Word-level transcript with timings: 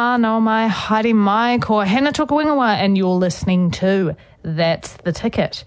Mana 0.00 0.40
mai, 0.40 0.66
haere 0.66 1.14
mai, 1.14 1.58
ko 1.58 1.84
toka 1.84 2.34
wingawa, 2.34 2.70
and 2.82 2.96
you're 2.96 3.20
listening 3.26 3.70
to 3.70 4.16
That's 4.42 4.94
the 5.04 5.12
Ticket. 5.12 5.64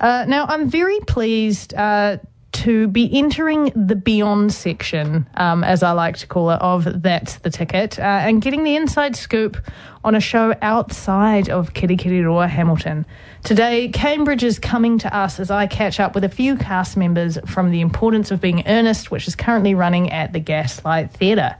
Uh, 0.00 0.24
now, 0.26 0.46
I'm 0.46 0.70
very 0.70 1.00
pleased 1.00 1.74
uh, 1.74 2.16
to 2.64 2.88
be 2.88 3.10
entering 3.12 3.70
the 3.76 3.94
Beyond 3.94 4.50
section, 4.50 5.26
um, 5.34 5.62
as 5.62 5.82
I 5.82 5.92
like 5.92 6.16
to 6.16 6.26
call 6.26 6.50
it, 6.50 6.62
of 6.62 7.02
That's 7.02 7.36
the 7.36 7.50
Ticket, 7.50 7.98
uh, 7.98 8.02
and 8.02 8.40
getting 8.40 8.64
the 8.64 8.74
inside 8.74 9.16
scoop 9.16 9.58
on 10.02 10.14
a 10.14 10.20
show 10.20 10.54
outside 10.62 11.50
of 11.50 11.74
Kirikiriroa 11.74 12.48
Hamilton. 12.48 13.04
Today, 13.42 13.88
Cambridge 13.88 14.42
is 14.42 14.58
coming 14.58 14.96
to 15.00 15.14
us 15.14 15.38
as 15.40 15.50
I 15.50 15.66
catch 15.66 16.00
up 16.00 16.14
with 16.14 16.24
a 16.24 16.30
few 16.30 16.56
cast 16.56 16.96
members 16.96 17.36
from 17.44 17.70
The 17.70 17.82
Importance 17.82 18.30
of 18.30 18.40
Being 18.40 18.66
Earnest, 18.66 19.10
which 19.10 19.28
is 19.28 19.36
currently 19.36 19.74
running 19.74 20.10
at 20.10 20.32
the 20.32 20.40
Gaslight 20.40 21.10
Theatre. 21.10 21.56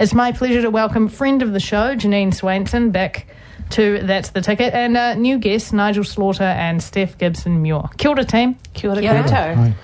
It's 0.00 0.12
my 0.12 0.32
pleasure 0.32 0.62
to 0.62 0.70
welcome 0.70 1.06
friend 1.06 1.40
of 1.40 1.52
the 1.52 1.60
show, 1.60 1.94
Janine 1.94 2.34
Swainson, 2.34 2.90
back 2.90 3.28
to 3.70 4.00
That's 4.02 4.30
the 4.30 4.40
Ticket, 4.40 4.74
and 4.74 4.96
uh, 4.96 5.14
new 5.14 5.38
guests, 5.38 5.72
Nigel 5.72 6.02
Slaughter 6.02 6.42
and 6.42 6.82
Steph 6.82 7.16
Gibson 7.16 7.62
Muir. 7.62 7.90
Kia 7.96 8.10
ora, 8.10 8.24
team. 8.24 8.58
Kia 8.74 8.90
ora, 8.90 9.00
Hi. 9.54 9.74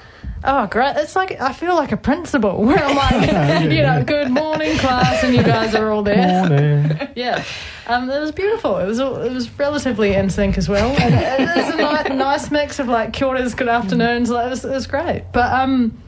Oh, 0.47 0.67
great. 0.67 0.97
It's 0.97 1.17
like, 1.17 1.41
I 1.41 1.55
feel 1.55 1.75
like 1.75 1.91
a 1.93 1.97
principal 1.97 2.63
where 2.65 2.77
I'm 2.79 2.95
like, 2.95 3.63
you 3.73 3.83
know, 3.83 4.05
good 4.05 4.31
morning, 4.31 4.77
class, 4.77 5.25
and 5.25 5.35
you 5.35 5.43
guys 5.43 5.75
are 5.75 5.91
all 5.91 6.03
there. 6.03 6.49
Morning. 6.49 7.01
Yeah, 7.17 7.45
um, 7.87 8.11
it 8.11 8.19
was 8.19 8.33
beautiful. 8.33 8.77
It 8.79 8.87
was 8.87 8.99
it 8.99 9.33
was 9.33 9.49
relatively 9.57 10.15
in 10.15 10.31
sync 10.31 10.59
as 10.59 10.69
well. 10.69 10.91
And 11.01 11.15
it, 11.15 11.57
was 11.57 11.75
a 11.75 11.77
ni- 12.09 12.17
nice 12.17 12.51
mix 12.51 12.81
of 12.81 12.89
like 12.89 13.13
kia 13.13 13.29
oras, 13.29 13.57
good 13.57 13.69
afternoons. 13.69 14.31
Like, 14.31 14.47
it, 14.47 14.51
was, 14.51 14.65
it 14.65 14.71
was 14.71 14.89
great. 14.89 15.27
But 15.33 15.53
um, 15.53 16.03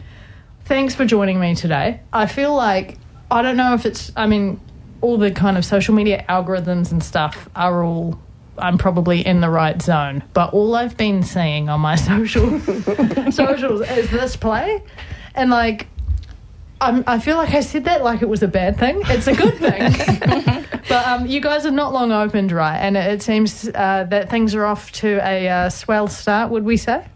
thanks 0.65 0.97
for 0.97 1.05
joining 1.05 1.39
me 1.39 1.55
today. 1.55 2.01
I 2.13 2.27
feel 2.27 2.57
like 2.57 2.99
I 3.31 3.43
don't 3.43 3.57
know 3.57 3.75
if 3.75 3.87
it's. 3.87 4.11
I 4.17 4.27
mean, 4.27 4.61
all 5.01 5.17
the 5.17 5.31
kind 5.31 5.57
of 5.57 5.65
social 5.65 5.95
media 5.95 6.25
algorithms 6.29 6.91
and 6.91 7.03
stuff 7.03 7.49
are 7.55 7.85
all. 7.85 8.21
I'm 8.59 8.79
probably 8.79 9.27
in 9.27 9.41
the 9.41 9.51
right 9.51 9.81
zone, 9.81 10.23
but 10.33 10.53
all 10.53 10.75
I've 10.75 10.97
been 10.97 11.23
seeing 11.23 11.69
on 11.69 11.81
my 11.81 11.97
social 12.11 12.61
socials 13.31 13.81
is 13.89 14.11
this 14.11 14.37
play, 14.37 14.83
and 15.35 15.51
like 15.51 15.89
I'm, 16.81 17.05
I 17.07 17.19
feel 17.19 17.37
like 17.37 17.55
I 17.55 17.61
said 17.61 17.85
that 17.85 18.05
like 18.05 18.23
it 18.23 18.29
was 18.29 18.43
a 18.43 18.49
bad 18.49 18.79
thing. 18.79 19.01
It's 19.07 19.27
a 19.27 19.35
good 19.35 19.57
thing. 19.57 20.67
but 20.89 21.07
um, 21.07 21.27
you 21.27 21.41
guys 21.41 21.65
are 21.65 21.71
not 21.71 21.93
long 21.93 22.13
opened, 22.13 22.53
right? 22.53 22.77
And 22.77 22.97
it, 22.97 23.11
it 23.15 23.23
seems 23.23 23.69
uh, 23.69 24.07
that 24.11 24.29
things 24.29 24.55
are 24.55 24.65
off 24.65 24.93
to 24.93 25.19
a 25.23 25.49
uh, 25.49 25.71
swell 25.71 26.09
start, 26.09 26.51
would 26.51 26.65
we 26.65 26.77
say? 26.77 27.07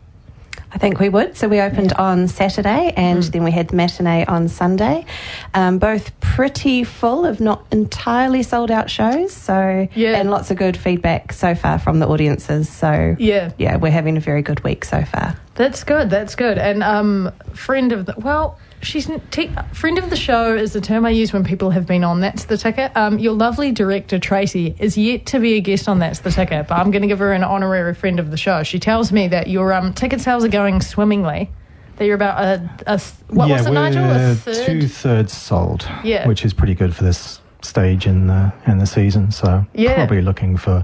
I 0.73 0.79
think 0.79 1.01
we 1.01 1.09
would. 1.09 1.37
So 1.37 1.49
we 1.49 1.61
opened 1.61 1.93
on 1.95 2.29
Saturday 2.29 2.93
and 2.97 3.23
then 3.25 3.43
we 3.43 3.51
had 3.51 3.69
the 3.69 3.77
matinee 3.77 4.25
on 4.27 4.49
Sunday. 4.49 5.05
Um, 5.53 5.79
both 5.79 6.19
pretty 6.21 6.85
full 6.85 7.27
of 7.27 7.41
not 7.41 7.65
entirely 7.73 8.43
sold 8.45 8.71
out 8.71 8.89
shows. 8.89 9.33
So, 9.33 9.89
Yeah. 9.95 10.17
and 10.17 10.31
lots 10.31 10.51
of 10.53 10.57
good 10.59 10.77
feedback 10.77 11.33
so 11.33 11.55
far 11.57 11.79
from 11.81 11.99
the 11.99 12.07
audiences. 12.07 12.69
So, 12.69 13.17
Yeah. 13.19 13.51
yeah, 13.59 13.77
we're 13.77 13.91
having 13.91 14.17
a 14.17 14.21
very 14.21 14.43
good 14.43 14.63
week 14.63 14.85
so 14.85 15.03
far. 15.05 15.37
That's 15.57 15.83
good. 15.83 16.09
That's 16.09 16.37
good. 16.37 16.57
And 16.57 16.83
um, 16.85 17.33
friend 17.53 17.93
of 17.93 18.07
the 18.07 18.15
well, 18.17 18.57
she's 18.83 19.11
te- 19.31 19.51
friend 19.73 19.99
of 19.99 20.11
the 20.11 20.17
show 20.17 20.55
is 20.55 20.73
the 20.73 20.81
term 20.81 21.05
I 21.07 21.11
use 21.11 21.33
when 21.33 21.45
people 21.45 21.71
have 21.71 21.87
been 21.87 22.05
on. 22.05 22.21
That's 22.21 22.45
the 22.45 22.57
ticket. 22.57 22.97
Um, 22.97 23.19
your 23.19 23.33
lovely 23.35 23.73
director 23.73 24.19
Tracy 24.19 24.75
is 24.79 24.97
yet 24.97 25.27
to 25.27 25.41
be 25.41 25.55
a 25.55 25.61
guest 25.61 25.89
on. 25.89 25.99
That's 25.99 26.21
the 26.21 26.31
ticket, 26.31 26.69
but 26.69 26.77
I'm 26.79 26.91
going 26.91 27.03
to 27.03 27.09
give 27.09 27.19
her 27.19 27.33
an 27.33 27.45
honorary 27.45 27.95
friend 27.95 28.19
of 28.19 28.31
the 28.31 28.37
show. 28.37 28.63
She 28.63 28.79
tells 28.79 29.13
me 29.13 29.29
that 29.29 29.49
your 29.49 29.73
um, 29.73 29.93
ticket 29.95 30.21
sales 30.21 30.45
are 30.45 30.49
going 30.49 30.81
swimmingly. 30.81 31.51
That 31.97 32.07
you're 32.07 32.15
about 32.15 32.43
a, 32.43 32.71
a 32.87 32.99
th- 32.99 33.13
what 33.29 33.49
yeah, 33.49 33.59
was 33.59 33.67
it, 33.67 33.71
Nigel? 33.73 34.05
A 34.11 34.35
third. 34.35 34.67
two 34.67 34.89
thirds 34.89 35.33
sold, 35.37 35.87
Yeah. 36.03 36.27
which 36.27 36.45
is 36.47 36.55
pretty 36.55 36.75
good 36.75 36.97
for 36.97 37.05
this 37.05 37.41
stage 37.63 38.07
in 38.07 38.27
the 38.27 38.53
in 38.67 38.79
the 38.79 38.87
season. 38.87 39.31
So 39.31 39.67
Yeah. 39.75 39.97
probably 39.97 40.23
looking 40.23 40.57
for 40.57 40.83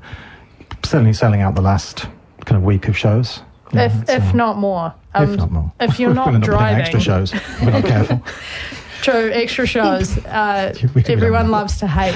certainly 0.84 1.14
selling 1.14 1.40
out 1.40 1.54
the 1.54 1.62
last 1.62 2.06
kind 2.44 2.58
of 2.58 2.62
week 2.64 2.86
of 2.88 2.96
shows. 2.98 3.40
Yeah, 3.72 3.86
if, 3.86 4.06
so- 4.06 4.12
if 4.14 4.34
not 4.34 4.56
more. 4.58 4.94
Um, 5.14 5.30
if 5.30 5.36
not 5.38 5.50
more, 5.50 5.72
If 5.80 5.98
you're 5.98 6.12
not 6.14 6.28
end 6.28 6.36
up 6.36 6.40
with 6.42 6.50
driving, 6.50 6.80
extra 6.82 7.00
shows. 7.00 7.32
We're 7.62 7.70
not 7.70 7.84
careful. 7.84 8.22
True, 9.02 9.30
extra 9.32 9.66
shows. 9.66 10.18
Uh, 10.26 10.74
everyone 11.08 11.50
loves 11.50 11.78
to 11.78 11.86
hate. 11.86 12.14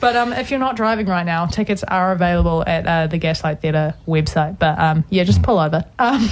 But 0.00 0.16
um, 0.16 0.32
if 0.32 0.50
you're 0.50 0.58
not 0.58 0.74
driving 0.74 1.06
right 1.06 1.24
now, 1.24 1.46
tickets 1.46 1.84
are 1.84 2.10
available 2.10 2.64
at 2.66 2.86
uh, 2.86 3.06
the 3.06 3.18
Gaslight 3.18 3.60
Theatre 3.62 3.94
website. 4.08 4.58
But 4.58 4.76
um, 4.78 5.04
yeah, 5.10 5.22
just 5.22 5.42
pull 5.42 5.58
over. 5.60 5.84
Um, 6.00 6.28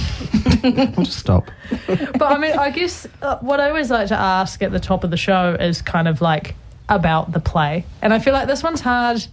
We'll 0.63 1.05
just 1.05 1.19
stop. 1.19 1.49
but 1.87 2.21
I 2.21 2.37
mean, 2.37 2.51
I 2.57 2.69
guess 2.69 3.07
uh, 3.21 3.37
what 3.39 3.59
I 3.61 3.69
always 3.69 3.89
like 3.89 4.09
to 4.09 4.15
ask 4.19 4.61
at 4.61 4.71
the 4.73 4.79
top 4.79 5.03
of 5.05 5.09
the 5.09 5.15
show 5.17 5.55
is 5.57 5.81
kind 5.81 6.07
of 6.09 6.19
like 6.21 6.55
about 6.89 7.31
the 7.31 7.39
play. 7.39 7.85
And 8.01 8.13
I 8.13 8.19
feel 8.19 8.33
like 8.33 8.47
this 8.47 8.61
one's 8.61 8.81
hard 8.81 9.25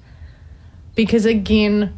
because, 0.94 1.26
again, 1.26 1.97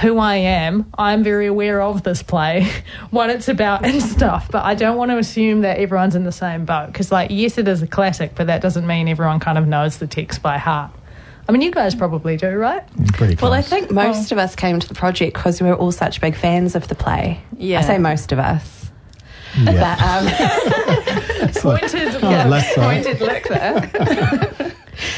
who 0.00 0.18
I 0.18 0.36
am, 0.36 0.90
I'm 0.96 1.22
very 1.22 1.46
aware 1.46 1.82
of 1.82 2.02
this 2.02 2.22
play, 2.22 2.66
what 3.10 3.30
it's 3.30 3.48
about 3.48 3.84
and 3.84 4.02
stuff. 4.16 4.50
But 4.50 4.64
I 4.64 4.74
don't 4.74 4.96
want 4.96 5.10
to 5.10 5.18
assume 5.18 5.62
that 5.62 5.78
everyone's 5.78 6.14
in 6.14 6.24
the 6.24 6.32
same 6.32 6.64
boat 6.64 6.86
because, 6.86 7.12
like, 7.12 7.30
yes, 7.30 7.58
it 7.58 7.68
is 7.68 7.82
a 7.82 7.86
classic, 7.86 8.32
but 8.34 8.46
that 8.46 8.62
doesn't 8.62 8.86
mean 8.86 9.08
everyone 9.08 9.40
kind 9.40 9.58
of 9.58 9.66
knows 9.66 9.98
the 9.98 10.06
text 10.06 10.42
by 10.42 10.58
heart. 10.58 10.90
I 11.48 11.52
mean, 11.52 11.60
you 11.62 11.70
guys 11.72 11.94
probably 11.94 12.36
do, 12.36 12.50
right? 12.50 12.82
Pretty 13.14 13.34
close. 13.36 13.42
Well, 13.42 13.52
I 13.52 13.62
think 13.62 13.90
most 13.90 14.30
of 14.32 14.38
us 14.38 14.54
came 14.54 14.78
to 14.78 14.88
the 14.88 14.94
project 14.94 15.34
because 15.34 15.60
we 15.60 15.68
were 15.68 15.74
all 15.74 15.90
such 15.92 16.20
big 16.20 16.36
fans 16.36 16.74
of 16.76 16.86
the 16.88 16.94
play. 16.94 17.40
Yeah. 17.58 17.80
I 17.80 17.82
say 17.82 17.98
most 17.98 18.30
of 18.32 18.38
us. 18.38 18.90
Yeah. 19.58 19.96
But, 19.96 20.02
um, 20.02 21.08
It's 21.48 21.64
like- 21.64 21.80
Pointed, 21.82 22.14
oh, 22.24 22.28
less 22.48 22.74
so. 22.74 22.80
pointed 22.82 23.20
look 23.20 23.42
there. 23.48 24.72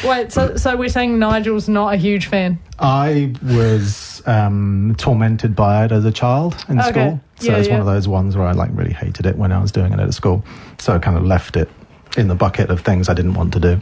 Wait, 0.04 0.32
so 0.32 0.56
so 0.56 0.76
we're 0.76 0.88
saying 0.88 1.18
Nigel's 1.18 1.68
not 1.68 1.92
a 1.94 1.96
huge 1.98 2.26
fan? 2.26 2.58
I 2.78 3.34
was 3.42 3.94
um, 4.26 4.94
tormented 4.98 5.54
by 5.54 5.84
it 5.84 5.92
as 5.92 6.04
a 6.04 6.12
child 6.12 6.56
in 6.68 6.78
Okay. 6.80 6.90
school. 6.90 7.20
So 7.40 7.52
Yeah, 7.52 7.58
it's 7.58 7.68
one 7.68 7.80
of 7.80 7.86
those 7.86 8.08
ones 8.08 8.36
where 8.36 8.46
I 8.46 8.52
like 8.52 8.70
really 8.72 8.92
hated 8.92 9.26
it 9.26 9.36
when 9.36 9.52
I 9.52 9.60
was 9.60 9.72
doing 9.72 9.92
it 9.92 10.00
at 10.00 10.14
school. 10.14 10.44
So 10.78 10.94
I 10.94 10.98
kind 10.98 11.16
of 11.16 11.24
left 11.24 11.56
it 11.56 11.68
in 12.16 12.28
the 12.28 12.34
bucket 12.34 12.70
of 12.70 12.80
things 12.80 13.08
I 13.08 13.14
didn't 13.14 13.34
want 13.34 13.52
to 13.54 13.60
do. 13.60 13.80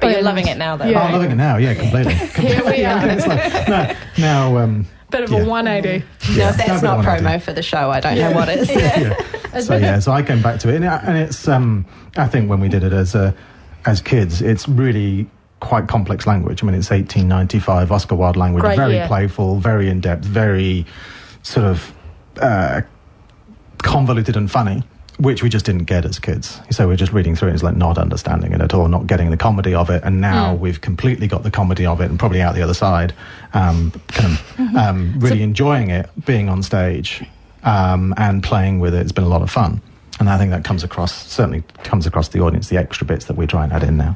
But 0.00 0.12
you're 0.12 0.22
loving 0.22 0.46
it 0.46 0.58
now, 0.58 0.76
though. 0.76 0.84
Yeah. 0.86 1.00
Oh, 1.00 1.06
I'm 1.06 1.12
loving 1.12 1.30
it 1.30 1.36
now. 1.36 1.56
Yeah, 1.56 1.74
completely. 1.74 2.14
Here 2.48 2.64
we 2.64 2.84
are. 2.84 3.08
it's 3.08 3.26
like, 3.26 3.68
no, 3.68 3.94
now, 4.18 4.56
um, 4.58 4.86
Bit 5.10 5.24
of 5.24 5.30
Yeah. 5.32 5.38
a 5.38 5.46
180. 5.48 6.04
yeah, 6.34 6.50
if 6.50 6.56
that's 6.56 6.68
but 6.68 6.82
not 6.82 6.96
what 6.98 7.06
I 7.06 7.18
do. 7.18 7.24
promo 7.24 7.42
for 7.42 7.52
the 7.54 7.62
show, 7.62 7.90
I 7.90 8.00
don't 8.00 8.18
know 8.18 8.32
what 8.32 8.48
is. 8.50 8.68
yeah. 8.70 9.60
So 9.60 9.76
yeah, 9.76 9.98
so 10.00 10.12
I 10.12 10.22
came 10.22 10.42
back 10.42 10.60
to 10.60 10.68
it, 10.68 10.76
and, 10.76 10.84
it- 10.84 11.00
and 11.04 11.16
it's 11.16 11.48
um, 11.48 11.86
I 12.16 12.26
think 12.26 12.50
when 12.50 12.60
we 12.60 12.68
did 12.68 12.84
it 12.84 12.92
as 12.92 13.14
a, 13.14 13.34
as 13.86 14.00
kids, 14.02 14.42
it's 14.42 14.68
really 14.68 15.26
quite 15.60 15.88
complex 15.88 16.26
language. 16.26 16.62
I 16.62 16.66
mean, 16.66 16.74
it's 16.76 16.90
1895 16.90 17.90
Oscar 17.92 18.14
Wilde 18.14 18.36
language, 18.36 18.62
Great 18.62 18.76
very 18.76 18.94
year. 18.94 19.06
playful, 19.06 19.56
very 19.56 19.88
in 19.88 20.00
depth, 20.00 20.24
very 20.24 20.86
sort 21.42 21.66
of 21.66 21.92
uh, 22.40 22.82
convoluted 23.78 24.36
and 24.36 24.50
funny. 24.50 24.82
Which 25.18 25.42
we 25.42 25.48
just 25.48 25.66
didn't 25.66 25.86
get 25.86 26.04
as 26.04 26.20
kids. 26.20 26.60
So 26.70 26.86
we're 26.86 26.94
just 26.94 27.12
reading 27.12 27.34
through 27.34 27.48
it, 27.48 27.54
it's 27.54 27.64
like 27.64 27.74
not 27.74 27.98
understanding 27.98 28.52
it 28.52 28.60
at 28.60 28.72
all, 28.72 28.86
not 28.86 29.08
getting 29.08 29.30
the 29.30 29.36
comedy 29.36 29.74
of 29.74 29.90
it. 29.90 30.04
And 30.04 30.20
now 30.20 30.54
Mm. 30.54 30.60
we've 30.60 30.80
completely 30.80 31.26
got 31.26 31.42
the 31.42 31.50
comedy 31.50 31.84
of 31.86 32.00
it 32.00 32.08
and 32.08 32.20
probably 32.20 32.40
out 32.40 32.54
the 32.54 32.62
other 32.62 32.72
side, 32.74 33.12
um, 33.52 33.90
kind 34.06 34.32
of 34.34 34.54
Mm-hmm. 34.56 34.76
um, 34.76 35.14
really 35.18 35.42
enjoying 35.42 35.90
it, 35.90 36.08
being 36.24 36.48
on 36.48 36.62
stage 36.62 37.24
um, 37.64 38.14
and 38.16 38.44
playing 38.44 38.78
with 38.78 38.94
it. 38.94 39.00
It's 39.00 39.10
been 39.10 39.24
a 39.24 39.28
lot 39.28 39.42
of 39.42 39.50
fun. 39.50 39.80
And 40.20 40.30
I 40.30 40.38
think 40.38 40.52
that 40.52 40.62
comes 40.62 40.84
across, 40.84 41.12
certainly 41.26 41.64
comes 41.82 42.06
across 42.06 42.28
the 42.28 42.38
audience, 42.40 42.68
the 42.68 42.76
extra 42.76 43.04
bits 43.04 43.24
that 43.24 43.36
we 43.36 43.48
try 43.48 43.64
and 43.64 43.72
add 43.72 43.82
in 43.82 43.96
now. 43.96 44.14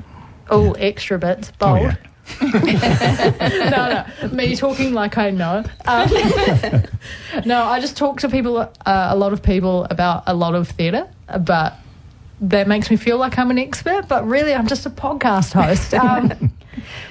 Oh, 0.53 0.73
extra 0.73 1.19
bits. 1.19 1.53
Oh, 1.61 1.77
Bold. 1.77 1.83
yeah. 1.83 1.97
no, 4.21 4.29
no. 4.29 4.29
Me 4.33 4.57
talking 4.57 4.95
like 4.95 5.19
I 5.19 5.31
know. 5.31 5.65
Um, 5.87 6.11
no, 7.45 7.65
I 7.65 7.81
just 7.81 7.97
talk 7.97 8.21
to 8.21 8.29
people, 8.29 8.59
uh, 8.59 8.69
a 8.87 9.17
lot 9.17 9.33
of 9.33 9.43
people 9.43 9.87
about 9.91 10.25
a 10.27 10.35
lot 10.35 10.55
of 10.55 10.69
theatre, 10.69 11.09
but 11.41 11.75
that 12.41 12.67
makes 12.69 12.91
me 12.91 12.97
feel 12.97 13.19
like 13.19 13.39
I'm 13.39 13.51
an 13.51 13.59
expert, 13.59 14.09
but 14.09 14.27
really 14.27 14.55
I'm 14.55 14.67
just 14.67 14.87
a 14.87 14.91
podcast 14.91 15.53
host. 15.53 15.95
Um, 16.03 16.53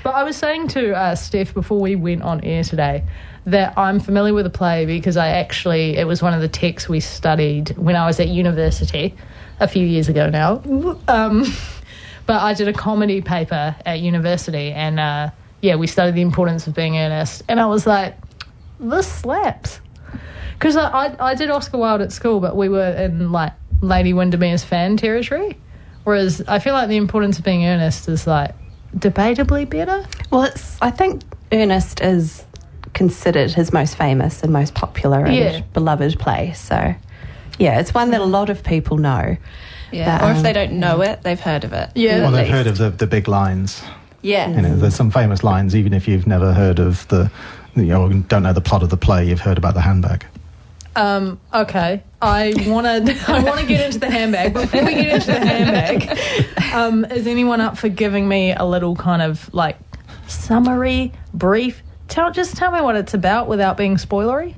but 0.04 0.16
I 0.16 0.24
was 0.24 0.36
saying 0.36 0.70
to 0.70 0.94
uh, 0.96 1.16
Steph 1.16 1.54
before 1.54 1.80
we 1.80 1.96
went 1.96 2.24
on 2.24 2.44
air 2.44 2.64
today 2.64 3.04
that 3.46 3.78
I'm 3.78 4.00
familiar 4.00 4.34
with 4.34 4.46
the 4.46 4.50
play 4.50 4.86
because 4.86 5.18
I 5.18 5.30
actually 5.30 5.98
it 5.98 6.06
was 6.06 6.22
one 6.22 6.34
of 6.34 6.42
the 6.42 6.48
texts 6.48 6.90
we 6.90 7.00
studied 7.00 7.78
when 7.78 7.96
I 7.96 8.06
was 8.06 8.20
at 8.20 8.28
university 8.28 9.16
a 9.60 9.68
few 9.68 9.86
years 9.86 10.10
ago 10.10 10.30
now. 10.30 10.62
Um, 11.08 11.46
but 12.32 12.42
I 12.42 12.54
did 12.54 12.70
a 12.70 12.74
comedy 12.74 13.20
paper 13.20 13.76
at 13.86 14.00
university, 14.00 14.72
and 14.72 15.02
uh, 15.02 15.32
yeah, 15.60 15.76
we 15.76 15.86
studied 15.86 16.16
the 16.16 16.22
importance 16.22 16.66
of 16.66 16.74
being 16.74 16.98
earnest, 16.98 17.44
and 17.50 17.60
I 17.60 17.66
was 17.66 17.86
like, 17.86 18.18
this 18.80 19.06
slaps. 19.06 19.82
Because 20.54 20.78
I, 20.78 20.88
I, 20.88 21.32
I 21.32 21.36
did 21.36 21.50
Oscar 21.50 21.78
Wilde 21.78 22.00
at 22.04 22.14
school, 22.14 22.40
but 22.40 22.56
we 22.56 22.70
were 22.70 22.90
in 22.90 23.34
like 23.34 23.52
Lady 23.82 24.14
Windermere's 24.14 24.64
fan 24.64 24.96
territory. 24.96 25.60
Whereas 26.06 26.42
I 26.48 26.60
feel 26.60 26.74
like 26.74 26.88
the 26.88 26.96
importance 26.96 27.38
of 27.38 27.44
being 27.44 27.66
earnest 27.66 28.08
is 28.08 28.26
like 28.26 28.56
debatably 28.96 29.70
better. 29.70 30.06
Well, 30.32 30.44
it's. 30.44 30.82
I 30.82 30.90
think 30.90 31.24
Ernest 31.52 32.00
is 32.00 32.46
considered 32.94 33.52
his 33.52 33.74
most 33.74 33.98
famous 33.98 34.42
and 34.42 34.54
most 34.54 34.74
popular 34.74 35.26
and 35.26 35.36
Yeah. 35.36 35.60
beloved 35.74 36.18
play. 36.18 36.54
So, 36.54 36.96
yeah, 37.60 37.82
it's 37.82 37.94
one 37.94 38.12
that 38.12 38.22
a 38.22 38.26
lot 38.40 38.50
of 38.50 38.64
people 38.64 38.96
know. 39.00 39.36
Yeah. 39.92 40.20
But, 40.20 40.28
or 40.28 40.32
if 40.38 40.44
they 40.44 40.50
um, 40.50 40.54
don't 40.54 40.74
know 40.80 41.02
it, 41.02 41.24
they've 41.24 41.40
heard 41.40 41.64
of 41.64 41.74
it. 41.74 41.90
Yeah. 41.96 42.22
Well, 42.22 42.32
they've 42.32 42.46
least. 42.46 42.52
heard 42.52 42.68
of 42.68 42.78
the, 42.78 42.90
the 42.90 43.08
big 43.08 43.28
lines. 43.28 43.82
Yeah. 44.22 44.50
You 44.50 44.62
know, 44.62 44.76
there's 44.76 44.96
some 44.96 45.12
famous 45.12 45.44
lines, 45.44 45.76
even 45.76 45.94
if 45.94 46.08
you've 46.08 46.28
never 46.28 46.54
heard 46.54 46.80
of 46.80 47.08
the, 47.08 47.32
you 47.76 47.84
know, 47.86 48.10
don't 48.10 48.44
know 48.44 48.54
the 48.54 48.62
plot 48.62 48.84
of 48.84 48.90
the 48.90 48.98
play, 48.98 49.28
you've 49.28 49.42
heard 49.42 49.58
about 49.58 49.74
the 49.74 49.82
handbag. 49.82 50.26
Um, 50.96 51.40
okay, 51.54 52.04
I 52.22 52.54
want 52.68 52.86
to. 52.86 53.18
I 53.32 53.44
want 53.44 53.62
to 53.62 53.66
get 53.66 53.86
into 53.86 54.00
the 54.00 54.10
handbag. 54.10 54.54
Before 54.54 54.84
we 54.84 54.94
get 54.94 55.14
into 55.14 55.28
the 55.28 55.40
handbag, 55.40 56.74
um, 56.74 57.06
is 57.06 57.28
anyone 57.28 57.62
up 57.62 57.78
for 57.78 57.88
giving 57.88 58.28
me 58.28 58.54
a 58.54 58.66
little 58.66 58.96
kind 58.96 59.22
of 59.22 59.54
like 59.54 59.78
summary, 60.28 61.14
brief? 61.34 61.82
Tell 62.10 62.32
just 62.32 62.58
tell 62.58 62.72
me 62.72 62.82
what 62.82 62.98
it's 62.98 63.14
about 63.14 63.48
without 63.48 63.78
being 63.78 63.96
spoilery. 63.96 64.56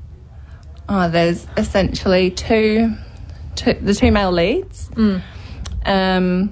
Oh, 0.89 1.07
there's 1.07 1.47
essentially 1.56 2.31
two, 2.31 2.95
two 3.55 3.73
the 3.73 3.94
two 3.94 4.11
male 4.11 4.31
leads, 4.31 4.89
um, 5.85 6.51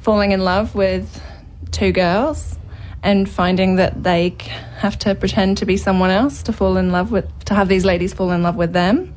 falling 0.00 0.32
in 0.32 0.40
love 0.44 0.74
with 0.74 1.22
two 1.70 1.92
girls, 1.92 2.58
and 3.02 3.28
finding 3.28 3.76
that 3.76 4.02
they 4.02 4.34
have 4.78 4.98
to 5.00 5.14
pretend 5.14 5.58
to 5.58 5.66
be 5.66 5.76
someone 5.76 6.10
else 6.10 6.42
to 6.44 6.52
fall 6.52 6.76
in 6.76 6.90
love 6.90 7.10
with, 7.12 7.26
to 7.46 7.54
have 7.54 7.68
these 7.68 7.84
ladies 7.84 8.12
fall 8.12 8.30
in 8.32 8.42
love 8.42 8.56
with 8.56 8.72
them. 8.72 9.14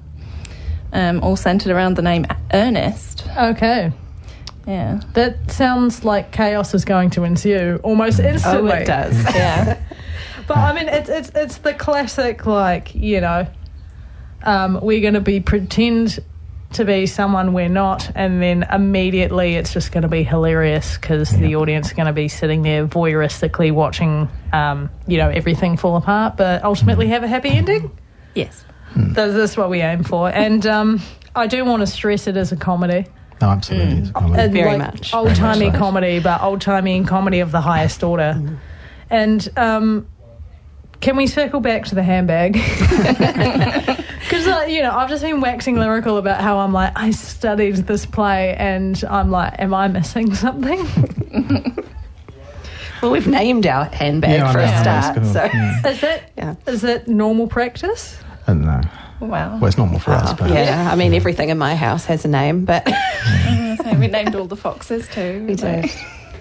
Um, 0.94 1.22
all 1.24 1.36
centered 1.36 1.72
around 1.74 1.96
the 1.98 2.02
name 2.02 2.26
Ernest. 2.54 3.28
Okay, 3.38 3.92
Yeah. 4.66 5.02
that 5.14 5.52
sounds 5.52 6.06
like 6.06 6.32
chaos 6.32 6.74
is 6.74 6.86
going 6.86 7.10
to 7.12 7.24
ensue 7.26 7.82
almost 7.84 8.20
instantly. 8.22 8.72
Oh, 8.72 8.76
it 8.76 8.86
does. 8.86 9.16
Yeah. 9.36 9.78
But 10.48 10.58
I 10.58 10.74
mean, 10.74 10.88
it's 10.88 11.10
it's 11.10 11.32
it's 11.36 11.58
the 11.58 11.74
classic, 11.74 12.46
like 12.46 12.94
you 12.96 13.20
know, 13.20 13.48
um, 14.44 14.80
we're 14.82 15.02
going 15.02 15.16
to 15.16 15.20
be 15.22 15.40
pretend 15.42 16.20
to 16.76 16.86
be 16.86 17.06
someone 17.06 17.54
we're 17.54 17.68
not, 17.70 18.12
and 18.16 18.42
then 18.42 18.64
immediately 18.72 19.56
it's 19.56 19.74
just 19.74 19.92
going 19.92 20.04
to 20.04 20.08
be 20.08 20.24
hilarious 20.24 20.98
because 20.98 21.30
the 21.32 21.56
audience 21.56 21.88
is 21.88 21.94
going 21.94 22.08
to 22.08 22.14
be 22.14 22.28
sitting 22.28 22.62
there 22.62 22.88
voyeuristically 22.88 23.72
watching, 23.72 24.30
um, 24.54 24.90
you 25.08 25.18
know, 25.18 25.30
everything 25.30 25.78
fall 25.78 25.96
apart, 25.96 26.38
but 26.38 26.64
ultimately 26.64 27.08
have 27.08 27.24
a 27.24 27.28
happy 27.28 27.50
ending. 27.50 27.92
yes. 28.34 28.64
That's, 28.96 29.34
that's 29.34 29.58
what 29.58 29.70
we 29.70 29.82
aim 29.82 30.04
for, 30.04 30.30
and 30.30 30.66
um, 30.66 31.02
I 31.36 31.48
do 31.48 31.66
want 31.66 31.82
to 31.82 31.88
stress 31.88 32.28
it 32.28 32.38
as 32.38 32.54
a 32.54 32.56
comedy. 32.56 33.06
No, 33.42 33.50
absolutely. 33.50 33.98
It's 33.98 34.10
a 34.10 34.14
comedy. 34.14 34.42
And, 34.42 34.54
Very 34.54 34.78
like, 34.78 34.94
much. 34.94 35.14
old 35.14 35.36
timey 35.36 35.70
comedy, 35.72 36.20
but 36.20 36.42
old 36.42 36.62
timey 36.62 37.04
comedy 37.04 37.42
of 37.42 37.52
the 37.52 37.60
highest 37.60 38.04
order. 38.04 38.58
And 39.10 39.50
um, 39.58 40.08
can 41.02 41.18
we 41.18 41.28
circle 41.28 41.60
back 41.60 41.86
to 41.88 41.96
the 41.96 42.04
handbag? 42.04 42.56
Because 44.26 44.48
uh, 44.48 44.66
you 44.68 44.82
know, 44.82 44.92
I've 44.92 45.10
just 45.10 45.24
been 45.24 45.40
waxing 45.40 45.76
lyrical 45.78 46.18
about 46.18 46.42
how 46.42 46.58
I'm 46.58 46.74
like 46.74 46.92
I 46.96 47.12
studied 47.12 47.76
this 47.88 48.06
play, 48.06 48.56
and 48.56 49.02
I'm 49.10 49.32
like, 49.32 49.56
am 49.60 49.74
I 49.74 49.88
missing 49.88 50.34
something? 50.36 50.86
Well, 53.02 53.12
we've 53.12 53.28
named 53.28 53.68
our 53.68 53.86
handbag 53.86 54.32
Yeah, 54.32 54.52
for 54.52 54.60
a 54.60 54.62
that's 54.66 54.82
start. 55.08 55.18
cool. 55.18 55.26
So, 55.34 55.44
Yeah. 55.54 55.88
Is 55.90 56.02
that 56.02 56.32
Yeah. 56.38 56.56
is 56.66 56.82
that 56.82 57.08
normal 57.08 57.46
practice? 57.48 58.18
I 58.48 58.54
don't 58.54 58.66
know. 58.66 58.82
Wow. 59.20 59.58
Well, 59.60 59.66
it's 59.66 59.78
normal 59.78 60.00
for 60.00 60.12
us, 60.12 60.34
but 60.34 60.50
yeah, 60.50 60.90
I 60.92 60.96
mean, 60.96 61.14
everything 61.14 61.50
in 61.50 61.58
my 61.58 61.76
house 61.76 62.06
has 62.06 62.26
a 62.26 62.30
name, 62.30 62.66
but 62.66 62.88
So 62.88 63.94
we 64.00 64.08
named 64.08 64.34
all 64.34 64.46
the 64.46 64.56
foxes 64.56 65.08
too. 65.10 65.46
we 65.48 65.56
do. 65.56 65.84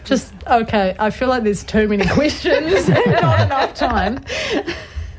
Just 0.05 0.33
okay. 0.47 0.95
I 0.99 1.11
feel 1.11 1.29
like 1.29 1.43
there's 1.43 1.65
too 1.65 1.87
many 1.89 2.07
questions 2.09 2.89
and 2.89 3.13
not 3.21 3.41
enough 3.41 3.75
time. 3.75 4.25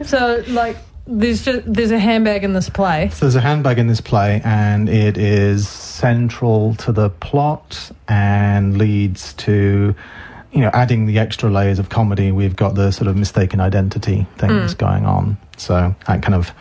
So 0.04 0.44
like, 0.48 0.78
there's 1.07 1.46
just 1.46 1.72
there's 1.72 1.92
a 1.92 2.00
handbag 2.00 2.44
in 2.44 2.54
this 2.54 2.69
play. 2.69 3.10
So 3.10 3.25
there's 3.25 3.36
a 3.36 3.42
handbag 3.42 3.78
in 3.78 3.88
this 3.88 4.02
play, 4.02 4.42
and 4.44 4.90
it 4.90 5.18
is 5.18 5.68
central 5.68 6.75
to 6.75 6.92
the 6.92 7.10
plot 7.10 7.92
and 8.07 8.78
leads 8.78 9.34
to, 9.34 9.96
you 10.52 10.62
know, 10.62 10.72
adding 10.74 11.06
the 11.06 11.19
extra 11.19 11.50
layers 11.50 11.80
of 11.80 11.90
comedy. 11.90 12.31
We've 12.31 12.56
got 12.56 12.75
the 12.75 12.92
sort 12.92 13.07
of 13.07 13.16
mistaken 13.16 13.60
identity 13.60 14.25
things 14.38 14.74
hmm. 14.74 14.78
going 14.78 15.06
on. 15.06 15.38
So 15.57 15.96
that 16.07 16.24
kind 16.24 16.36
of, 16.36 16.52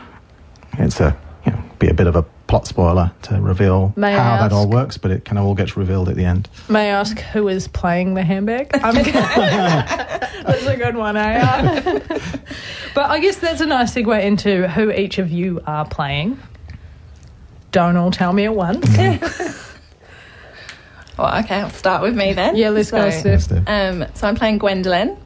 it's 0.74 1.00
a, 1.00 1.16
you 1.46 1.52
know, 1.52 1.62
be 1.78 1.88
a 1.88 1.94
bit 1.94 2.06
of 2.06 2.16
a 2.16 2.22
plot 2.46 2.66
spoiler 2.66 3.10
to 3.22 3.40
reveal 3.40 3.92
May 3.96 4.14
I 4.14 4.22
how 4.22 4.36
that 4.48 4.52
all 4.52 4.68
works, 4.68 4.98
but 4.98 5.10
it 5.10 5.24
kind 5.24 5.38
of 5.38 5.44
all 5.44 5.54
gets 5.54 5.76
revealed 5.76 6.08
at 6.08 6.16
the 6.16 6.24
end. 6.24 6.48
May 6.68 6.90
I 6.90 7.00
ask 7.00 7.18
who 7.18 7.48
is 7.48 7.68
playing 7.68 8.14
the 8.14 8.22
handbag? 8.22 8.70
I'm 8.74 8.94
that's 9.02 10.66
a 10.66 10.76
good 10.76 10.96
one, 10.96 11.16
eh? 11.16 11.98
but 12.94 13.10
I 13.10 13.18
guess 13.18 13.36
that's 13.36 13.60
a 13.60 13.66
nice 13.66 13.94
segue 13.94 14.22
into 14.22 14.68
who 14.68 14.90
each 14.90 15.18
of 15.18 15.30
you 15.30 15.60
are 15.66 15.86
playing. 15.86 16.38
Don't 17.72 17.96
all 17.96 18.10
tell 18.10 18.32
me 18.32 18.44
at 18.44 18.54
once. 18.54 18.88
Well, 21.16 21.38
okay, 21.44 21.60
I'll 21.60 21.70
start 21.70 22.02
with 22.02 22.16
me 22.16 22.32
then. 22.32 22.56
Yeah, 22.56 22.70
let's 22.70 22.90
go, 22.90 23.08
So, 23.10 23.20
Steph. 23.20 23.42
Steph. 23.42 23.68
Um, 23.68 24.04
so 24.14 24.26
I'm 24.26 24.34
playing 24.34 24.58
Gwendolen. 24.58 25.16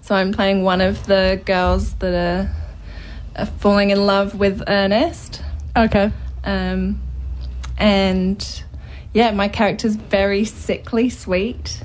So 0.00 0.14
I'm 0.14 0.32
playing 0.32 0.64
one 0.64 0.80
of 0.80 1.06
the 1.06 1.40
girls 1.44 1.94
that 1.96 2.14
are, 2.14 2.50
are 3.36 3.46
falling 3.46 3.90
in 3.90 4.06
love 4.06 4.34
with 4.34 4.62
Ernest. 4.66 5.42
Okay. 5.76 6.12
Um, 6.44 7.00
and 7.78 8.62
yeah, 9.12 9.30
my 9.32 9.48
character's 9.48 9.96
very 9.96 10.44
sickly 10.44 11.10
sweet. 11.10 11.80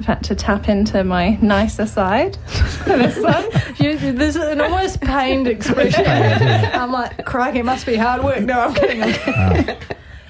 I've 0.00 0.06
had 0.06 0.24
to 0.24 0.34
tap 0.34 0.68
into 0.68 1.04
my 1.04 1.38
nicer 1.40 1.86
side 1.86 2.36
this 2.84 3.16
one. 3.22 3.44
You, 3.78 3.96
there's 4.12 4.34
an 4.36 4.60
almost 4.60 5.00
pained 5.00 5.46
expression. 5.46 6.04
I'm 6.06 6.90
like, 6.92 7.24
crikey, 7.24 7.60
it 7.60 7.64
must 7.64 7.86
be 7.86 7.94
hard 7.96 8.24
work. 8.24 8.40
No, 8.42 8.60
I'm 8.60 8.74
kidding. 8.74 9.02
I'm 9.02 9.12
kidding. 9.12 9.76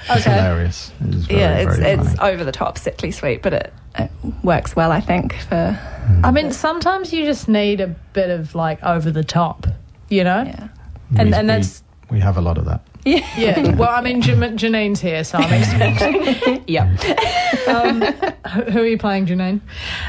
It's 0.06 0.26
Okay. 0.26 0.36
hilarious. 0.36 0.92
It 1.00 1.14
is 1.14 1.26
very, 1.26 1.40
yeah, 1.40 1.56
it's 1.96 2.10
it's 2.12 2.20
over 2.20 2.44
the 2.44 2.52
top, 2.52 2.76
sickly 2.76 3.10
sweet, 3.10 3.40
but 3.40 3.54
it, 3.54 3.72
it 3.98 4.10
works 4.42 4.76
well, 4.76 4.92
I 4.92 5.00
think. 5.00 5.32
For 5.48 5.78
I 6.22 6.30
mean, 6.30 6.52
sometimes 6.52 7.10
you 7.10 7.24
just 7.24 7.48
need 7.48 7.80
a 7.80 7.86
bit 8.12 8.28
of 8.28 8.54
like 8.54 8.82
over 8.82 9.10
the 9.10 9.24
top, 9.24 9.66
you 10.10 10.22
know? 10.22 10.42
yeah, 10.42 10.68
And, 11.16 11.30
We- 11.30 11.34
and 11.34 11.48
that's, 11.48 11.82
we 12.14 12.20
have 12.20 12.36
a 12.38 12.40
lot 12.40 12.56
of 12.58 12.64
that. 12.66 12.80
yeah. 13.04 13.26
yeah. 13.36 13.74
Well, 13.74 13.90
I 13.90 14.00
mean, 14.00 14.22
Jan- 14.22 14.56
Janine's 14.56 15.00
here, 15.00 15.24
so 15.24 15.38
I'm 15.38 15.52
expecting. 15.52 16.64
Yep. 16.66 17.68
Um, 17.68 18.00
who 18.00 18.62
who 18.70 18.80
are 18.80 18.86
you 18.86 18.96
playing, 18.98 19.26
Janine? 19.26 19.60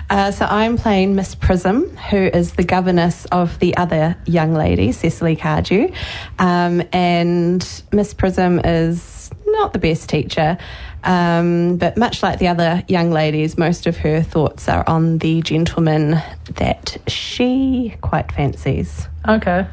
Uh, 0.09 0.31
so 0.31 0.45
I'm 0.45 0.77
playing 0.77 1.15
Miss 1.15 1.35
Prism, 1.35 1.89
who 1.97 2.17
is 2.17 2.53
the 2.53 2.63
governess 2.63 3.25
of 3.25 3.59
the 3.59 3.75
other 3.75 4.15
young 4.25 4.53
lady, 4.53 4.91
Cecily 4.91 5.35
Cardew. 5.35 5.91
Um, 6.39 6.83
and 6.93 7.83
Miss 7.91 8.13
Prism 8.13 8.59
is 8.59 9.31
not 9.47 9.73
the 9.73 9.79
best 9.79 10.07
teacher, 10.09 10.57
um, 11.03 11.77
but 11.77 11.97
much 11.97 12.23
like 12.23 12.39
the 12.39 12.47
other 12.47 12.83
young 12.87 13.11
ladies, 13.11 13.57
most 13.57 13.87
of 13.87 13.97
her 13.97 14.21
thoughts 14.21 14.69
are 14.69 14.87
on 14.87 15.17
the 15.17 15.41
gentleman 15.41 16.21
that 16.55 16.97
she 17.07 17.95
quite 18.01 18.31
fancies. 18.31 19.07
Okay. 19.27 19.67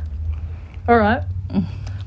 All 0.89 0.99
right. 0.99 1.23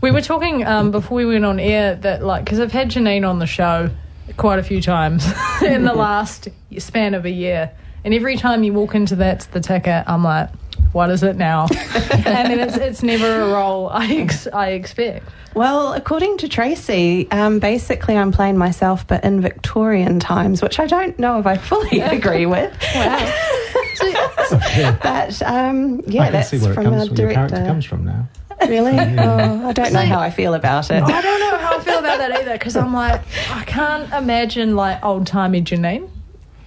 We 0.05 0.11
were 0.11 0.21
talking 0.21 0.63
um, 0.67 0.91
before 0.91 1.17
we 1.17 1.25
went 1.25 1.45
on 1.45 1.59
air 1.59 1.95
that, 1.95 2.21
like, 2.21 2.45
because 2.45 2.59
I've 2.59 2.71
had 2.71 2.91
Janine 2.91 3.27
on 3.27 3.39
the 3.39 3.47
show 3.47 3.89
quite 4.37 4.59
a 4.59 4.63
few 4.63 4.79
times 4.79 5.25
in 5.63 5.83
the 5.83 5.95
last 5.95 6.47
span 6.77 7.15
of 7.15 7.25
a 7.25 7.31
year. 7.31 7.71
And 8.03 8.13
every 8.13 8.37
time 8.37 8.63
you 8.63 8.71
walk 8.71 8.93
into 8.93 9.15
that's 9.15 9.47
the 9.47 9.59
ticket, 9.59 10.03
I'm 10.05 10.23
like, 10.23 10.51
what 10.91 11.09
is 11.09 11.23
it 11.23 11.37
now? 11.37 11.65
and 11.71 12.23
then 12.23 12.59
it's, 12.59 12.77
it's 12.77 13.01
never 13.01 13.25
a 13.41 13.47
role 13.51 13.89
I, 13.89 14.05
ex- 14.17 14.45
I 14.45 14.73
expect. 14.73 15.27
Well, 15.55 15.93
according 15.93 16.37
to 16.37 16.49
Tracy, 16.49 17.27
um, 17.31 17.57
basically 17.57 18.15
I'm 18.15 18.31
playing 18.31 18.59
myself, 18.59 19.07
but 19.07 19.23
in 19.23 19.41
Victorian 19.41 20.19
times, 20.19 20.61
which 20.61 20.79
I 20.79 20.85
don't 20.85 21.17
know 21.17 21.39
if 21.39 21.47
I 21.47 21.57
fully 21.57 21.99
agree 22.01 22.45
with. 22.45 22.71
Wow. 22.93 23.33
But 25.01 25.41
um, 25.41 26.01
yeah, 26.05 26.21
I 26.21 26.25
can 26.25 26.33
that's 26.33 26.49
see 26.49 26.59
where 26.59 26.71
it 26.71 26.75
from 26.75 26.83
comes 26.83 27.01
our 27.01 27.07
from. 27.07 27.17
Your 27.17 27.31
character 27.31 27.55
director. 27.55 27.71
comes 27.71 27.85
from 27.85 28.05
now. 28.05 28.27
Really? 28.69 28.95
Oh, 29.25 29.67
I 29.69 29.73
don't 29.73 29.93
know 29.93 30.01
how 30.05 30.19
I 30.19 30.29
feel 30.29 30.53
about 30.53 30.91
it. 30.91 31.01
I 31.01 31.21
don't 31.21 31.39
know 31.39 31.57
how 31.57 31.77
I 31.77 31.79
feel 31.79 31.99
about 31.99 32.17
that 32.19 32.31
either 32.31 32.53
because 32.53 32.75
I'm 32.75 32.93
like, 32.93 33.21
I 33.49 33.63
can't 33.63 34.11
imagine 34.13 34.75
like 34.75 35.03
old 35.03 35.25
timey 35.27 35.61
Janine. 35.61 36.09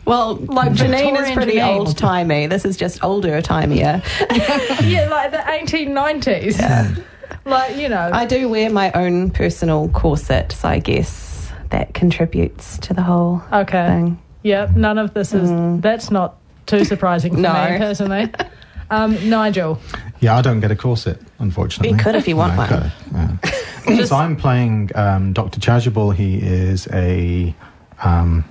Well, 0.04 0.36
like 0.36 0.72
Janine 0.72 1.20
is 1.22 1.30
pretty 1.32 1.56
Janine. 1.58 1.76
old 1.76 1.96
timey. 1.96 2.46
This 2.46 2.64
is 2.64 2.76
just 2.76 3.04
older 3.04 3.40
timier. 3.42 4.02
yeah, 4.88 5.08
like 5.08 5.30
the 5.30 5.38
1890s. 5.38 7.04
Like, 7.44 7.76
you 7.76 7.88
know. 7.88 8.10
I 8.12 8.24
do 8.26 8.48
wear 8.48 8.70
my 8.70 8.90
own 8.92 9.30
personal 9.30 9.88
corset, 9.90 10.52
so 10.52 10.68
I 10.68 10.78
guess 10.78 11.52
that 11.70 11.94
contributes 11.94 12.78
to 12.78 12.94
the 12.94 13.02
whole 13.02 13.42
okay. 13.52 13.86
thing. 13.86 14.22
Yeah, 14.42 14.70
none 14.74 14.98
of 14.98 15.12
this 15.14 15.34
is. 15.34 15.50
Mm. 15.50 15.82
That's 15.82 16.10
not 16.10 16.36
too 16.66 16.84
surprising 16.84 17.34
for 17.34 17.40
No. 17.40 17.70
me 17.70 17.78
personally. 17.78 18.32
Um, 18.90 19.28
Nigel. 19.28 19.78
Yeah, 20.20 20.36
I 20.36 20.42
don't 20.42 20.60
get 20.60 20.70
a 20.70 20.76
corset, 20.76 21.20
unfortunately. 21.38 21.90
You 21.96 22.02
could 22.02 22.14
if 22.14 22.26
you 22.26 22.36
want 22.36 22.56
No, 22.56 22.62
I 22.62 22.70
one. 22.70 23.38
could, 23.86 23.94
yeah. 23.94 24.04
so 24.04 24.16
I'm 24.16 24.36
playing 24.36 24.90
um, 24.94 25.32
Dr. 25.32 25.60
Chasuble. 25.60 26.14
He 26.14 26.38
is 26.38 26.88
a, 26.92 27.54
um, 28.02 28.44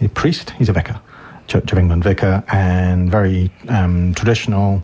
a 0.00 0.08
priest. 0.08 0.50
He's 0.50 0.68
a 0.68 0.72
vicar, 0.72 1.00
Church 1.48 1.72
of 1.72 1.78
England 1.78 2.04
vicar, 2.04 2.44
and 2.52 3.10
very 3.10 3.50
um, 3.68 4.14
traditional, 4.14 4.82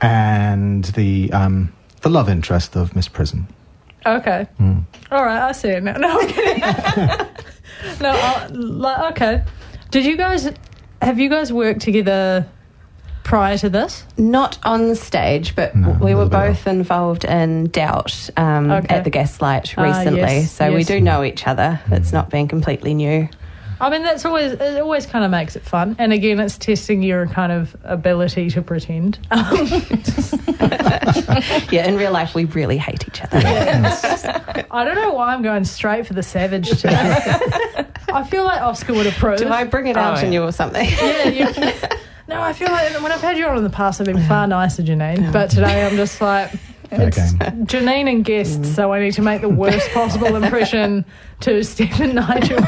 and 0.00 0.84
the 0.84 1.32
um, 1.32 1.72
the 2.02 2.08
love 2.10 2.28
interest 2.28 2.76
of 2.76 2.94
Miss 2.94 3.08
Prism. 3.08 3.48
Okay. 4.04 4.46
All 5.10 5.24
right, 5.24 5.48
I 5.48 5.52
see 5.52 5.68
it 5.70 5.82
now. 5.82 5.96
No, 5.98 6.20
I'm 6.20 6.28
kidding. 6.28 6.60
no, 8.00 8.10
I, 8.10 8.46
like, 8.52 9.12
okay. 9.12 9.44
Did 9.90 10.04
you 10.04 10.16
guys 10.16 10.48
have 11.02 11.18
you 11.18 11.28
guys 11.28 11.52
worked 11.52 11.80
together 11.80 12.46
prior 13.26 13.58
to 13.58 13.68
this? 13.68 14.04
Not 14.16 14.56
on 14.64 14.94
stage, 14.94 15.56
but 15.56 15.74
No, 15.74 15.90
we 16.00 16.14
were 16.14 16.24
little 16.24 16.28
bit 16.28 16.30
both 16.30 16.66
involved 16.68 17.24
in 17.24 17.66
Doubt 17.70 18.30
um, 18.36 18.70
Okay. 18.70 18.94
at 18.94 19.02
the 19.04 19.10
Gaslight 19.10 19.74
Ah, 19.76 19.82
recently, 19.82 20.20
yes, 20.20 20.52
so 20.52 20.72
we 20.72 20.84
do 20.84 21.00
know 21.00 21.24
each 21.24 21.46
other. 21.46 21.80
It's 21.90 22.12
not 22.12 22.30
been 22.30 22.46
completely 22.48 22.94
new. 22.94 23.28
I 23.78 23.90
mean, 23.90 24.02
that's 24.04 24.24
always 24.24 24.52
it. 24.52 24.80
Always 24.80 25.04
kind 25.04 25.22
of 25.24 25.30
makes 25.30 25.54
it 25.54 25.62
fun, 25.62 25.96
and 25.98 26.10
again, 26.12 26.40
it's 26.40 26.56
testing 26.56 27.02
your 27.02 27.26
kind 27.26 27.52
of 27.52 27.76
ability 27.84 28.48
to 28.50 28.62
pretend. 28.62 29.18
Yeah, 31.70 31.86
in 31.86 31.96
real 31.96 32.12
life, 32.12 32.34
we 32.34 32.44
really 32.46 32.78
hate 32.78 33.06
each 33.08 33.22
other. 33.22 33.38
I 33.38 34.84
don't 34.84 34.94
know 34.94 35.12
why 35.12 35.34
I'm 35.34 35.42
going 35.42 35.64
straight 35.64 36.06
for 36.06 36.14
the 36.14 36.22
savage 36.22 36.68
today. 36.70 36.96
I 38.12 38.24
feel 38.28 38.44
like 38.44 38.60
Oscar 38.62 38.94
would 38.94 39.06
approve. 39.06 39.38
Do 39.38 39.48
I 39.48 39.64
bring 39.64 39.86
it 39.88 39.96
out 39.96 40.18
Oh, 40.18 40.26
in 40.26 40.32
yeah. 40.32 40.40
you 40.40 40.44
or 40.46 40.52
something? 40.52 40.88
Yeah, 40.88 41.28
you, 41.28 41.46
no, 42.28 42.40
I 42.40 42.52
feel 42.52 42.70
like 42.70 43.00
when 43.02 43.12
I've 43.12 43.20
had 43.20 43.36
you 43.38 43.46
on 43.46 43.56
in 43.58 43.64
the 43.64 43.70
past, 43.70 44.00
I've 44.00 44.06
been 44.06 44.22
far 44.26 44.46
nicer, 44.46 44.82
Janine. 44.82 45.32
But 45.32 45.50
today 45.50 45.86
I'm 45.86 45.96
just 45.96 46.20
like, 46.20 46.52
it's 46.90 47.32
game. 47.32 47.66
Janine 47.66 48.08
and 48.10 48.24
guests, 48.24 48.74
so 48.74 48.92
I 48.92 49.00
need 49.00 49.14
to 49.14 49.22
make 49.22 49.40
the 49.40 49.48
worst 49.48 49.90
possible 49.92 50.36
impression 50.36 51.04
to 51.40 51.62
Steph 51.64 52.00
and 52.00 52.14
Nigel. 52.14 52.60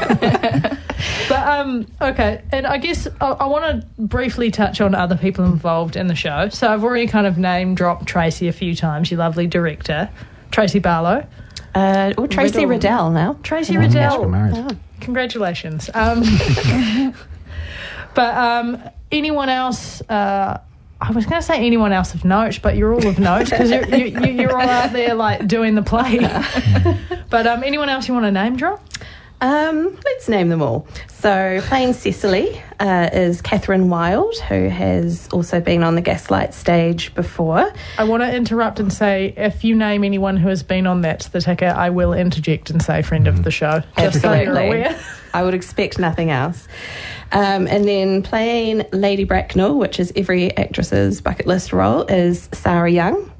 but 1.29 1.47
um, 1.47 1.87
okay, 2.01 2.41
and 2.51 2.67
I 2.67 2.77
guess 2.77 3.07
I, 3.21 3.27
I 3.27 3.45
want 3.45 3.81
to 3.81 3.87
briefly 4.01 4.51
touch 4.51 4.81
on 4.81 4.93
other 4.93 5.15
people 5.17 5.45
involved 5.45 5.95
in 5.95 6.07
the 6.07 6.15
show. 6.15 6.49
So 6.49 6.67
I've 6.71 6.83
already 6.83 7.07
kind 7.07 7.27
of 7.27 7.37
name 7.37 7.75
dropped 7.75 8.07
Tracy 8.07 8.47
a 8.49 8.53
few 8.53 8.75
times, 8.75 9.09
your 9.09 9.19
lovely 9.19 9.47
director, 9.47 10.09
Tracy 10.51 10.79
Barlow. 10.79 11.25
Uh, 11.75 12.13
or 12.17 12.27
Tracy 12.27 12.65
Riddle. 12.65 12.69
Riddell 12.71 13.11
now. 13.11 13.37
Tracy 13.43 13.73
Yes, 13.73 13.93
we're 13.95 14.25
Riddell. 14.25 14.27
married. 14.29 14.77
Congratulations. 15.01 15.89
Um, 15.93 16.23
but 18.15 18.35
um, 18.35 18.81
anyone 19.11 19.49
else? 19.49 20.01
Uh, 20.01 20.59
I 21.01 21.11
was 21.11 21.25
going 21.25 21.39
to 21.39 21.45
say 21.45 21.65
anyone 21.65 21.93
else 21.93 22.13
of 22.13 22.25
note, 22.25 22.59
but 22.61 22.75
you're 22.75 22.93
all 22.93 23.07
of 23.07 23.19
note 23.19 23.49
because 23.49 23.71
you're, 23.71 23.85
you, 23.85 24.05
you, 24.19 24.31
you're 24.33 24.53
all 24.53 24.67
out 24.67 24.91
there 24.91 25.13
like 25.13 25.47
doing 25.47 25.75
the 25.75 25.81
play. 25.81 26.19
but 27.29 27.47
um, 27.47 27.63
anyone 27.63 27.87
else 27.87 28.07
you 28.07 28.13
want 28.13 28.25
to 28.25 28.31
name 28.31 28.57
drop? 28.57 28.83
Um, 29.41 29.97
let's 30.03 30.27
name 30.27 30.49
them 30.49 30.61
all. 30.61 30.85
So, 31.07 31.59
playing 31.63 31.93
Cecily 31.93 32.61
uh, 32.79 33.09
is 33.13 33.41
Catherine 33.41 33.89
Wild, 33.89 34.37
who 34.37 34.67
has 34.67 35.29
also 35.31 35.61
been 35.61 35.83
on 35.83 35.95
the 35.95 36.01
Gaslight 36.01 36.53
stage 36.53 37.15
before. 37.15 37.71
I 37.97 38.03
want 38.03 38.21
to 38.23 38.35
interrupt 38.35 38.81
and 38.81 38.91
say 38.91 39.33
if 39.37 39.63
you 39.63 39.75
name 39.75 40.03
anyone 40.03 40.35
who 40.35 40.49
has 40.49 40.61
been 40.61 40.85
on 40.87 41.01
that, 41.01 41.21
the 41.31 41.39
Ticket, 41.39 41.73
I 41.73 41.89
will 41.89 42.13
interject 42.13 42.69
and 42.69 42.81
say 42.81 43.01
friend 43.01 43.27
of 43.27 43.43
the 43.43 43.51
show. 43.51 43.81
Just 43.97 44.21
so 44.21 44.33
you're 44.33 44.49
Absolutely. 44.49 44.67
aware. 44.81 44.99
I 45.33 45.43
would 45.43 45.53
expect 45.53 45.99
nothing 45.99 46.31
else. 46.31 46.67
Um, 47.31 47.67
and 47.67 47.87
then 47.87 48.23
playing 48.23 48.85
Lady 48.91 49.23
Bracknell, 49.23 49.77
which 49.77 49.99
is 49.99 50.11
every 50.15 50.55
actress's 50.57 51.21
bucket 51.21 51.45
list 51.45 51.71
role, 51.71 52.03
is 52.03 52.49
Sarah 52.53 52.89
Young. 52.89 53.31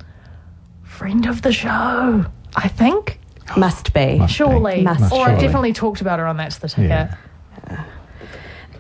Friend 0.84 1.26
of 1.26 1.42
the 1.42 1.52
show, 1.52 2.26
I 2.56 2.68
think. 2.68 3.20
Must 3.58 3.94
be. 3.94 4.20
Must 4.20 4.30
be. 4.30 4.34
Surely. 4.34 4.82
Must 4.84 5.12
or 5.12 5.28
I've 5.28 5.40
definitely 5.40 5.74
talked 5.74 6.02
about 6.02 6.20
her 6.20 6.28
on 6.28 6.38
That's 6.38 6.60
the 6.60 6.68
Ticket. 6.68 7.10
Yeah. 7.70 7.84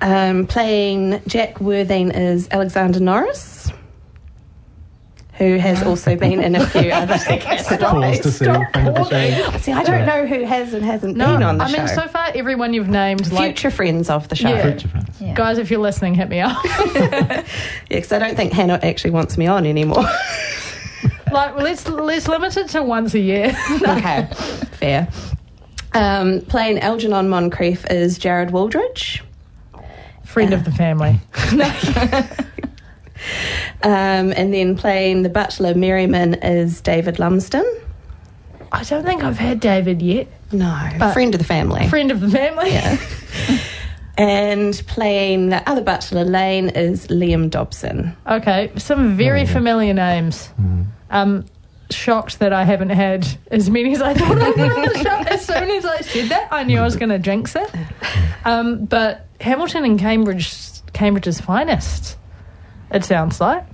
Um, 0.01 0.47
playing 0.47 1.21
Jack 1.27 1.59
Worthing 1.59 2.11
is 2.11 2.47
Alexander 2.51 2.99
Norris, 2.99 3.71
who 5.39 5.57
has 5.57 5.81
also 5.83 6.15
been 6.15 6.43
in 6.43 6.53
a 6.55 6.65
few 6.67 6.91
other 6.91 7.17
Pause 7.17 8.19
to 8.19 8.31
see. 8.31 8.43
Friend 8.45 8.87
of 8.89 8.93
the 8.95 9.03
show. 9.51 9.57
See, 9.59 9.71
I 9.71 9.83
don't 9.83 10.05
know 10.05 10.27
who 10.27 10.43
has 10.43 10.73
and 10.73 10.85
hasn't 10.85 11.15
No, 11.17 11.33
been 11.33 11.43
on 11.43 11.57
the 11.57 11.63
I 11.63 11.67
show. 11.71 11.77
mean, 11.77 11.87
so 11.87 12.07
far 12.09 12.31
everyone 12.35 12.73
you've 12.73 12.89
named, 12.89 13.31
like 13.31 13.57
Future 13.57 13.71
friends 13.71 14.09
of 14.09 14.27
the 14.27 14.35
show. 14.35 14.49
Yeah. 14.49 14.61
Future 14.71 14.87
friends. 14.89 15.21
Yeah. 15.21 15.33
guys, 15.33 15.57
if 15.57 15.71
you're 15.71 15.79
listening, 15.79 16.13
hit 16.13 16.29
me 16.29 16.41
up. 16.41 16.57
Yeah, 16.93 17.43
because 17.87 18.11
I 18.11 18.19
don't 18.19 18.35
think 18.35 18.53
Hannah 18.53 18.79
actually 18.83 19.11
wants 19.11 19.37
me 19.37 19.47
on 19.47 19.65
anymore. 19.65 20.03
like, 21.31 21.55
let's 21.55 21.87
let's 21.87 22.27
limit 22.27 22.55
it 22.57 22.67
to 22.69 22.83
once 22.83 23.13
a 23.15 23.19
year. 23.19 23.55
okay, 23.81 24.27
fair. 24.73 25.07
Um, 25.93 26.41
playing 26.41 26.79
Algernon 26.79 27.29
Moncrieff 27.29 27.89
is 27.89 28.17
Jared 28.19 28.49
Waldridge. 28.51 29.21
Friend 30.25 30.53
of 30.53 30.65
the 30.65 30.71
family. 30.71 31.19
Um, 33.81 34.33
and 34.35 34.53
then 34.53 34.75
playing 34.75 35.23
the 35.23 35.29
butler 35.29 35.73
Merriman 35.73 36.33
is 36.35 36.81
David 36.81 37.17
Lumsden. 37.19 37.65
I 38.71 38.83
don't 38.83 39.05
think 39.05 39.23
I've 39.23 39.37
had 39.37 39.59
David 39.59 40.01
yet. 40.01 40.27
No, 40.51 40.89
But- 40.99 41.13
friend 41.13 41.33
of 41.33 41.39
the 41.39 41.45
family. 41.45 41.87
Friend 41.87 42.11
of 42.11 42.19
the 42.19 42.29
family. 42.29 42.71
Yeah. 42.71 42.97
and 44.17 44.81
playing 44.87 45.49
the 45.49 45.67
other 45.69 45.81
butler 45.81 46.25
Lane 46.25 46.69
is 46.69 47.07
Liam 47.07 47.49
Dobson. 47.49 48.15
Okay, 48.27 48.71
some 48.75 49.15
very 49.15 49.45
familiar 49.45 49.93
names. 49.93 50.49
Um, 51.09 51.45
shocked 51.89 52.39
that 52.39 52.53
I 52.53 52.65
haven't 52.65 52.89
had 52.89 53.27
as 53.49 53.69
many 53.69 53.93
as 53.93 54.01
I 54.01 54.13
thought 54.13 54.37
I 54.37 54.49
would 54.49 54.59
on 54.59 54.81
the 54.83 54.97
show. 54.99 55.09
As 55.33 55.45
soon 55.45 55.69
as 55.71 55.85
I 55.85 56.01
said 56.01 56.29
that, 56.29 56.49
I 56.51 56.63
knew 56.63 56.79
I 56.79 56.83
was 56.83 56.97
going 56.97 57.09
to 57.09 57.19
jinx 57.19 57.55
it. 57.55 57.71
Um, 58.45 58.85
but 58.85 59.27
Hamilton 59.41 59.83
and 59.83 59.99
Cambridge, 59.99 60.57
Cambridge's 60.93 61.41
finest. 61.41 62.15
It 62.91 63.05
sounds 63.05 63.39
like 63.39 63.65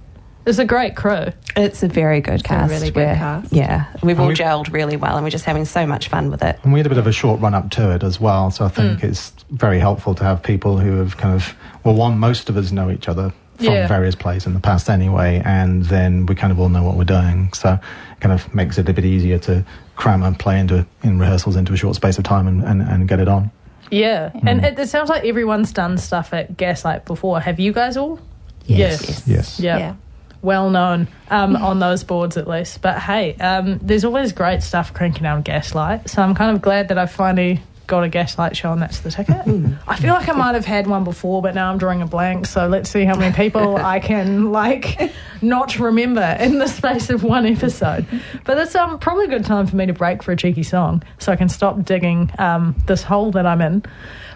it's 0.45 0.59
a 0.59 0.65
great 0.65 0.95
crew. 0.95 1.27
It's 1.55 1.81
a 1.81 1.87
very 1.87 2.21
good 2.21 2.41
a 2.41 2.43
cast. 2.43 2.69
really 2.71 2.91
good 2.91 3.07
We're- 3.07 3.15
cast. 3.15 3.51
Yeah, 3.51 3.85
we've 4.03 4.19
all 4.19 4.27
we- 4.27 4.35
gelled 4.35 4.71
really 4.71 4.95
well, 4.95 5.15
and 5.15 5.23
we're 5.23 5.31
just 5.31 5.45
having 5.45 5.65
so 5.65 5.87
much 5.87 6.07
fun 6.09 6.29
with 6.29 6.43
it. 6.43 6.59
And 6.63 6.71
we 6.71 6.79
had 6.79 6.85
a 6.85 6.89
bit 6.89 6.97
of 6.97 7.07
a 7.07 7.11
short 7.11 7.39
run 7.41 7.53
up 7.53 7.71
to 7.71 7.91
it 7.91 8.03
as 8.03 8.19
well, 8.19 8.51
so 8.51 8.65
I 8.65 8.69
think 8.69 8.99
mm. 8.99 9.03
it's 9.05 9.31
very 9.49 9.79
helpful 9.79 10.13
to 10.15 10.23
have 10.23 10.43
people 10.43 10.77
who 10.77 10.97
have 10.97 11.17
kind 11.17 11.33
of, 11.33 11.55
well, 11.83 11.95
one, 11.95 12.19
most 12.19 12.49
of 12.49 12.57
us 12.57 12.71
know 12.71 12.91
each 12.91 13.07
other 13.07 13.33
from 13.55 13.65
Yeah. 13.65 13.87
various 13.87 14.15
plays 14.15 14.45
in 14.45 14.53
the 14.53 14.59
past 14.59 14.89
anyway, 14.89 15.41
and 15.43 15.85
then 15.85 16.25
we 16.27 16.35
kind 16.35 16.51
of 16.51 16.59
all 16.59 16.69
know 16.69 16.83
what 16.83 16.95
we're 16.95 17.05
doing, 17.05 17.49
so 17.53 17.73
it 17.73 18.19
kind 18.19 18.33
of 18.33 18.53
makes 18.53 18.77
it 18.77 18.87
a 18.87 18.93
bit 18.93 19.05
easier 19.05 19.39
to 19.39 19.65
cram 19.95 20.21
and 20.21 20.37
play 20.37 20.59
into 20.59 20.85
in 21.03 21.17
rehearsals 21.17 21.55
into 21.55 21.73
a 21.73 21.77
short 21.77 21.95
space 21.95 22.17
of 22.19 22.23
time 22.23 22.47
and, 22.47 22.63
and, 22.63 22.81
and 22.81 23.07
get 23.07 23.19
it 23.19 23.27
on. 23.27 23.49
Yeah, 23.89 24.29
and 24.43 24.61
mm. 24.61 24.63
it, 24.63 24.77
it 24.77 24.89
sounds 24.89 25.09
like 25.09 25.23
everyone's 25.23 25.71
done 25.71 25.97
stuff 25.97 26.33
at 26.33 26.57
Gaslight 26.57 27.05
before. 27.05 27.39
Have 27.39 27.59
you 27.59 27.71
guys 27.71 27.97
all? 27.97 28.19
Yes. 28.65 29.27
Yes. 29.27 29.59
Yeah. 29.59 29.77
Yeah. 29.77 29.95
Well 30.41 30.69
known 30.69 31.07
um, 31.31 31.55
on 31.55 31.79
those 31.79 32.03
boards 32.03 32.37
at 32.37 32.47
least. 32.47 32.81
But 32.81 32.99
hey, 32.99 33.35
um, 33.37 33.79
there's 33.81 34.05
always 34.05 34.31
great 34.31 34.61
stuff 34.61 34.93
cranking 34.93 35.25
out 35.25 35.43
Gaslight. 35.43 36.09
So 36.09 36.21
I'm 36.21 36.35
kind 36.35 36.55
of 36.55 36.61
glad 36.61 36.89
that 36.89 36.99
I've 36.99 37.11
finally 37.11 37.61
got 37.87 38.03
a 38.03 38.09
Gaslight 38.09 38.55
show 38.55 38.71
and 38.71 38.81
that's 38.81 38.99
the 38.99 39.11
ticket. 39.11 39.35
I 39.87 39.95
feel 39.95 40.13
like 40.13 40.27
I 40.29 40.33
might 40.33 40.55
have 40.55 40.65
had 40.65 40.87
one 40.87 41.03
before, 41.03 41.41
but 41.41 41.55
now 41.55 41.71
I'm 41.71 41.77
drawing 41.77 42.01
a 42.01 42.07
blank. 42.07 42.45
So 42.45 42.67
let's 42.67 42.89
see 42.89 43.05
how 43.05 43.15
many 43.15 43.35
people 43.35 43.77
I 43.83 43.99
can 43.99 44.51
like 44.51 45.11
not 45.41 45.79
remember 45.79 46.37
in 46.39 46.59
the 46.59 46.67
space 46.67 47.09
of 47.09 47.23
one 47.23 47.45
episode. 47.45 48.05
But 48.43 48.55
that's 48.55 48.75
um, 48.75 48.99
probably 48.99 49.25
a 49.25 49.29
good 49.29 49.45
time 49.45 49.67
for 49.67 49.75
me 49.75 49.85
to 49.87 49.93
break 49.93 50.23
for 50.23 50.31
a 50.31 50.35
cheeky 50.35 50.63
song 50.63 51.03
so 51.19 51.31
I 51.31 51.35
can 51.35 51.49
stop 51.49 51.83
digging 51.83 52.31
um, 52.37 52.75
this 52.85 53.03
hole 53.03 53.31
that 53.31 53.45
I'm 53.45 53.61
in. 53.61 53.83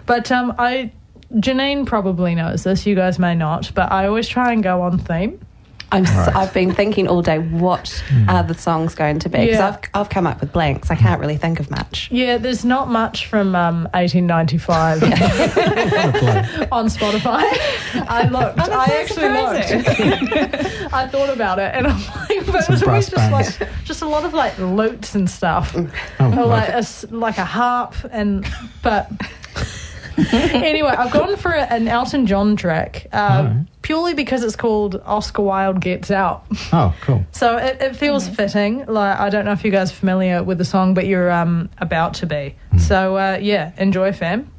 But 0.06 0.30
um, 0.32 0.54
I. 0.58 0.92
Janine 1.34 1.86
probably 1.86 2.34
knows 2.34 2.64
this, 2.64 2.86
you 2.86 2.94
guys 2.94 3.18
may 3.18 3.34
not, 3.34 3.70
but 3.74 3.92
I 3.92 4.06
always 4.06 4.28
try 4.28 4.52
and 4.52 4.62
go 4.62 4.82
on 4.82 4.98
theme. 4.98 5.40
I'm 5.92 6.06
s 6.06 6.28
I've 6.28 6.54
been 6.54 6.72
thinking 6.72 7.08
all 7.08 7.20
day, 7.20 7.38
what 7.40 8.00
are 8.28 8.44
the 8.44 8.54
songs 8.54 8.94
going 8.94 9.18
to 9.20 9.28
be? 9.28 9.38
Because 9.38 9.58
Yeah. 9.58 9.68
I've, 9.68 9.78
I've 10.02 10.08
come 10.08 10.24
up 10.24 10.40
with 10.40 10.52
blanks. 10.52 10.88
I 10.88 10.94
can't 10.94 11.20
really 11.20 11.36
think 11.36 11.58
of 11.58 11.68
much. 11.68 12.08
Yeah, 12.12 12.36
there's 12.38 12.64
not 12.64 12.88
much 12.88 13.26
from 13.26 13.56
um, 13.56 13.88
1895 13.92 15.02
on 16.72 16.86
Spotify. 16.86 17.42
I 18.08 18.28
looked. 18.30 18.58
I 18.60 18.84
actually 19.00 19.30
looked. 19.30 20.92
I 20.94 21.08
thought 21.08 21.30
about 21.30 21.58
it, 21.58 21.74
and 21.74 21.88
I'm 21.88 21.98
like, 21.98 22.46
but 22.46 22.54
it 22.62 22.68
was 22.68 22.82
always 22.84 23.08
just 23.10 23.30
bands. 23.30 23.60
like 23.60 23.68
just 23.84 24.02
a 24.02 24.06
lot 24.06 24.24
of 24.24 24.32
like 24.32 24.56
lutes 24.58 25.16
and 25.16 25.28
stuff, 25.28 25.74
Oh, 26.20 26.40
or 26.40 26.46
like 26.46 26.68
okay. 26.68 26.72
a 26.74 26.78
s- 26.78 27.04
like 27.10 27.38
a 27.38 27.44
harp, 27.44 27.94
and 28.12 28.46
but 28.82 29.10
anyway, 30.32 30.90
I've 30.90 31.12
gone 31.12 31.36
for 31.36 31.52
an 31.52 31.88
Elton 31.88 32.26
John 32.26 32.56
track 32.56 33.06
uh, 33.12 33.16
right. 33.16 33.66
purely 33.82 34.14
because 34.14 34.42
it's 34.42 34.56
called 34.56 34.96
Oscar 35.04 35.42
Wilde 35.42 35.80
Gets 35.80 36.10
Out. 36.10 36.46
Oh, 36.72 36.94
cool. 37.00 37.26
So 37.32 37.56
it, 37.56 37.80
it 37.80 37.96
feels 37.96 38.24
mm-hmm. 38.26 38.34
fitting. 38.34 38.86
Like 38.86 39.18
I 39.18 39.28
don't 39.28 39.44
know 39.44 39.52
if 39.52 39.64
you 39.64 39.72
guys 39.72 39.90
are 39.90 39.94
familiar 39.94 40.42
with 40.42 40.58
the 40.58 40.64
song, 40.64 40.94
but 40.94 41.06
you're 41.06 41.30
um, 41.30 41.68
about 41.78 42.14
to 42.14 42.26
be. 42.26 42.54
Mm. 42.72 42.80
So 42.80 43.16
uh, 43.16 43.38
yeah, 43.40 43.72
enjoy, 43.76 44.12
fam. 44.12 44.50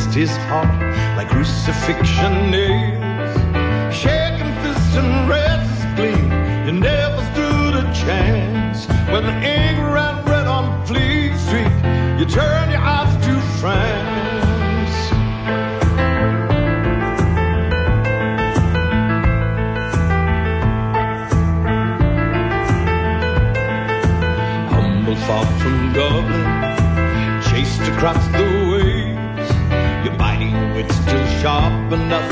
pierced 0.00 0.14
his 0.14 0.36
heart 0.48 0.68
like 1.16 1.28
crucifixion 1.28 2.50
nails. 2.50 2.99
sharp 31.40 31.90
enough 31.92 32.29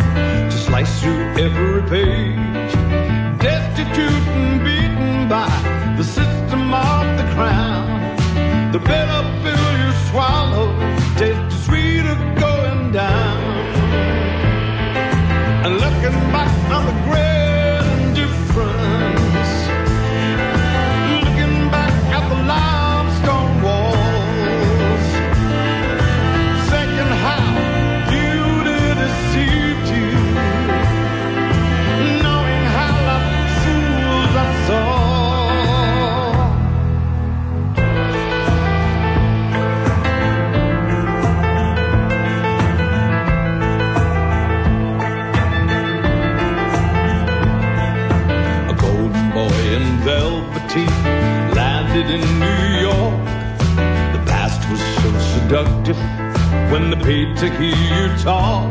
when 56.71 56.91
they 56.91 56.97
paid 56.97 57.37
to 57.37 57.49
hear 57.59 57.77
you 57.77 58.17
talk. 58.23 58.71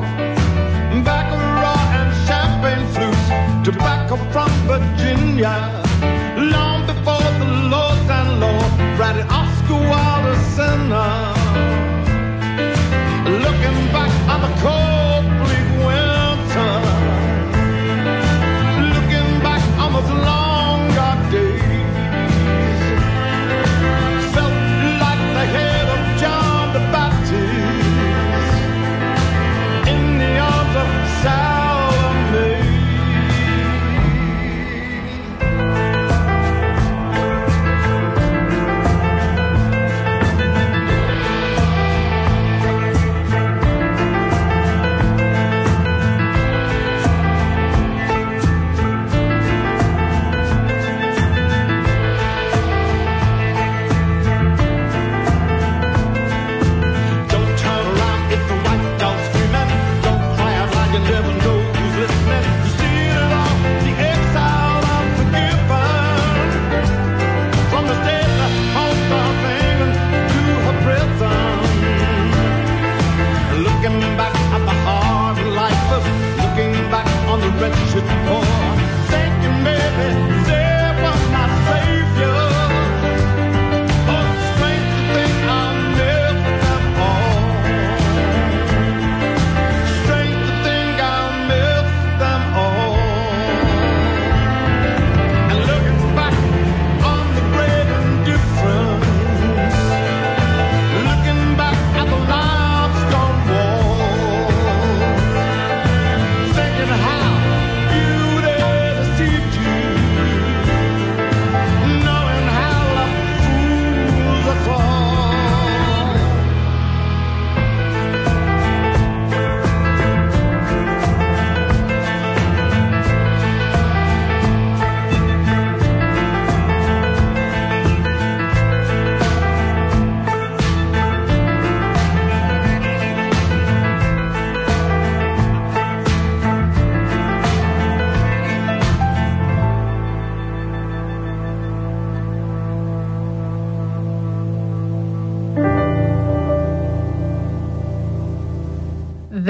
Baccarat 1.03 1.87
and 1.99 2.11
champagne 2.27 2.85
flutes, 2.93 3.65
tobacco 3.65 4.17
from 4.31 4.49
Virginia. 4.67 5.76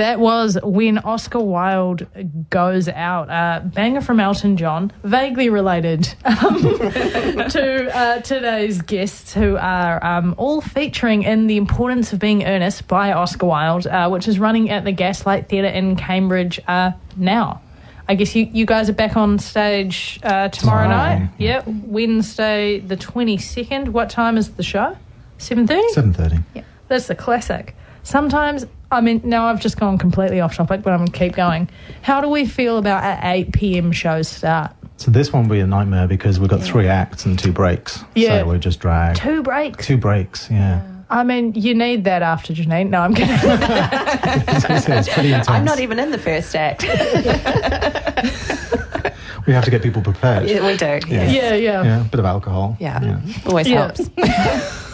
That 0.08 0.22
was 0.22 0.58
when 0.64 1.00
Oscar 1.00 1.40
Wilde 1.42 2.08
goes 2.50 2.88
out. 2.88 3.30
Uh, 3.30 3.60
banger 3.66 4.00
from 4.00 4.22
Elton 4.22 4.56
John, 4.56 4.94
vaguely 5.04 5.50
related 5.50 6.08
um, 6.24 6.62
to 7.50 7.92
uh, 7.94 8.22
today's 8.22 8.82
guests, 8.82 9.34
who 9.34 9.58
are 9.58 10.02
um, 10.02 10.34
all 10.38 10.62
featuring 10.62 11.24
in 11.24 11.48
The 11.48 11.58
Importance 11.58 12.14
of 12.14 12.20
Being 12.20 12.46
Earnest 12.46 12.88
by 12.88 13.12
Oscar 13.12 13.48
Wilde, 13.48 13.86
uh, 13.88 14.08
which 14.08 14.30
is 14.30 14.40
running 14.40 14.70
at 14.70 14.86
the 14.86 14.94
Gaslight 14.94 15.50
Theatre 15.50 15.68
in 15.68 15.98
Cambridge 15.98 16.62
uh, 16.70 16.92
now. 17.18 17.60
I 18.08 18.16
guess 18.16 18.34
you, 18.34 18.46
you 18.46 18.66
guys 18.66 18.90
are 18.90 18.94
back 18.94 19.18
on 19.18 19.40
stage 19.40 20.22
uh, 20.24 20.48
tomorrow 20.48 20.84
Tomorrow, 20.84 21.18
night. 21.20 21.30
yeah. 21.38 21.64
Yeah, 21.68 21.74
Wednesday 21.84 22.80
the 22.80 22.96
22nd. 22.96 23.90
What 23.90 24.10
time 24.10 24.38
is 24.38 24.52
the 24.52 24.64
show? 24.64 24.96
7.30? 25.40 25.90
Seven 25.90 26.14
thirty. 26.14 26.38
Yeah, 26.54 26.62
That's 26.88 27.08
the 27.08 27.16
classic. 27.16 27.76
Sometimes, 28.08 28.66
I 28.90 29.02
mean, 29.02 29.20
now 29.26 29.48
I've 29.48 29.60
just 29.60 29.78
gone 29.78 29.98
completely 29.98 30.40
off 30.40 30.56
topic, 30.56 30.82
but 30.82 30.94
I'm 30.94 31.00
going 31.00 31.12
to 31.12 31.20
keep 31.20 31.36
going. 31.36 31.68
How 32.04 32.22
do 32.22 32.30
we 32.30 32.46
feel 32.46 32.78
about 32.78 33.04
at 33.04 33.20
8 33.22 33.52
p.m. 33.52 33.92
shows 33.92 34.30
start? 34.30 34.74
So 34.96 35.12
this 35.12 35.34
one 35.34 35.44
will 35.50 35.56
be 35.56 35.60
a 35.60 35.68
nightmare 35.68 36.08
because 36.08 36.40
we've 36.40 36.50
got 36.50 36.62
three 36.64 36.88
acts 36.88 37.26
and 37.26 37.38
two 37.38 37.52
breaks. 37.52 38.06
Yeah. 38.16 38.40
So 38.40 38.48
we're 38.48 38.60
just 38.60 38.80
dragged. 38.80 39.18
Two 39.20 39.44
breaks. 39.44 39.86
Two 39.86 39.98
breaks, 39.98 40.50
yeah. 40.50 40.88
I 41.10 41.26
mean, 41.26 41.54
you 41.56 41.76
need 41.76 42.06
that 42.06 42.22
after 42.22 42.54
Janine. 42.54 42.92
No, 42.92 43.02
I'm 43.02 43.14
kidding. 43.14 43.36
it's, 43.36 44.88
it's 44.90 45.10
pretty 45.14 45.34
intense. 45.34 45.50
I'm 45.50 45.66
not 45.66 45.82
even 45.82 46.00
in 46.00 46.12
the 46.12 46.18
first 46.18 46.56
act. 46.56 46.84
We 49.46 49.54
have 49.54 49.64
to 49.64 49.72
get 49.72 49.82
people 49.82 50.02
prepared. 50.02 50.50
yeah, 50.50 50.68
we 50.68 50.76
do. 50.76 51.00
Yeah. 51.08 51.30
yeah, 51.30 51.54
yeah, 51.56 51.84
Yeah, 51.84 52.02
a 52.02 52.04
bit 52.04 52.20
of 52.20 52.26
alcohol. 52.26 52.76
Yeah. 52.82 53.22
Always 53.46 53.70
Yeah. 53.70 53.94
helps. 53.94 54.10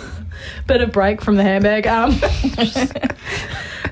Bit 0.67 0.82
of 0.82 0.91
break 0.91 1.21
from 1.21 1.36
the 1.36 1.43
handbag. 1.43 1.88
Um, 1.88 2.19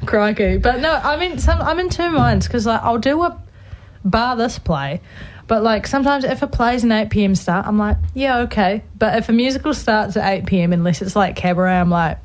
crikey. 0.05 0.57
But 0.57 0.79
no, 0.79 0.93
I 0.93 1.17
mean, 1.17 1.37
some, 1.37 1.61
I'm 1.61 1.79
in 1.79 1.89
two 1.89 2.09
minds 2.09 2.47
because 2.47 2.65
like, 2.65 2.81
I'll 2.81 2.97
do 2.97 3.23
a 3.23 3.41
bar 4.03 4.35
this 4.35 4.59
play. 4.59 5.01
But 5.47 5.63
like 5.63 5.85
sometimes 5.85 6.23
if 6.23 6.41
a 6.41 6.47
play's 6.47 6.83
an 6.83 6.91
8 6.91 7.09
p.m. 7.09 7.35
start, 7.35 7.67
I'm 7.67 7.77
like, 7.77 7.97
yeah, 8.13 8.39
okay. 8.39 8.83
But 8.97 9.17
if 9.17 9.27
a 9.29 9.33
musical 9.33 9.73
starts 9.73 10.15
at 10.15 10.25
8 10.25 10.45
p.m. 10.45 10.73
unless 10.73 11.01
it's 11.01 11.15
like 11.15 11.35
cabaret, 11.35 11.77
I'm 11.77 11.89
like, 11.89 12.19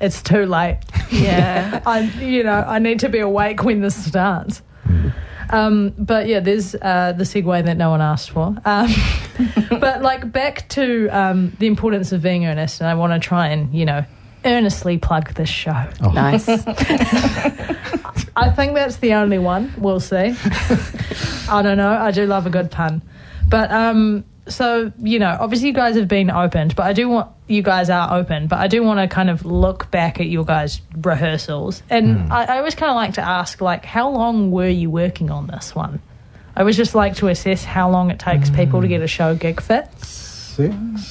it's 0.00 0.22
too 0.22 0.44
late. 0.44 0.80
Yeah. 1.10 1.80
I, 1.86 2.00
you 2.00 2.42
know, 2.42 2.64
I 2.66 2.78
need 2.78 3.00
to 3.00 3.08
be 3.08 3.20
awake 3.20 3.62
when 3.62 3.80
this 3.80 4.04
starts. 4.04 4.60
Um, 5.52 5.90
but 5.98 6.26
yeah, 6.26 6.40
there's 6.40 6.74
uh, 6.74 7.12
the 7.16 7.24
segue 7.24 7.64
that 7.66 7.76
no 7.76 7.90
one 7.90 8.00
asked 8.00 8.30
for. 8.30 8.56
Um, 8.64 8.88
but 9.70 10.02
like 10.02 10.32
back 10.32 10.68
to 10.70 11.08
um, 11.08 11.54
the 11.58 11.66
importance 11.66 12.10
of 12.12 12.22
being 12.22 12.46
earnest, 12.46 12.80
and 12.80 12.88
I 12.88 12.94
want 12.94 13.12
to 13.12 13.18
try 13.18 13.48
and 13.48 13.72
you 13.74 13.84
know 13.84 14.04
earnestly 14.44 14.98
plug 14.98 15.34
this 15.34 15.48
show. 15.48 15.88
Oh. 16.02 16.10
Nice. 16.10 16.48
I 18.34 18.50
think 18.50 18.74
that's 18.74 18.96
the 18.96 19.12
only 19.14 19.38
one. 19.38 19.72
We'll 19.76 20.00
see. 20.00 20.16
I 21.48 21.60
don't 21.62 21.76
know. 21.76 21.92
I 21.92 22.10
do 22.10 22.26
love 22.26 22.46
a 22.46 22.50
good 22.50 22.70
pun, 22.70 23.02
but 23.48 23.70
um, 23.70 24.24
so 24.48 24.92
you 24.98 25.18
know, 25.18 25.36
obviously 25.38 25.68
you 25.68 25.74
guys 25.74 25.96
have 25.96 26.08
been 26.08 26.30
opened, 26.30 26.74
but 26.74 26.84
I 26.84 26.92
do 26.92 27.08
want 27.08 27.30
you 27.46 27.62
guys 27.62 27.90
are 27.90 28.18
open, 28.18 28.46
but 28.46 28.58
I 28.58 28.66
do 28.66 28.82
want 28.82 28.98
to 28.98 29.12
kind 29.12 29.30
of 29.30 29.44
look 29.44 29.90
back 29.90 30.20
at 30.20 30.26
your 30.26 30.44
guys' 30.44 30.80
rehearsals, 30.96 31.82
and 31.88 32.22
hmm. 32.22 32.32
I, 32.32 32.44
I 32.44 32.58
always 32.58 32.74
kind 32.74 32.90
of 32.90 32.96
like 32.96 33.14
to 33.14 33.22
ask, 33.22 33.60
like, 33.60 33.84
how 33.84 34.10
long 34.10 34.50
were 34.50 34.68
you 34.68 34.90
working 34.90 35.30
on 35.30 35.46
this 35.46 35.74
one? 35.74 36.00
I 36.56 36.60
always 36.60 36.76
just 36.76 36.94
like 36.94 37.16
to 37.16 37.28
assess 37.28 37.64
how 37.64 37.90
long 37.90 38.10
it 38.10 38.18
takes 38.18 38.50
people 38.50 38.80
to 38.80 38.86
hmm. 38.86 38.92
get 38.92 39.02
a 39.02 39.06
show 39.06 39.34
gig 39.34 39.60
fit. 39.60 39.88
Six, 40.02 41.02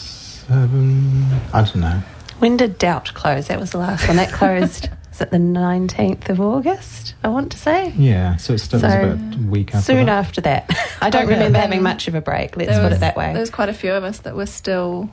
seven, 0.48 1.26
I 1.54 1.64
don't 1.64 1.78
know. 1.78 2.02
when 2.40 2.58
did 2.58 2.78
Doubt 2.78 3.14
close? 3.14 3.48
That 3.48 3.60
was 3.60 3.72
the 3.72 3.78
last 3.78 4.08
one. 4.08 4.18
That 4.18 4.32
closed, 4.32 4.90
is 5.22 5.30
the 5.30 5.38
19th 5.38 6.30
of 6.30 6.42
August, 6.42 7.16
I 7.24 7.28
want 7.30 7.52
to 7.52 7.58
say? 7.58 7.92
Yeah, 7.98 8.38
so 8.38 8.54
it's 8.54 8.64
still 8.64 8.80
So, 8.80 8.88
about 8.88 9.36
a 9.36 9.38
week 9.48 9.74
after 9.76 9.94
Soon 9.94 10.06
that. 10.08 10.18
after 10.18 10.42
that. 10.42 10.70
I 11.02 11.10
don't 11.10 11.24
oh, 11.24 11.26
Okay. 11.26 11.34
remember 11.36 11.60
having 11.60 11.84
much 11.84 12.08
of 12.08 12.16
a 12.16 12.22
break, 12.22 12.58
let's 12.58 12.70
There 12.72 12.80
put 12.82 12.90
was- 12.90 12.98
it 12.98 13.02
that 13.02 13.16
way. 13.16 13.32
There 13.34 13.42
was 13.42 13.50
quite 13.50 13.70
a 13.70 13.74
few 13.74 13.94
of 13.94 14.04
us 14.04 14.20
that 14.20 14.36
were 14.36 14.46
still 14.46 15.10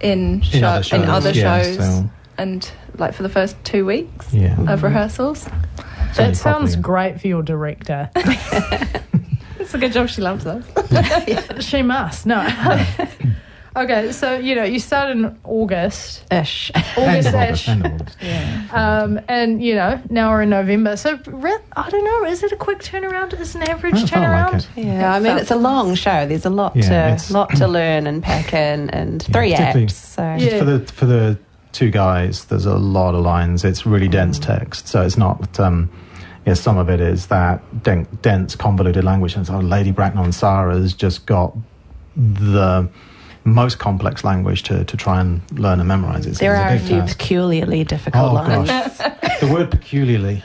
in, 0.00 0.34
In 0.34 0.40
show, 0.42 0.66
other 0.66 0.82
shows, 0.82 1.02
in 1.02 1.08
other 1.08 1.30
yeah, 1.30 1.62
shows 1.62 1.76
so- 1.76 2.10
and 2.38 2.70
like 2.98 3.14
for 3.14 3.22
the 3.22 3.28
first 3.28 3.56
two 3.64 3.86
weeks 3.86 4.32
Yeah. 4.34 4.52
of 4.52 4.58
mm-hmm. 4.66 4.84
rehearsals. 4.86 5.42
So 5.42 5.50
That 6.24 6.36
sounds 6.36 6.72
probably- 6.76 6.82
great 6.82 7.20
for 7.20 7.28
your 7.28 7.42
director. 7.42 8.10
It's 9.58 9.74
a 9.74 9.78
good 9.78 9.92
job 9.92 10.08
she 10.08 10.20
loves 10.20 10.44
us. 10.44 10.64
she 11.64 11.82
must. 11.82 12.26
No. 12.26 12.44
Okay, 13.76 14.12
so 14.12 14.36
you 14.38 14.54
know 14.54 14.64
you 14.64 14.78
start 14.78 15.10
in 15.10 15.38
August. 15.44 16.24
Ish. 16.32 16.70
August 16.96 17.28
of 17.28 17.34
August, 17.34 17.62
ish. 17.62 17.68
end 17.68 17.86
of 17.86 17.92
August. 18.00 18.16
Um, 18.72 19.20
and 19.28 19.62
you 19.62 19.74
know 19.74 20.00
now 20.10 20.30
we're 20.30 20.42
in 20.42 20.50
November, 20.50 20.96
so 20.96 21.18
re- 21.26 21.58
I 21.76 21.90
don't 21.90 22.04
know. 22.04 22.24
Is 22.30 22.42
it 22.42 22.52
a 22.52 22.56
quick 22.56 22.78
turnaround? 22.80 23.38
Is 23.38 23.54
an 23.54 23.62
average 23.64 23.94
It 23.94 24.06
turnaround? 24.10 24.52
like 24.52 24.78
it. 24.78 24.84
Yeah, 24.86 25.12
I 25.14 25.20
mean 25.20 25.38
it's 25.38 25.50
a 25.50 25.56
long 25.56 25.94
show. 25.94 26.26
There's 26.26 26.46
a 26.46 26.50
lot 26.50 26.76
Yeah, 26.76 27.16
to 27.16 27.32
lot 27.32 27.50
to 27.56 27.66
learn 27.78 28.06
and 28.06 28.22
pack 28.22 28.52
in, 28.52 28.90
and 28.90 29.22
three 29.22 29.54
acts. 29.54 29.94
So 29.94 30.22
Yeah. 30.38 30.58
For 30.58 30.64
the 30.64 30.78
for 30.92 31.06
the 31.06 31.38
two 31.72 31.90
guys, 31.90 32.44
there's 32.46 32.66
a 32.66 32.76
lot 32.76 33.14
of 33.14 33.24
lines. 33.24 33.64
It's 33.64 33.86
really 33.86 34.08
dense 34.08 34.38
text, 34.38 34.88
so 34.88 35.02
it's 35.02 35.16
not. 35.16 35.58
Um, 35.58 35.90
yeah, 36.44 36.54
some 36.54 36.76
of 36.76 36.90
it 36.90 37.00
is 37.00 37.28
that 37.28 37.62
den- 37.84 38.08
dense, 38.20 38.56
convoluted 38.56 39.04
language. 39.04 39.36
And 39.36 39.46
so 39.46 39.58
Lady 39.60 39.92
Bracknell 39.92 40.24
and 40.24 40.34
Sarah's 40.34 40.92
just 40.92 41.24
got 41.24 41.56
the 42.16 42.88
most 43.44 43.78
complex 43.78 44.24
language 44.24 44.62
to, 44.64 44.84
to 44.84 44.96
try 44.96 45.20
and 45.20 45.40
learn 45.58 45.78
and 45.80 45.88
memorize. 45.88 46.26
It's, 46.26 46.38
there 46.38 46.54
it's 46.54 46.60
are 46.62 46.68
a 46.68 46.78
big 46.78 46.86
few 46.86 47.00
task. 47.00 47.18
peculiarly 47.18 47.84
difficult 47.84 48.24
Oh 48.30 48.34
lines. 48.34 48.68
gosh, 48.68 48.96
the 49.40 49.50
word 49.52 49.70
peculiarly. 49.70 50.42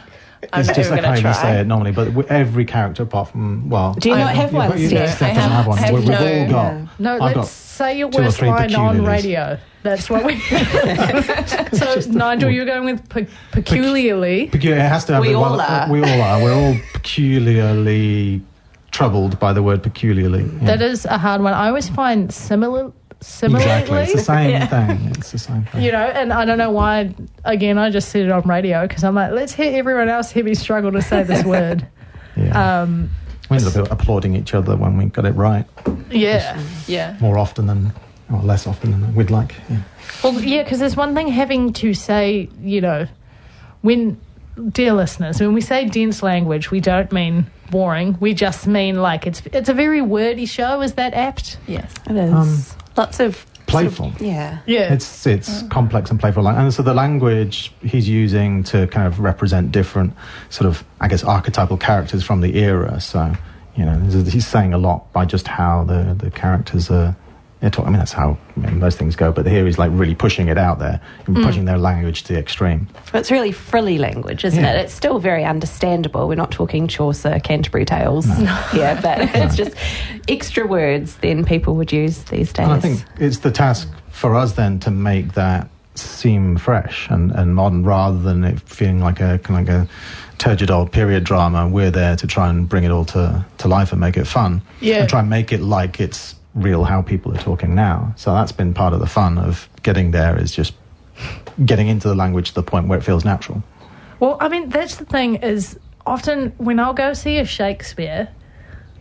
I'm 0.53 0.59
It's 0.61 0.69
just 0.69 0.79
even 0.79 0.91
like 0.91 0.99
how 1.01 1.07
gonna 1.07 1.17
you 1.17 1.21
try. 1.23 1.33
say 1.33 1.59
it 1.61 1.67
normally, 1.67 1.91
but 1.91 2.31
every 2.31 2.63
character 2.65 3.03
apart 3.03 3.29
from 3.29 3.69
well, 3.69 3.93
Do 3.95 4.09
you 4.09 4.15
not 4.15 4.35
have 4.35 4.51
Yeah, 4.53 4.57
one, 4.59 4.69
but 4.69 4.79
you 4.79 4.87
Steph? 4.89 5.15
Steph 5.17 5.35
doesn't 5.35 5.51
I 5.51 5.55
have 5.55 5.67
one. 5.67 5.77
have- 5.77 5.93
We- 5.93 5.99
We've 6.01 6.09
have 6.09 6.21
all 6.21 6.45
no- 6.45 6.49
got. 6.85 6.99
No, 6.99 7.13
I've 7.15 7.21
let's 7.21 7.35
got 7.35 7.47
say 7.47 7.97
your 7.97 8.09
two 8.11 8.19
or 8.19 8.23
worst 8.25 8.41
line 8.41 8.75
on 8.75 9.03
radio. 9.03 9.57
That's 9.83 10.09
what 10.09 10.25
we. 10.25 10.39
so 11.73 11.99
Nigel, 12.11 12.49
you're 12.51 12.65
going 12.65 12.85
with 12.85 13.07
pe- 13.09 13.27
peculiarly. 13.51 14.47
Peculiar. 14.47 14.77
It 14.79 14.87
has 14.89 15.05
to 15.05 15.13
have 15.13 15.21
We 15.21 15.29
the- 15.29 15.33
all 15.35 15.57
well, 15.57 15.61
are. 15.61 15.91
We 15.91 16.01
all 16.03 16.21
are. 16.21 16.41
We're 16.43 16.53
all 16.53 16.75
peculiarly 16.93 18.41
troubled 18.97 19.39
by 19.39 19.53
the 19.53 19.61
word 19.61 19.83
peculiarly. 19.83 20.43
yeah. 20.43 20.65
That 20.65 20.81
is 20.81 21.05
a 21.05 21.19
hard 21.19 21.41
one. 21.41 21.53
I 21.53 21.67
always 21.67 21.87
find 21.87 22.33
similar. 22.33 22.91
Similarly, 23.19 23.63
exactly. 23.65 23.97
It's 23.99 24.13
the 24.13 24.19
same 24.35 24.67
thing. 24.67 25.11
It's 25.17 25.31
the 25.31 25.39
same 25.39 25.63
thing. 25.65 25.83
you 25.83 25.91
know, 25.91 25.99
and 25.99 26.33
I 26.33 26.45
don't 26.45 26.57
know 26.57 26.71
why. 26.71 27.13
Again, 27.45 27.77
I 27.77 27.89
just 27.91 28.09
said 28.09 28.25
it 28.25 28.31
on 28.31 28.41
radio 28.43 28.87
because 28.87 29.03
I'm 29.03 29.15
like, 29.15 29.31
let's 29.31 29.53
hear 29.53 29.75
everyone 29.77 30.09
else 30.09 30.31
hear 30.31 30.43
me 30.43 30.55
struggle 30.55 30.91
to 30.91 31.01
say 31.01 31.23
this 31.23 31.43
word. 31.55 31.87
yeah. 32.35 32.81
Um, 32.81 33.09
we 33.49 33.57
ended 33.57 33.77
up 33.77 33.91
applauding 33.91 34.35
each 34.35 34.53
other 34.53 34.75
when 34.75 34.97
we 34.97 35.05
got 35.05 35.25
it 35.25 35.31
right 35.31 35.65
yeah, 36.11 36.61
yeah. 36.87 37.15
more 37.21 37.37
often 37.37 37.67
than, 37.67 37.93
or 38.31 38.41
less 38.41 38.67
often 38.67 38.91
than 38.91 39.15
we'd 39.15 39.29
like. 39.29 39.55
Yeah. 39.69 39.77
Well, 40.23 40.33
yeah, 40.41 40.63
because 40.63 40.79
there's 40.79 40.97
one 40.97 41.15
thing 41.15 41.27
having 41.29 41.71
to 41.73 41.93
say, 41.93 42.49
you 42.61 42.81
know, 42.81 43.07
when, 43.81 44.19
dear 44.71 44.93
listeners, 44.93 45.39
when 45.39 45.53
we 45.53 45.61
say 45.61 45.85
dense 45.85 46.23
language, 46.23 46.71
we 46.71 46.79
don't 46.79 47.11
mean 47.11 47.49
boring. 47.69 48.17
We 48.19 48.33
just 48.33 48.67
mean 48.67 49.01
like 49.01 49.27
it's 49.27 49.41
it's 49.51 49.69
a 49.69 49.73
very 49.73 50.01
wordy 50.01 50.45
show. 50.45 50.81
Is 50.81 50.93
that 50.93 51.13
apt? 51.13 51.57
Yes. 51.67 51.93
It 52.09 52.15
is. 52.15 52.33
Um, 52.33 52.57
Lots 52.95 53.19
of 53.19 53.45
Playful. 53.67 54.13
yeah. 54.19 54.59
Yeah. 54.65 54.93
It's 54.93 55.27
it's 55.27 55.61
complex 55.63 56.09
and 56.09 56.19
playful, 56.19 56.47
and 56.47 56.73
so 56.73 56.81
the 56.83 56.93
language 56.93 57.73
he's 57.81 58.07
using 58.07 58.63
to 58.63 58.87
kind 58.87 59.05
of 59.05 59.19
represent 59.19 59.73
different 59.73 60.13
sort 60.49 60.67
of, 60.67 60.85
I 61.01 61.09
guess, 61.09 61.21
archetypal 61.23 61.75
characters 61.77 62.23
from 62.23 62.39
the 62.41 62.57
era. 62.57 63.01
So 63.01 63.33
you 63.75 63.85
know, 63.85 63.99
he's 64.23 64.47
saying 64.47 64.73
a 64.73 64.77
lot 64.77 65.11
by 65.11 65.25
just 65.25 65.47
how 65.47 65.83
the 65.83 66.15
the 66.17 66.31
characters 66.31 66.89
are. 66.89 67.15
They're 67.59 67.71
talking. 67.71 67.87
I 67.87 67.91
mean, 67.91 67.99
that's 67.99 68.13
how 68.13 68.37
I 68.55 68.59
mean, 68.59 68.79
most 68.79 68.99
things 68.99 69.15
go. 69.15 69.31
But 69.31 69.47
here 69.47 69.65
he's 69.65 69.79
like 69.79 69.91
really 69.93 70.13
pushing 70.13 70.47
it 70.47 70.57
out 70.57 70.77
there, 70.77 71.01
and 71.25 71.37
mm. 71.37 71.43
pushing 71.43 71.65
their 71.65 71.79
language 71.79 72.23
to 72.23 72.33
the 72.33 72.39
extreme. 72.39 72.87
It's 73.13 73.31
really 73.31 73.51
frilly 73.51 73.97
language, 73.97 74.45
isn't 74.45 74.63
Yeah. 74.63 74.73
it? 74.73 74.81
It's 74.81 74.93
still 74.93 75.17
very 75.17 75.43
understandable. 75.43 76.27
We're 76.27 76.35
not 76.35 76.51
talking 76.51 76.87
Chaucer, 76.87 77.39
Canterbury 77.39 77.85
Tales 77.85 78.25
here, 78.71 78.99
but 79.01 79.19
it's 79.35 79.55
just 79.55 79.75
extra 80.27 80.67
words 80.67 81.15
than 81.17 81.45
people 81.45 81.75
would 81.75 81.91
use 81.91 82.23
these 82.25 82.53
days. 82.53 82.67
And 82.67 82.73
I 82.73 82.79
think 82.79 83.03
it's 83.19 83.39
the 83.39 83.51
task 83.51 83.89
for 84.11 84.35
us 84.35 84.53
then 84.53 84.79
to 84.79 84.91
make 84.91 85.33
that 85.33 85.69
seem 85.95 86.57
fresh 86.57 87.09
and, 87.09 87.31
and 87.31 87.55
modern 87.55 87.83
rather 87.83 88.19
than 88.19 88.43
it 88.43 88.59
feeling 88.61 88.99
like 88.99 89.19
a 89.19 89.39
kind 89.39 89.67
of 89.67 89.75
like 89.75 89.87
a 89.87 89.89
turgid 90.37 90.69
old 90.69 90.91
period 90.91 91.23
drama. 91.23 91.67
We're 91.67 91.91
there 91.91 92.15
to 92.15 92.27
try 92.27 92.49
and 92.49 92.69
bring 92.69 92.83
it 92.83 92.91
all 92.91 93.05
to, 93.05 93.45
to 93.57 93.67
life 93.67 93.91
and 93.91 93.99
make 93.99 94.17
it 94.17 94.25
fun. 94.25 94.61
Yeah. 94.79 94.97
And 94.97 95.09
try 95.09 95.21
and 95.21 95.29
make 95.29 95.51
it 95.51 95.61
like 95.61 95.99
it's 95.99 96.35
real 96.57 96.83
how 96.83 97.01
people 97.01 97.33
are 97.33 97.41
talking 97.41 97.75
now. 97.75 98.13
So 98.17 98.33
that's 98.33 98.51
been 98.51 98.73
part 98.73 98.93
of 98.93 98.99
the 98.99 99.07
fun 99.07 99.37
of 99.37 99.69
getting 99.83 100.11
there 100.11 100.37
is 100.37 100.51
just 100.51 100.73
getting 101.65 101.87
into 101.87 102.07
the 102.07 102.15
language 102.15 102.49
to 102.49 102.55
the 102.55 102.63
point 102.63 102.87
where 102.87 102.97
it 102.97 103.03
feels 103.03 103.23
natural. 103.23 103.63
Well, 104.19 104.37
I 104.39 104.49
mean, 104.49 104.69
that's 104.69 104.95
the 104.97 105.05
thing 105.05 105.35
is 105.35 105.79
often 106.05 106.53
when 106.57 106.79
I'll 106.79 106.93
go 106.93 107.13
see 107.13 107.37
a 107.37 107.45
Shakespeare, 107.45 108.29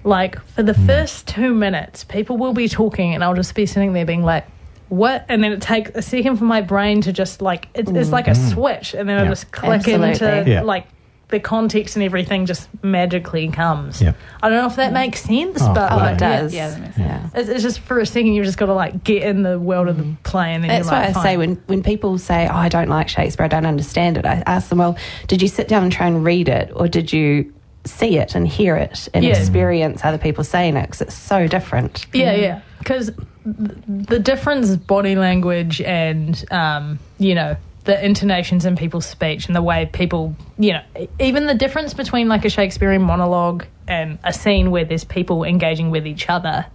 like 0.05 0.41
for 0.47 0.63
the 0.63 0.75
hmm. 0.75 0.87
first 0.87 1.27
two 1.27 1.55
minutes, 1.55 2.05
people 2.05 2.37
will 2.37 2.53
be 2.53 2.69
talking 2.69 3.15
and 3.15 3.25
I'll 3.25 3.35
just 3.35 3.55
be 3.55 3.67
sitting 3.67 3.93
there 3.95 4.07
being 4.07 4.23
like, 4.23 4.47
what? 4.89 5.25
And 5.29 5.43
then 5.43 5.53
it 5.53 5.63
takes 5.63 5.91
a 5.95 6.03
second 6.03 6.37
for 6.37 6.45
my 6.45 6.61
brain 6.61 7.01
to 7.03 7.13
just 7.13 7.43
like, 7.43 7.69
it's, 7.75 7.91
it's 7.91 8.09
mm. 8.09 8.13
like 8.13 8.29
a 8.29 8.37
hmm. 8.37 8.49
switch 8.51 8.95
and 8.95 9.09
then 9.09 9.19
I 9.19 9.25
Yeah. 9.25 9.31
just 9.31 9.51
click 9.51 9.81
Absolutely. 9.81 10.11
into 10.11 10.45
Yeah. 10.47 10.63
like 10.63 10.87
the 11.29 11.41
context 11.41 11.97
and 11.97 12.05
everything 12.05 12.47
just 12.47 12.69
magically 12.85 13.49
comes. 13.49 14.01
Yeah. 14.01 14.13
I 14.43 14.49
don't 14.49 14.59
know 14.59 14.67
if 14.69 14.77
that 14.77 14.93
makes 14.93 15.23
sense, 15.23 15.59
Oh, 15.61 15.75
but 15.75 15.91
Oh, 15.93 15.97
like, 15.97 16.15
it 16.15 16.19
does. 16.21 16.55
Yeah, 16.55 16.71
that 16.71 16.81
makes 16.81 16.99
Yeah. 16.99 17.29
It's, 17.35 17.49
it's 17.49 17.63
just 17.65 17.81
for 17.81 17.99
a 17.99 18.07
second 18.07 18.33
you've 18.35 18.45
just 18.45 18.59
got 18.59 18.67
to 18.67 18.75
like 18.75 19.03
get 19.03 19.23
in 19.25 19.43
the 19.43 19.59
world 19.59 19.89
of 19.89 19.99
the 19.99 20.15
play 20.23 20.55
and 20.55 20.63
then 20.63 20.69
That's 20.69 20.85
you're 20.85 20.93
why 20.93 21.01
like, 21.01 21.11
I 21.11 21.13
fine. 21.15 21.23
say 21.25 21.37
when, 21.37 21.55
when 21.67 21.83
people 21.83 22.17
say, 22.19 22.47
Oh, 22.49 22.55
I 22.55 22.69
don't 22.69 22.89
like 22.89 23.09
Shakespeare, 23.09 23.45
I 23.45 23.49
don't 23.49 23.67
understand 23.67 24.19
it, 24.19 24.25
I 24.25 24.43
ask 24.47 24.69
them, 24.69 24.79
Well, 24.79 24.97
did 25.27 25.43
you 25.43 25.49
sit 25.49 25.67
down 25.67 25.83
and 25.83 25.91
try 25.91 26.07
and 26.07 26.25
read 26.25 26.49
it, 26.49 26.71
or 26.77 26.87
did 26.87 27.13
you 27.13 27.53
see 27.85 28.19
it 28.19 28.35
and 28.37 28.47
hear 28.47 28.77
it 28.77 29.09
and 29.13 29.25
Yeah. 29.25 29.37
experience 29.37 30.05
other 30.05 30.19
people 30.19 30.45
saying 30.45 30.77
it? 30.77 30.83
Because 30.83 31.01
it's 31.01 31.15
so 31.17 31.49
different. 31.49 32.07
Yeah, 32.13 32.35
yeah. 32.37 32.61
Because 32.79 33.11
the 33.45 34.19
difference 34.21 34.69
is 34.69 34.77
body 34.77 35.17
language 35.17 35.81
and, 35.81 36.45
um, 36.53 37.01
you 37.19 37.35
know, 37.35 37.57
the 37.87 38.05
intonations 38.05 38.67
in 38.67 38.77
people's 38.77 39.07
speech 39.07 39.47
and 39.47 39.57
the 39.57 39.63
way 39.63 39.87
people, 39.87 40.37
you 40.59 40.73
know, 40.73 40.83
even 41.19 41.47
the 41.47 41.55
difference 41.55 41.95
between 41.95 42.29
like 42.29 42.45
a 42.45 42.51
Shakespearean 42.51 43.01
monologue 43.01 43.65
and 43.89 44.19
a 44.25 44.33
scene 44.33 44.71
where 44.71 44.85
there's 44.85 45.05
people 45.05 45.45
engaging 45.45 45.91
with 45.91 46.07
each 46.07 46.29
other 46.29 46.67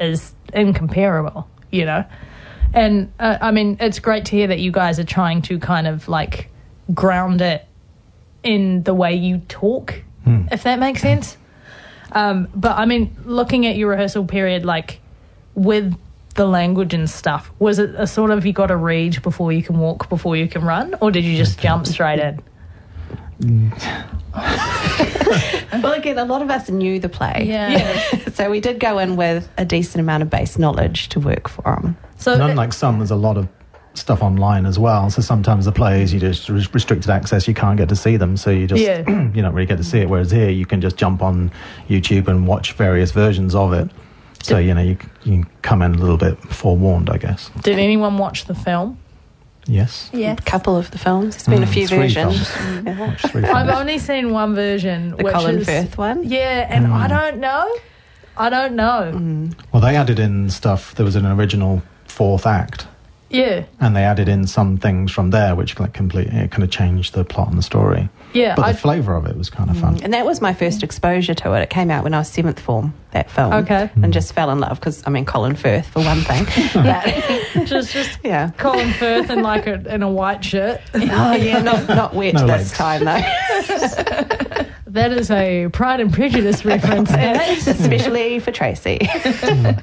is 0.00 0.34
incomparable, 0.52 1.46
you 1.70 1.84
know? 1.84 2.04
And 2.72 3.12
uh, 3.18 3.38
I 3.40 3.50
mean, 3.50 3.76
it's 3.78 3.98
great 3.98 4.24
to 4.26 4.32
hear 4.32 4.46
that 4.48 4.58
you 4.58 4.72
guys 4.72 4.98
are 4.98 5.04
trying 5.04 5.42
to 5.42 5.58
kind 5.58 5.86
of 5.86 6.08
like 6.08 6.50
ground 6.94 7.42
it 7.42 7.66
in 8.42 8.82
the 8.84 8.94
way 8.94 9.14
you 9.14 9.38
talk, 9.48 10.02
if 10.50 10.62
that 10.62 10.78
makes 10.78 11.02
sense. 11.02 11.36
Um, 12.12 12.48
but 12.54 12.78
I 12.78 12.86
mean, 12.86 13.14
looking 13.24 13.66
at 13.66 13.76
your 13.76 13.90
rehearsal 13.90 14.24
period, 14.24 14.64
like 14.64 15.00
with 15.54 15.94
the 16.38 16.46
language 16.46 16.94
and 16.94 17.10
stuff, 17.10 17.50
was 17.58 17.78
it 17.78 17.90
a 17.96 18.06
sort 18.06 18.30
of 18.30 18.46
you 18.46 18.52
got 18.54 18.68
to 18.68 18.76
read 18.76 19.20
before 19.22 19.52
you 19.52 19.62
can 19.62 19.78
walk, 19.78 20.08
before 20.08 20.36
you 20.36 20.48
can 20.48 20.62
run, 20.62 20.94
or 21.02 21.10
did 21.10 21.24
you 21.24 21.36
just 21.36 21.60
jump 21.60 21.86
straight 21.86 22.20
in? 22.20 22.40
Well, 25.82 25.92
again, 25.92 26.18
a 26.18 26.24
lot 26.24 26.42
of 26.42 26.50
us 26.50 26.70
knew 26.70 26.98
the 26.98 27.08
play. 27.08 27.44
Yeah. 27.46 27.98
so 28.32 28.50
we 28.50 28.60
did 28.60 28.80
go 28.80 28.98
in 28.98 29.16
with 29.16 29.48
a 29.58 29.64
decent 29.64 30.00
amount 30.00 30.22
of 30.22 30.30
base 30.30 30.58
knowledge 30.58 31.08
to 31.10 31.20
work 31.20 31.48
from. 31.48 31.96
So 32.16 32.32
And 32.32 32.42
unlike 32.42 32.72
some, 32.72 32.98
there's 32.98 33.10
a 33.10 33.16
lot 33.16 33.36
of 33.36 33.48
stuff 33.94 34.22
online 34.22 34.64
as 34.64 34.78
well. 34.78 35.10
So 35.10 35.20
sometimes 35.22 35.66
the 35.66 35.72
plays 35.72 36.12
you 36.12 36.20
just 36.20 36.48
restricted 36.48 37.10
access, 37.10 37.46
you 37.46 37.54
can't 37.54 37.76
get 37.76 37.88
to 37.90 37.96
see 37.96 38.16
them, 38.16 38.36
so 38.36 38.50
you 38.50 38.66
just 38.66 38.82
Yeah. 38.82 38.98
you 39.34 39.42
don't 39.42 39.54
really 39.54 39.66
get 39.66 39.78
to 39.78 39.84
see 39.84 39.98
it. 39.98 40.08
Whereas 40.08 40.30
here, 40.30 40.50
you 40.50 40.66
can 40.66 40.80
just 40.80 40.96
jump 40.96 41.22
on 41.22 41.50
YouTube 41.88 42.28
and 42.28 42.46
watch 42.46 42.72
various 42.72 43.12
versions 43.12 43.54
of 43.54 43.72
it. 43.72 43.90
So 44.48 44.56
you 44.56 44.72
know 44.72 44.80
you, 44.80 44.96
you 45.24 45.42
can 45.44 45.46
come 45.60 45.82
in 45.82 45.94
a 45.94 45.98
little 45.98 46.16
bit 46.16 46.38
forewarned, 46.38 47.10
I 47.10 47.18
guess. 47.18 47.50
did 47.62 47.78
anyone 47.78 48.16
watch 48.16 48.46
the 48.46 48.54
film? 48.54 48.96
Yes. 49.66 50.08
Yes. 50.14 50.38
A 50.38 50.42
couple 50.42 50.74
of 50.74 50.90
the 50.90 50.96
films. 50.96 51.36
There's 51.36 51.46
been 51.48 51.62
a 51.62 51.66
Mm, 51.66 51.74
few 51.74 51.86
three 51.86 51.98
versions. 51.98 52.48
films. 52.48 52.86
Yeah. 53.34 53.54
I've 53.54 53.68
only 53.68 53.98
seen 53.98 54.32
one 54.32 54.54
version, 54.54 55.10
The 55.10 55.16
which 55.16 55.34
Colin 55.34 55.58
is 55.58 55.66
Firth 55.66 55.98
one. 55.98 56.24
Yeah, 56.24 56.66
and 56.74 56.86
I 56.86 57.06
don't 57.08 57.38
know. 57.40 57.70
I 58.38 58.48
don't 58.48 58.74
know. 58.74 59.50
Well, 59.70 59.82
they 59.82 59.94
added 59.96 60.18
in 60.18 60.48
stuff. 60.48 60.94
There 60.94 61.04
was 61.04 61.16
an 61.16 61.26
original 61.26 61.82
fourth 62.06 62.46
act, 62.46 62.86
Yeah, 63.28 63.64
and 63.78 63.94
they 63.94 64.04
added 64.04 64.30
in 64.30 64.46
some 64.46 64.78
things 64.78 65.12
from 65.12 65.28
there, 65.30 65.54
which 65.54 65.78
like 65.78 65.92
completely 65.92 66.38
it 66.38 66.50
kind 66.50 66.62
of 66.64 66.70
changed 66.70 67.12
the 67.12 67.24
plot 67.24 67.48
and 67.48 67.58
the 67.58 67.62
story. 67.62 68.08
Yeah. 68.32 68.54
But 68.54 68.64
I, 68.64 68.72
the 68.72 68.78
flavour 68.78 69.14
of 69.16 69.26
it 69.26 69.36
was 69.36 69.50
kind 69.50 69.70
of 69.70 69.78
fun. 69.78 70.00
And 70.02 70.12
that 70.14 70.24
was 70.26 70.40
my 70.40 70.52
first 70.52 70.82
exposure 70.82 71.34
to 71.34 71.52
it. 71.54 71.62
It 71.62 71.70
came 71.70 71.90
out 71.90 72.04
when 72.04 72.14
I 72.14 72.18
was 72.18 72.28
seventh 72.28 72.60
form, 72.60 72.94
that 73.12 73.30
film. 73.30 73.52
Okay. 73.52 73.90
And 74.02 74.12
just 74.12 74.32
fell 74.32 74.50
in 74.50 74.60
love 74.60 74.78
because, 74.80 75.02
I 75.06 75.10
mean, 75.10 75.24
Colin 75.24 75.56
Firth, 75.56 75.86
for 75.86 76.02
one 76.04 76.20
thing. 76.22 76.44
but, 76.74 77.04
just 77.66 77.92
just 77.92 78.18
yeah. 78.24 78.50
Colin 78.58 78.92
Firth 78.92 79.30
in 79.30 79.42
like 79.42 79.66
a 79.66 79.94
in 79.94 80.02
a 80.02 80.10
white 80.10 80.44
shirt. 80.44 80.80
Oh, 80.94 81.34
yeah, 81.34 81.60
not, 81.62 81.88
not 81.88 82.14
wet 82.14 82.34
No 82.34 82.46
this 82.46 82.48
legs. 82.48 82.72
time, 82.72 83.04
though. 83.04 83.20
That 84.86 85.12
is 85.12 85.30
a 85.30 85.68
Pride 85.68 86.00
and 86.00 86.12
Prejudice 86.12 86.64
reference. 86.64 87.10
Especially 87.10 88.38
for 88.40 88.50
Tracy. 88.50 88.98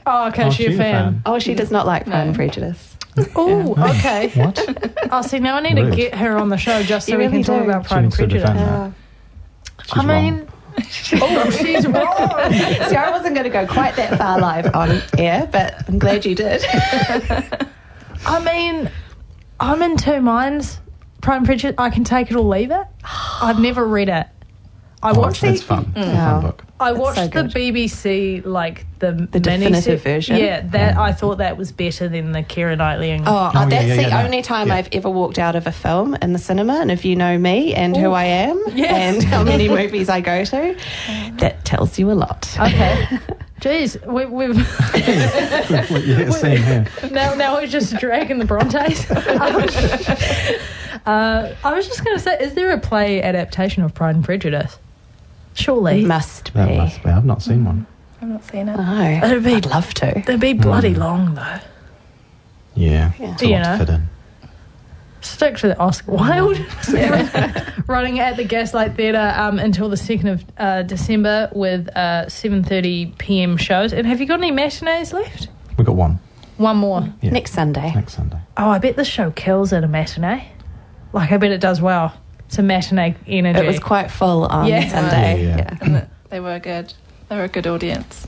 oh, 0.06 0.28
okay, 0.30 0.46
Oh, 0.46 0.50
she's 0.50 0.68
a 0.74 0.78
fan. 0.78 0.78
fan. 0.78 1.22
Oh, 1.28 1.38
she 1.40 1.54
does 1.54 1.70
not 1.72 1.86
like 1.86 2.06
Pride 2.08 2.28
and 2.28 2.36
Prejudice. 2.36 2.95
Oh, 3.36 3.76
okay. 3.96 4.30
What? 4.36 5.08
Oh, 5.12 5.22
see, 5.22 5.40
now 5.40 5.56
I 5.56 5.62
need 5.62 5.76
to 5.76 5.96
get 5.96 6.16
her 6.16 6.38
on 6.38 6.50
the 6.50 6.58
show 6.58 6.84
just 6.84 7.08
so 7.08 7.14
You 7.14 7.18
we 7.20 7.26
really 7.26 7.38
can 7.38 7.44
talk 7.44 7.64
do. 7.64 7.70
about 7.70 7.84
She 7.86 7.88
Pride 7.90 8.04
and 8.04 8.14
Prejudice. 8.14 8.42
defend 8.44 8.60
Uh, 8.60 8.90
that. 8.90 9.86
She's 9.86 9.94
I 9.94 10.08
wrong. 10.08 10.24
mean, 10.38 10.48
oh, 11.22 11.50
she's 11.52 11.88
wrong. 11.88 12.52
See, 12.90 12.96
I 12.96 13.10
wasn't 13.12 13.36
going 13.36 13.44
to 13.46 13.50
go 13.50 13.66
quite 13.66 13.96
that 13.96 14.18
far 14.18 14.40
live 14.40 14.76
on 14.76 15.02
air, 15.18 15.48
but 15.52 15.88
I'm 15.88 16.00
glad 16.00 16.26
you 16.26 16.36
did. 16.36 16.66
I 18.26 18.40
mean, 18.44 18.90
I'm 19.60 19.82
in 19.82 19.96
two 19.98 20.20
minds. 20.22 20.80
Pride 21.22 21.38
and 21.38 21.46
Prejudice, 21.46 21.76
I 21.78 21.90
can 21.92 22.04
take 22.04 22.30
it 22.30 22.36
or 22.36 22.42
leave 22.44 22.72
it. 22.72 22.86
I've 23.42 23.60
never 23.60 23.88
read 23.88 24.10
it. 24.10 24.28
I 25.06 25.12
Oh, 25.12 25.20
watched 25.20 25.44
it's, 25.44 25.54
it's 25.54 25.62
the 25.62 25.68
fun. 25.68 25.94
It's 25.96 26.08
a 26.08 26.12
fun 26.14 26.42
book. 26.42 26.64
I 26.80 26.92
watched 26.92 27.18
so 27.18 27.28
the. 27.28 27.44
BBC 27.44 28.46
like 28.46 28.86
the 29.00 29.12
The 29.32 29.40
definitive 29.40 30.02
version? 30.04 30.38
Yeah, 30.38 30.62
that 30.72 30.98
I 30.98 31.12
thought 31.14 31.38
that 31.38 31.58
was 31.58 31.72
better 31.72 32.10
than 32.10 32.32
the 32.32 32.42
Keira 32.44 32.76
Knightley 32.78 33.12
and 33.12 33.26
Oh, 33.28 33.52
Oh, 33.54 33.70
that's 33.70 33.86
yeah, 33.86 33.96
the 33.96 34.02
yeah, 34.02 34.10
no. 34.20 34.26
only 34.26 34.42
time 34.42 34.68
Yeah. 34.70 34.76
I've 34.76 34.90
ever 34.92 35.10
walked 35.10 35.38
out 35.40 35.56
of 35.56 35.68
a 35.68 35.72
film 35.72 36.16
in 36.16 36.34
the 36.34 36.40
cinema. 36.40 36.74
And 36.82 36.92
if 36.92 37.06
you 37.06 37.16
know 37.16 37.38
me 37.38 37.74
and 37.76 37.96
who 37.96 38.12
I 38.12 38.24
am 38.26 38.62
Yeah. 38.74 38.94
and 38.96 39.24
how 39.24 39.44
many 39.44 39.70
movies 39.70 40.10
I 40.10 40.20
go 40.22 40.44
to, 40.44 40.76
that 41.38 41.64
tells 41.66 41.98
you 42.00 42.12
a 42.12 42.14
lot. 42.14 42.50
Okay. 42.60 43.06
Jeez, 43.62 43.96
we, 44.06 44.26
we've 44.26 44.58
What 45.92 46.06
you 46.06 46.14
hit 46.16 46.28
a 46.28 46.34
scene 46.34 46.58
here. 46.58 46.86
now 47.12 47.34
now 47.36 47.56
we're 47.56 47.68
just 47.68 47.96
dragging 47.98 48.38
the 48.38 48.46
Brontes. 48.46 49.10
uh, 51.06 51.56
I 51.64 51.74
was 51.74 51.88
just 51.88 52.04
going 52.04 52.18
to 52.18 52.22
say, 52.22 52.38
is 52.40 52.54
there 52.54 52.72
a 52.72 52.80
play 52.80 53.22
adaptation 53.24 53.82
of 53.84 53.94
Pride 53.94 54.16
and 54.16 54.26
Prejudice? 54.26 54.78
Surely. 55.56 56.06
Must 56.06 56.54
be. 56.54 56.60
That 56.60 56.76
must 56.78 57.04
be. 57.04 57.10
I've 57.10 57.26
not 57.26 57.42
seen 57.42 57.66
one. 57.66 57.88
I've 58.22 58.28
not 58.30 58.44
seen 58.46 58.70
it. 58.70 58.78
No, 58.78 59.20
It'd 59.24 59.44
be- 59.44 59.56
I'd 59.56 59.66
love 59.66 59.94
to. 59.96 60.22
They'd 60.26 60.40
be 60.40 60.54
bloody 60.54 60.94
long 60.94 61.34
though. 61.36 61.60
Yeah. 62.76 63.12
Yeah. 63.20 63.34
It's 63.34 63.42
a 63.42 63.48
You 63.48 63.54
lot 63.56 63.64
know. 63.64 63.78
to 63.78 63.86
fit 63.86 63.90
in. 63.96 64.10
Stick 65.22 65.58
to 65.58 65.68
the 65.70 65.80
Oscar 65.80 66.12
Wilde. 66.12 66.58
Running 67.88 68.20
at 68.20 68.38
the 68.38 68.44
Gaslight 68.44 68.96
Theatre 68.96 69.34
um, 69.36 69.58
until 69.58 69.90
the 69.90 69.96
2nd 69.96 70.32
of 70.32 70.46
uh, 70.58 70.84
December 70.84 71.50
with 71.54 71.88
uh, 71.96 72.26
7.30 72.28 73.18
p.m. 73.18 73.58
shows. 73.58 73.92
And 73.92 74.06
have 74.06 74.20
you 74.22 74.28
got 74.28 74.40
any 74.40 74.52
matinees 74.52 75.14
left? 75.14 75.48
We 75.78 75.84
got 75.84 75.96
one 75.96 76.20
One 76.58 76.78
more. 76.78 77.12
Yeah. 77.22 77.32
Next 77.32 77.54
Sunday. 77.54 77.92
next 77.96 78.14
Sunday. 78.14 78.38
Oh, 78.58 78.70
I 78.70 78.78
bet 78.78 78.98
this 78.98 79.08
show 79.08 79.32
kills 79.32 79.74
at 79.74 79.84
a 79.84 79.88
matinee. 79.88 80.48
Like, 81.12 81.32
I 81.32 81.38
bet 81.38 81.52
it 81.52 81.62
does 81.62 81.82
well. 81.82 82.14
It's 82.48 82.58
a 82.58 82.64
matinee 82.64 83.16
energy. 83.28 83.60
It 83.60 83.66
was 83.66 83.80
quite 83.80 84.10
full 84.12 84.46
on 84.46 84.68
Yeah. 84.68 84.88
Sunday. 84.88 85.44
Yeah, 85.46 85.58
yeah. 85.58 85.78
And 85.82 85.96
that 85.96 86.10
they 86.30 86.40
were 86.40 86.60
good. 86.60 86.94
They 87.30 87.36
were 87.38 87.44
a 87.46 87.48
good 87.48 87.66
audience. 87.68 88.28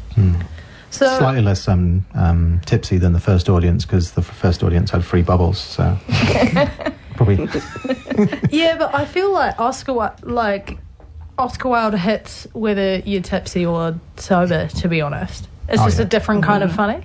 so, 0.89 1.17
Slightly 1.17 1.41
less 1.41 1.67
um, 1.67 2.05
um, 2.15 2.61
tipsy 2.65 2.97
than 2.97 3.13
the 3.13 3.19
first 3.19 3.47
audience 3.49 3.85
because 3.85 4.11
the 4.13 4.21
first 4.23 4.63
audience 4.63 4.89
had 4.91 5.05
free 5.05 5.21
bubbles. 5.21 5.59
So 5.59 5.97
probably 7.15 7.35
yeah, 8.51 8.77
but 8.77 8.93
I 8.95 9.05
feel 9.05 9.31
like 9.31 9.59
Oscar, 9.59 10.13
like, 10.23 10.77
Oscar 11.37 11.69
Wilde 11.69 11.95
hits 11.99 12.47
whether 12.53 12.97
you're 12.97 13.21
tipsy 13.21 13.65
or 13.65 13.99
sober, 14.15 14.67
to 14.67 14.87
be 14.87 15.01
honest. 15.01 15.47
It's 15.69 15.81
Oh, 15.81 15.85
just 15.85 15.99
yeah. 15.99 16.05
a 16.05 16.07
different 16.07 16.43
kind 16.43 16.63
of 16.63 16.73
funny. 16.73 17.03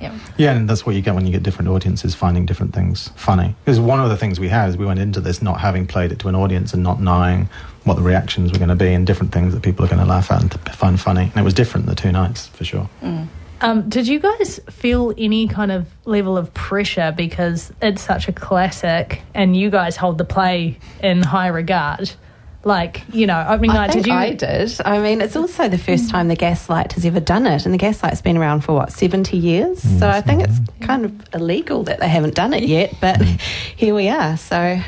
Yeah. 0.00 0.18
yeah, 0.38 0.52
and 0.52 0.68
that's 0.68 0.86
what 0.86 0.94
you 0.94 1.02
get 1.02 1.14
when 1.14 1.26
you 1.26 1.32
get 1.32 1.42
different 1.42 1.68
audiences 1.68 2.14
finding 2.14 2.46
different 2.46 2.72
things 2.72 3.10
funny. 3.16 3.54
Because 3.64 3.78
one 3.78 4.00
of 4.00 4.08
the 4.08 4.16
things 4.16 4.40
we 4.40 4.48
had 4.48 4.70
is 4.70 4.76
we 4.76 4.86
went 4.86 4.98
into 4.98 5.20
this 5.20 5.42
not 5.42 5.60
having 5.60 5.86
played 5.86 6.10
it 6.10 6.18
to 6.20 6.28
an 6.28 6.34
audience 6.34 6.72
and 6.72 6.82
not 6.82 7.00
knowing 7.00 7.48
what 7.84 7.94
the 7.94 8.02
reactions 8.02 8.52
were 8.52 8.58
going 8.58 8.70
to 8.70 8.74
be 8.74 8.92
and 8.92 9.06
different 9.06 9.32
things 9.32 9.54
that 9.54 9.62
people 9.62 9.84
are 9.84 9.88
going 9.88 10.00
to 10.00 10.06
laugh 10.06 10.30
at 10.30 10.40
and 10.40 10.52
find 10.74 11.00
funny. 11.00 11.24
And 11.24 11.36
it 11.36 11.42
was 11.42 11.54
different 11.54 11.86
the 11.86 11.94
two 11.94 12.12
nights 12.12 12.46
for 12.48 12.64
sure. 12.64 12.88
Um, 13.62 13.88
did 13.88 14.08
you 14.08 14.20
guys 14.20 14.58
feel 14.70 15.12
any 15.18 15.46
kind 15.46 15.70
of 15.70 15.86
level 16.06 16.38
of 16.38 16.52
pressure 16.54 17.12
because 17.14 17.72
it's 17.82 18.00
such 18.00 18.26
a 18.28 18.32
classic 18.32 19.22
and 19.34 19.54
you 19.54 19.68
guys 19.68 19.96
hold 19.96 20.16
the 20.16 20.24
play 20.24 20.78
in 21.02 21.22
high 21.22 21.48
regard? 21.48 22.10
Like, 22.62 23.02
you 23.14 23.26
know, 23.26 23.36
I 23.36 23.56
mean, 23.56 23.70
I 23.70 23.74
like, 23.86 23.92
think 23.92 24.04
did 24.04 24.10
you? 24.10 24.16
I 24.16 24.32
did. 24.34 24.80
I 24.84 24.98
mean, 24.98 25.22
it's 25.22 25.34
also 25.34 25.68
the 25.68 25.78
first 25.78 26.10
time 26.10 26.28
the 26.28 26.36
Gaslight 26.36 26.92
has 26.92 27.06
ever 27.06 27.20
done 27.20 27.46
it, 27.46 27.64
and 27.64 27.72
the 27.72 27.78
Gaslight's 27.78 28.20
been 28.20 28.36
around 28.36 28.60
for 28.62 28.74
what 28.74 28.92
seventy 28.92 29.38
years. 29.38 29.80
so 29.98 30.08
I 30.08 30.20
think 30.20 30.42
it's 30.42 30.60
kind 30.80 31.06
of 31.06 31.34
illegal 31.34 31.84
that 31.84 32.00
they 32.00 32.08
haven't 32.08 32.34
done 32.34 32.52
it 32.52 32.64
yet, 32.64 32.94
but 33.00 33.20
here 33.76 33.94
we 33.94 34.08
are. 34.10 34.36
So 34.36 34.78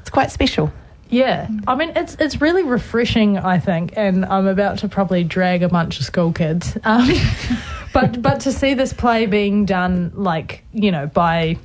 it's 0.00 0.10
quite 0.10 0.32
special. 0.32 0.72
Yeah, 1.08 1.48
I 1.68 1.76
mean, 1.76 1.92
it's 1.94 2.16
it's 2.18 2.40
really 2.40 2.64
refreshing, 2.64 3.38
I 3.38 3.60
think, 3.60 3.92
and 3.96 4.24
I'm 4.24 4.48
about 4.48 4.78
to 4.78 4.88
probably 4.88 5.22
drag 5.22 5.62
a 5.62 5.68
bunch 5.68 6.00
of 6.00 6.06
school 6.06 6.32
kids. 6.32 6.76
Um, 6.82 7.08
but 7.92 8.20
but 8.20 8.40
to 8.40 8.52
see 8.52 8.74
this 8.74 8.92
play 8.92 9.26
being 9.26 9.64
done, 9.64 10.10
like 10.14 10.64
you 10.72 10.90
know, 10.90 11.06
by 11.06 11.58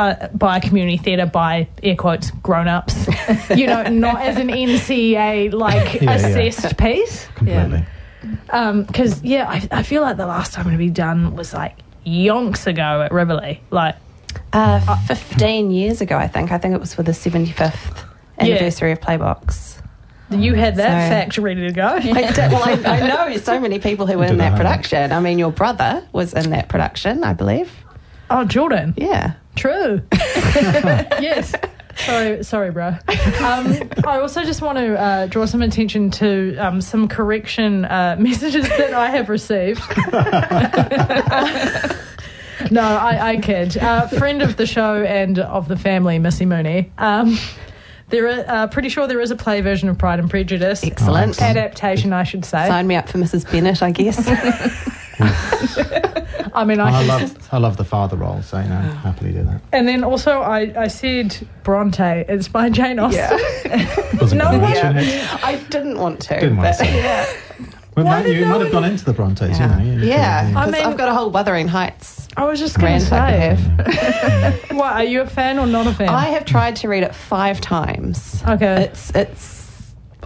uh, 0.00 0.28
by 0.28 0.56
a 0.56 0.60
community 0.60 0.96
theatre, 0.96 1.26
by 1.26 1.68
air 1.82 1.94
quotes 1.96 2.30
grown 2.42 2.66
ups, 2.68 3.06
you 3.54 3.66
know, 3.66 3.82
not 3.84 4.20
as 4.22 4.36
an 4.38 4.48
NCEA 4.48 5.52
like 5.52 5.94
Yeah, 6.00 6.02
yeah. 6.04 6.10
assessed 6.38 6.76
piece. 6.78 7.26
Completely. 7.34 7.84
Because 8.46 9.22
yeah, 9.22 9.48
I, 9.48 9.68
I 9.70 9.82
feel 9.82 10.02
like 10.02 10.16
the 10.16 10.26
last 10.26 10.52
time 10.52 10.66
it 10.66 10.70
would 10.70 10.78
be 10.78 10.90
done 10.90 11.34
was 11.36 11.52
like 11.54 11.76
yonks 12.06 12.66
ago 12.66 13.02
at 13.02 13.10
Riverlea. 13.12 13.60
Like, 13.70 13.96
Uh, 14.52 14.96
Fifteen 15.06 15.70
years 15.70 16.00
ago, 16.00 16.16
I 16.16 16.28
think. 16.28 16.50
I 16.52 16.58
think 16.58 16.74
it 16.74 16.80
was 16.80 16.94
for 16.94 17.02
the 17.02 17.14
seventy 17.14 17.52
fifth 17.52 18.04
anniversary 18.38 18.92
of 18.92 19.00
Playbox. 19.00 19.80
You 20.30 20.54
had 20.54 20.76
that 20.76 21.08
So- 21.08 21.14
fact 21.14 21.38
ready 21.38 21.62
to 21.66 21.72
go. 21.72 21.86
I 21.88 22.00
did, 22.00 22.52
well, 22.52 22.62
I, 22.62 22.72
I 22.84 23.08
know 23.08 23.36
so 23.38 23.58
many 23.58 23.78
people 23.80 24.06
who 24.06 24.16
were 24.18 24.24
in 24.24 24.32
Did 24.36 24.40
I 24.40 24.44
that 24.44 24.50
have 24.50 24.58
that? 24.58 24.64
production. 24.64 25.12
I 25.12 25.20
mean, 25.20 25.38
your 25.38 25.50
brother 25.50 26.06
was 26.12 26.32
in 26.34 26.50
that 26.50 26.68
production, 26.68 27.24
I 27.24 27.32
believe. 27.32 27.70
Oh, 28.30 28.44
Jordan. 28.44 28.94
Yeah. 28.96 29.32
True. 29.60 30.00
yes. 31.20 31.54
Sorry, 31.94 32.42
sorry, 32.42 32.70
bro. 32.70 32.96
Um, 33.42 33.90
I 34.06 34.18
also 34.20 34.42
just 34.42 34.62
want 34.62 34.78
to 34.78 34.98
uh, 34.98 35.26
draw 35.26 35.44
some 35.44 35.60
attention 35.60 36.10
to 36.12 36.56
um, 36.56 36.80
some 36.80 37.08
correction 37.08 37.84
uh, 37.84 38.16
messages 38.18 38.66
that 38.70 38.94
I 38.94 39.10
have 39.10 39.28
received. 39.28 39.80
no, 42.72 42.80
I, 42.80 43.32
I 43.32 43.36
kid. 43.36 43.76
Uh, 43.76 44.08
friend 44.08 44.40
of 44.40 44.56
the 44.56 44.66
show 44.66 45.02
and 45.02 45.38
of 45.38 45.68
the 45.68 45.76
family, 45.76 46.18
Missy 46.18 46.46
Mooney. 46.46 46.90
Um, 46.96 47.36
there 48.08 48.28
are 48.28 48.44
uh, 48.48 48.66
pretty 48.68 48.88
sure 48.88 49.06
there 49.06 49.20
is 49.20 49.30
a 49.30 49.36
play 49.36 49.60
version 49.60 49.90
of 49.90 49.98
Pride 49.98 50.20
and 50.20 50.30
Prejudice. 50.30 50.82
Excellent. 50.82 51.42
Adaptation, 51.42 52.14
I 52.14 52.22
should 52.22 52.46
say. 52.46 52.66
Sign 52.66 52.86
me 52.86 52.96
up 52.96 53.10
for 53.10 53.18
Mrs. 53.18 53.44
Bennet, 53.52 53.82
I 53.82 53.90
guess. 53.90 54.26
I 56.54 56.64
mean, 56.64 56.80
I, 56.80 57.00
I 57.00 57.04
love 57.04 57.48
I 57.52 57.58
love 57.58 57.76
the 57.76 57.84
father 57.84 58.16
role, 58.16 58.42
so 58.42 58.58
you 58.58 58.68
know, 58.68 58.74
happily 58.76 59.32
do 59.32 59.42
that. 59.44 59.60
And 59.72 59.86
then 59.88 60.04
also, 60.04 60.40
I, 60.40 60.72
I 60.76 60.88
said 60.88 61.36
Bronte. 61.62 62.24
It's 62.28 62.48
by 62.48 62.70
Jane 62.70 62.98
Austen. 62.98 63.38
Wasn't 64.20 64.38
No, 64.38 64.50
going 64.50 64.60
to 64.60 64.68
yeah. 64.68 65.00
it. 65.00 65.44
I 65.44 65.56
didn't 65.70 65.98
want 65.98 66.20
to. 66.22 66.34
Didn't 66.40 66.56
want 66.56 66.76
but- 66.78 66.84
to. 66.84 66.90
Yeah. 66.90 67.36
Well, 67.96 68.04
Why 68.06 68.18
Matt, 68.18 68.26
did 68.26 68.36
you 68.36 68.44
no 68.44 68.52
might 68.52 68.60
have 68.62 68.72
gone 68.72 68.84
into 68.84 69.04
the 69.04 69.12
Brontes, 69.12 69.58
Yeah, 69.58 69.78
you 69.80 69.84
know. 69.96 70.02
you- 70.02 70.08
yeah. 70.08 70.48
you- 70.48 70.56
I 70.56 70.64
'cause 70.64 70.72
mean- 70.72 70.84
I've 70.86 70.96
got 70.96 71.08
a 71.08 71.14
whole 71.14 71.30
Wuthering 71.30 71.66
Heights 71.68 72.28
I 72.36 72.44
was 72.44 72.60
just 72.60 72.78
going 72.78 73.00
to 73.00 73.04
say. 73.04 73.56
What, 74.70 74.92
are 74.92 75.04
you 75.04 75.22
a 75.22 75.26
fan 75.26 75.58
or 75.58 75.66
not 75.66 75.88
a 75.88 75.92
fan? 75.92 76.08
I 76.08 76.26
have 76.26 76.44
tried 76.44 76.76
to 76.76 76.88
read 76.88 77.02
it 77.02 77.14
five 77.14 77.60
times. 77.60 78.42
Okay. 78.46 78.84
It's 78.84 79.10
it's. 79.16 79.59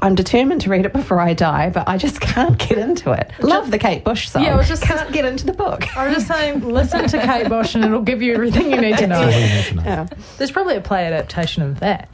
I'm 0.02 0.14
determined 0.14 0.60
to 0.62 0.70
read 0.70 0.84
it 0.86 0.92
before 0.92 1.20
I 1.20 1.34
die, 1.34 1.70
but 1.70 1.88
I 1.88 1.96
just 1.96 2.20
can't 2.20 2.58
get 2.58 2.78
into 2.78 3.12
it. 3.12 3.30
Love 3.40 3.70
the 3.70 3.78
Kate 3.78 4.04
Bush 4.04 4.28
song. 4.28 4.42
Yeah, 4.44 4.54
I 4.54 4.56
was 4.56 4.68
just- 4.68 4.82
can't 4.90 5.12
get 5.12 5.24
into 5.24 5.46
the 5.46 5.52
book. 5.52 5.96
I 5.96 6.06
was 6.06 6.16
just 6.16 6.28
saying, 6.28 6.60
listen 6.60 7.06
to 7.08 7.18
Kate 7.20 7.48
Bush 7.48 7.74
and 7.74 7.84
it'll 7.84 8.02
give 8.02 8.20
you 8.22 8.34
everything 8.34 8.70
you 8.70 8.80
need 8.80 8.98
to 8.98 9.06
That's 9.06 9.20
all 9.22 9.30
you 9.30 9.46
know. 9.46 9.54
need 9.56 9.64
to 9.64 9.74
know. 9.76 9.82
Yeah. 9.84 10.06
There's 10.38 10.50
probably 10.50 10.76
a 10.76 10.80
play 10.80 11.06
adaptation 11.06 11.62
of 11.62 11.80
that. 11.80 12.08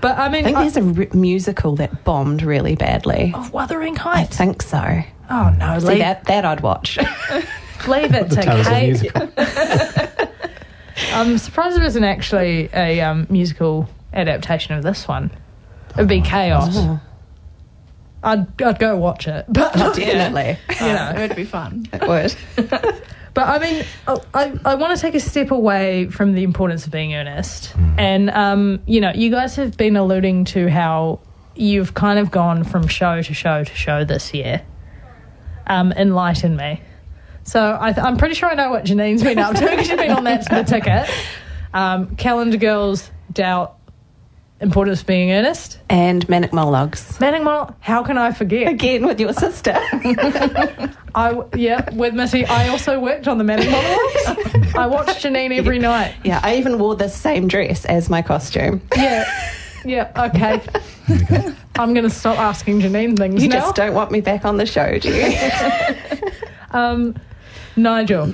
But 0.00 0.18
I 0.18 0.28
mean, 0.28 0.42
I 0.42 0.44
think 0.46 0.56
I- 0.58 0.68
there's 0.68 0.76
a 0.76 1.00
r- 1.00 1.06
musical 1.16 1.76
that 1.76 2.04
bombed 2.04 2.42
really 2.42 2.74
badly. 2.74 3.32
of 3.34 3.52
Wuthering 3.52 3.94
Heights. 3.96 4.34
I 4.40 4.44
think 4.44 4.62
so. 4.62 5.00
Oh 5.30 5.54
no, 5.58 5.78
See 5.78 5.86
leave, 5.86 5.98
that 6.00 6.24
that 6.24 6.44
I'd 6.44 6.60
watch. 6.60 6.98
leave 7.86 8.12
it 8.14 8.30
to 8.30 8.42
Kate. 8.64 9.00
I'm 11.14 11.38
surprised 11.38 11.76
there 11.76 11.84
isn't 11.84 12.04
actually 12.04 12.68
a 12.74 13.00
um, 13.00 13.26
musical 13.30 13.88
adaptation 14.12 14.74
of 14.76 14.82
this 14.82 15.06
one. 15.08 15.30
It'd 15.94 16.08
be 16.08 16.20
chaos. 16.20 16.74
Oh. 16.76 17.00
I'd, 18.22 18.62
I'd 18.62 18.78
go 18.78 18.96
watch 18.96 19.26
it, 19.26 19.46
but 19.48 19.72
Definitely, 19.74 20.58
you 20.80 20.92
know. 20.92 21.12
it 21.16 21.28
would 21.28 21.36
be 21.36 21.44
fun. 21.44 21.86
it 21.92 22.06
would. 22.06 22.34
But 23.34 23.48
I 23.48 23.58
mean, 23.60 23.84
oh, 24.06 24.22
I, 24.34 24.52
I 24.62 24.74
want 24.74 24.94
to 24.94 25.00
take 25.00 25.14
a 25.14 25.20
step 25.20 25.50
away 25.52 26.08
from 26.08 26.34
the 26.34 26.42
importance 26.42 26.84
of 26.84 26.92
being 26.92 27.14
earnest. 27.14 27.74
And, 27.96 28.28
um, 28.28 28.80
you 28.86 29.00
know, 29.00 29.10
you 29.14 29.30
guys 29.30 29.56
have 29.56 29.74
been 29.78 29.96
alluding 29.96 30.44
to 30.46 30.68
how 30.68 31.20
you've 31.54 31.94
kind 31.94 32.18
of 32.18 32.30
gone 32.30 32.62
from 32.62 32.88
show 32.88 33.22
to 33.22 33.32
show 33.32 33.64
to 33.64 33.74
show 33.74 34.04
this 34.04 34.34
year. 34.34 34.62
Um, 35.66 35.92
enlighten 35.92 36.56
me. 36.56 36.82
So 37.44 37.78
I 37.80 37.92
th- 37.92 38.04
I'm 38.04 38.18
pretty 38.18 38.34
sure 38.34 38.50
I 38.50 38.54
know 38.54 38.70
what 38.70 38.84
Janine's 38.84 39.22
been 39.22 39.38
up 39.38 39.54
to 39.54 39.62
because 39.62 39.86
she's 39.86 39.96
been 39.96 40.10
on 40.10 40.24
that 40.24 40.46
the 40.50 40.62
ticket. 40.64 41.08
Um, 41.72 42.16
Calendar 42.16 42.58
Girls, 42.58 43.10
Doubt, 43.32 43.78
Importance 44.62 45.00
of 45.00 45.06
Being 45.08 45.32
Earnest. 45.32 45.78
And 45.90 46.26
Manic 46.28 46.52
Mologs. 46.52 47.18
Manic 47.20 47.42
Model, 47.42 47.74
how 47.80 48.02
can 48.04 48.16
I 48.16 48.30
forget? 48.32 48.68
Again 48.68 49.04
with 49.04 49.18
your 49.20 49.32
sister. 49.32 49.72
I 51.14 51.30
w- 51.32 51.48
yeah, 51.54 51.90
with 51.94 52.14
Missy, 52.14 52.46
I 52.46 52.68
also 52.68 52.98
worked 53.00 53.26
on 53.28 53.38
the 53.38 53.44
Manic 53.44 53.68
monologues. 53.68 54.74
I 54.74 54.86
watched 54.86 55.22
Janine 55.24 55.56
every 55.58 55.78
night. 55.78 56.14
yeah, 56.24 56.40
I 56.42 56.56
even 56.56 56.78
wore 56.78 56.94
the 56.94 57.08
same 57.08 57.48
dress 57.48 57.84
as 57.84 58.08
my 58.08 58.22
costume. 58.22 58.80
Yeah, 58.96 59.24
yeah, 59.84 60.12
okay. 60.28 60.62
I'm 61.76 61.92
going 61.92 62.04
to 62.04 62.10
stop 62.10 62.38
asking 62.38 62.80
Janine 62.80 63.16
things 63.18 63.42
You 63.42 63.48
now. 63.48 63.56
just 63.60 63.74
don't 63.74 63.94
want 63.94 64.10
me 64.12 64.20
back 64.20 64.44
on 64.44 64.56
the 64.58 64.66
show, 64.66 64.98
do 64.98 65.12
you? 65.12 66.30
um, 66.70 67.16
Nigel. 67.76 68.32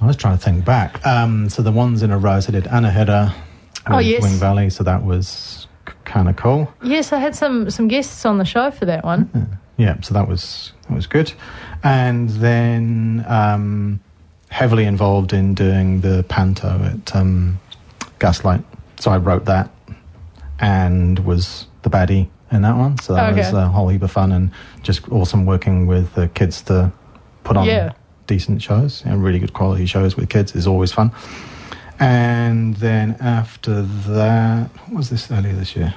I 0.00 0.06
was 0.06 0.16
trying 0.16 0.38
to 0.38 0.42
think 0.44 0.64
back. 0.64 1.04
Um, 1.06 1.48
so 1.48 1.62
the 1.62 1.72
ones 1.72 2.02
in 2.02 2.10
a 2.12 2.18
row, 2.18 2.38
so 2.40 2.50
I 2.50 2.52
did 2.52 2.66
Anna 2.68 2.90
Hidder 2.90 3.34
with 3.34 3.45
Oh, 3.88 3.98
yes. 3.98 4.22
Wing 4.22 4.32
Valley, 4.34 4.70
so 4.70 4.82
that 4.84 5.04
was 5.04 5.66
kind 6.04 6.28
of 6.28 6.36
cool. 6.36 6.72
Yes, 6.82 7.12
I 7.12 7.18
had 7.18 7.34
some 7.36 7.70
some 7.70 7.88
guests 7.88 8.24
on 8.24 8.38
the 8.38 8.44
show 8.44 8.70
for 8.70 8.84
that 8.86 9.04
one. 9.04 9.58
Yeah, 9.76 10.00
so 10.00 10.14
that 10.14 10.26
was 10.28 10.72
that 10.88 10.94
was 10.94 11.06
good. 11.06 11.32
And 11.84 12.28
then 12.30 13.24
um, 13.28 14.00
heavily 14.48 14.84
involved 14.84 15.32
in 15.32 15.54
doing 15.54 16.00
the 16.00 16.24
panto 16.28 16.68
at 16.82 17.14
um, 17.14 17.60
Gaslight. 18.18 18.62
So 18.98 19.10
I 19.10 19.18
wrote 19.18 19.44
that 19.44 19.70
and 20.58 21.18
was 21.20 21.66
the 21.82 21.90
baddie 21.90 22.28
in 22.50 22.62
that 22.62 22.76
one. 22.76 22.98
So 22.98 23.14
that 23.14 23.30
Okay. 23.30 23.40
was 23.40 23.52
a 23.52 23.68
whole 23.68 23.88
heap 23.88 24.02
of 24.02 24.10
fun 24.10 24.32
and 24.32 24.50
just 24.82 25.08
awesome 25.12 25.44
working 25.46 25.86
with 25.86 26.14
the 26.14 26.28
kids 26.28 26.62
to 26.62 26.90
put 27.44 27.56
on 27.56 27.66
Yeah. 27.66 27.92
decent 28.26 28.62
shows. 28.62 29.02
And 29.04 29.22
really 29.22 29.38
good 29.38 29.52
quality 29.52 29.86
shows 29.86 30.16
with 30.16 30.28
kids 30.28 30.54
is 30.54 30.66
always 30.66 30.92
fun. 30.92 31.10
And 31.98 32.76
then 32.76 33.16
after 33.20 33.82
that, 33.82 34.68
what 34.86 34.96
was 34.98 35.10
this 35.10 35.30
earlier 35.30 35.52
this 35.54 35.74
year? 35.76 35.94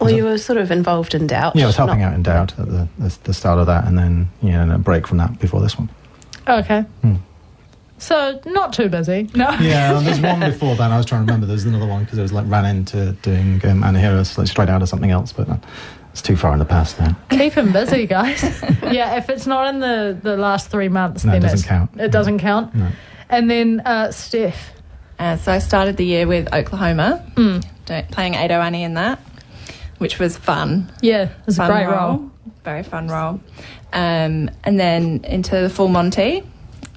well, 0.00 0.10
you 0.10 0.22
were 0.22 0.38
sort 0.38 0.58
of 0.58 0.70
involved 0.70 1.12
in 1.12 1.26
doubt. 1.26 1.56
Yeah, 1.56 1.64
I 1.64 1.66
was 1.66 1.76
helping 1.76 1.98
not- 2.00 2.08
out 2.08 2.14
in 2.14 2.22
Doubt 2.22 2.56
at 2.58 2.66
the, 2.66 2.88
the, 2.98 3.18
the 3.24 3.34
start 3.34 3.58
of 3.58 3.66
that, 3.66 3.84
and 3.86 3.98
then 3.98 4.28
you 4.42 4.50
know, 4.52 4.72
a 4.74 4.78
break 4.78 5.08
from 5.08 5.18
that 5.18 5.38
before 5.40 5.60
this 5.60 5.76
one. 5.76 5.88
Okay. 6.46 6.82
Hmm. 7.02 7.16
So 7.98 8.40
not 8.46 8.72
too 8.72 8.88
busy. 8.88 9.28
No. 9.34 9.50
Yeah, 9.60 9.98
and 9.98 10.06
there's 10.06 10.20
one 10.20 10.38
before 10.38 10.76
that. 10.76 10.92
I 10.92 10.96
was 10.96 11.04
trying 11.04 11.22
to 11.26 11.32
remember. 11.32 11.46
There's 11.46 11.64
another 11.64 11.86
one 11.86 12.04
because 12.04 12.18
it 12.18 12.22
was 12.22 12.32
like 12.32 12.46
ran 12.48 12.64
into 12.64 13.12
doing 13.22 13.54
um, 13.66 13.82
Anahira 13.82 14.38
like 14.38 14.46
straight 14.46 14.68
out 14.68 14.82
of 14.82 14.88
something 14.88 15.10
else, 15.10 15.32
but 15.32 15.48
uh, 15.48 15.56
it's 16.12 16.22
too 16.22 16.36
far 16.36 16.52
in 16.52 16.60
the 16.60 16.64
past 16.64 17.00
now. 17.00 17.16
Keep 17.30 17.54
him 17.54 17.72
busy, 17.72 18.06
guys. 18.16 18.40
yeah, 18.84 19.16
if 19.16 19.28
it's 19.28 19.48
not 19.48 19.66
in 19.74 19.80
the, 19.80 20.16
the 20.22 20.36
last 20.36 20.70
three 20.70 20.88
months, 20.88 21.24
No, 21.24 21.34
it 21.34 21.40
doesn't 21.40 21.58
it's, 21.58 21.66
count. 21.66 21.90
It 22.00 22.12
doesn't 22.12 22.38
count. 22.38 22.72
No. 22.72 22.88
And 23.30 23.50
then 23.50 23.80
uh, 23.80 24.12
Steph. 24.12 24.74
Uh, 25.18 25.36
so 25.36 25.52
I 25.52 25.58
started 25.58 25.96
the 25.96 26.04
year 26.04 26.26
with 26.26 26.52
Oklahoma, 26.52 27.24
Mm. 27.34 28.10
playing 28.10 28.36
Ado 28.36 28.54
Annie 28.54 28.84
in 28.84 28.94
that, 28.94 29.18
which 29.98 30.18
was 30.18 30.36
fun. 30.36 30.90
Yeah, 31.02 31.28
it's 31.46 31.56
a 31.58 31.66
fun 31.66 31.70
great 31.70 31.86
role. 31.86 32.30
Very 32.64 32.82
fun 32.82 33.08
role. 33.08 33.40
Um, 33.92 34.50
and 34.64 34.78
then 34.78 35.20
into 35.24 35.56
the 35.60 35.70
Full 35.70 35.88
Monty, 35.88 36.42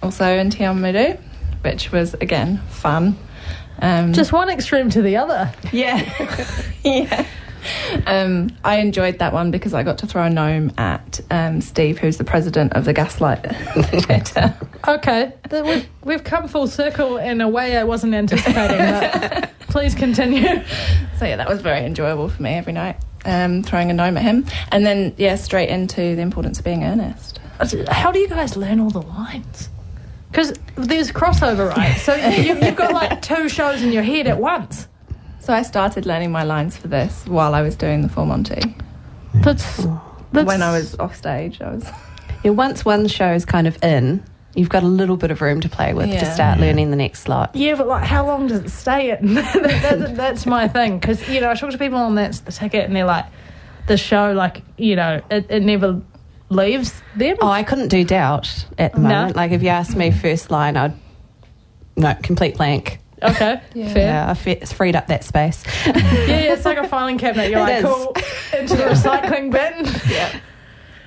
also 0.03 0.25
in 0.25 0.49
Te 0.49 0.63
Awamutu, 0.65 1.17
which 1.61 1.91
was 1.91 2.13
again 2.15 2.57
fun. 2.69 3.17
Um, 3.81 4.13
Just 4.13 4.31
one 4.31 4.49
extreme 4.49 4.89
to 4.91 5.01
the 5.01 5.17
other. 5.17 5.51
yeah, 5.71 5.97
yeah. 6.83 7.25
Um, 8.05 8.55
I 8.63 8.77
enjoyed 8.77 9.19
that 9.19 9.33
one 9.33 9.51
because 9.51 9.73
I 9.73 9.83
got 9.83 9.97
to 9.99 10.07
throw 10.07 10.23
a 10.23 10.29
gnome 10.29 10.71
at 10.77 11.21
um, 11.29 11.61
Steve, 11.61 11.97
who's 11.99 12.17
the 12.17 12.23
president 12.23 12.73
of 12.73 12.85
the 12.85 12.93
Gaslight 12.93 13.43
Theatre. 13.43 14.55
Okay, 14.87 15.31
we've, 15.51 15.87
we've 16.03 16.23
come 16.23 16.47
full 16.47 16.65
circle 16.65 17.17
in 17.17 17.39
a 17.39 17.47
way 17.47 17.77
I 17.77 17.83
wasn't 17.83 18.15
anticipating. 18.15 18.79
But 18.79 19.51
please 19.69 19.93
continue. 19.93 20.63
So 21.17 21.25
yeah, 21.25 21.35
that 21.35 21.47
was 21.47 21.61
very 21.61 21.85
enjoyable 21.85 22.29
for 22.29 22.41
me 22.41 22.55
every 22.55 22.73
night, 22.73 22.97
um, 23.23 23.61
throwing 23.61 23.91
a 23.91 23.93
gnome 23.93 24.17
at 24.17 24.23
him, 24.23 24.47
and 24.71 24.83
then 24.83 25.13
yeah, 25.17 25.35
straight 25.35 25.69
into 25.69 26.15
the 26.15 26.23
importance 26.23 26.57
of 26.57 26.65
being 26.65 26.83
earnest. 26.83 27.39
How 27.89 28.11
do 28.11 28.17
you 28.17 28.27
guys 28.27 28.57
learn 28.57 28.79
all 28.79 28.89
the 28.89 29.03
lines? 29.03 29.69
Because 30.31 30.53
there's 30.75 31.11
crossover, 31.11 31.69
right? 31.75 31.97
So 31.97 32.15
you, 32.15 32.55
you've 32.55 32.75
got 32.75 32.93
like 32.93 33.21
two 33.21 33.49
shows 33.49 33.83
in 33.83 33.91
your 33.91 34.03
head 34.03 34.25
at 34.25 34.39
once. 34.39 34.87
So 35.51 35.55
I 35.57 35.63
started 35.63 36.05
learning 36.05 36.31
my 36.31 36.43
lines 36.43 36.77
for 36.77 36.87
this 36.87 37.25
while 37.27 37.53
I 37.53 37.61
was 37.61 37.75
doing 37.75 38.03
the 38.03 38.07
Full 38.07 38.25
Monty. 38.25 38.73
That's, 39.43 39.85
that's 40.31 40.47
When 40.47 40.61
I 40.61 40.71
was 40.71 40.97
off 40.97 41.13
stage, 41.13 41.59
I 41.61 41.71
was 41.75 41.83
Yeah, 42.45 42.51
once 42.51 42.85
one 42.85 43.05
show 43.09 43.33
is 43.33 43.43
kind 43.43 43.67
of 43.67 43.77
in, 43.83 44.23
you've 44.55 44.69
got 44.69 44.83
a 44.83 44.87
little 44.87 45.17
bit 45.17 45.29
of 45.29 45.41
room 45.41 45.59
to 45.59 45.67
play 45.67 45.93
with 45.93 46.05
to 46.05 46.15
Yeah. 46.15 46.33
start 46.33 46.61
learning 46.61 46.89
the 46.89 46.95
next 46.95 47.23
slot. 47.23 47.53
Yeah, 47.53 47.75
but 47.75 47.85
like, 47.85 48.05
how 48.05 48.25
long 48.25 48.47
does 48.47 48.61
it 48.61 48.69
stay 48.69 49.11
in? 49.11 49.33
that, 49.33 49.81
that, 49.81 50.15
that's 50.15 50.45
my 50.45 50.69
thing. 50.69 50.99
Because 50.99 51.27
you 51.27 51.41
know, 51.41 51.49
I 51.51 51.55
talk 51.55 51.71
to 51.71 51.77
people 51.77 51.97
on 51.97 52.15
that's 52.15 52.39
the 52.39 52.53
ticket, 52.53 52.85
and 52.85 52.95
they're 52.95 53.03
like, 53.03 53.25
the 53.87 53.97
show, 53.97 54.31
like 54.31 54.61
you 54.77 54.95
know, 54.95 55.21
it, 55.29 55.47
it 55.49 55.63
never 55.63 56.01
leaves 56.47 57.03
them. 57.13 57.35
Oh, 57.41 57.49
I 57.49 57.63
couldn't 57.63 57.89
do 57.89 58.05
doubt 58.05 58.67
at 58.77 58.93
the 58.93 59.01
No. 59.01 59.09
moment. 59.09 59.35
Like 59.35 59.51
if 59.51 59.61
you 59.61 59.67
asked 59.67 59.97
me 59.97 60.11
first 60.11 60.49
line, 60.49 60.77
I'd 60.77 60.93
no 61.97 62.15
complete 62.23 62.55
blank. 62.55 63.00
Okay, 63.23 63.61
Yeah. 63.73 63.93
fair. 63.93 64.03
Yeah, 64.07 64.29
I 64.31 64.33
fe- 64.33 64.59
freed 64.65 64.95
up 64.95 65.07
that 65.07 65.23
space. 65.23 65.63
Yeah, 65.85 65.93
yeah, 65.97 66.53
it's 66.53 66.65
like 66.65 66.77
a 66.77 66.87
filing 66.87 67.17
cabinet. 67.17 67.49
You're 67.51 67.59
It 67.59 67.63
like, 67.63 67.75
is. 67.77 67.83
cool, 67.85 68.15
into 68.59 68.75
the 68.75 68.83
recycling 68.83 69.51
bin. 69.51 70.11
yeah. 70.11 70.39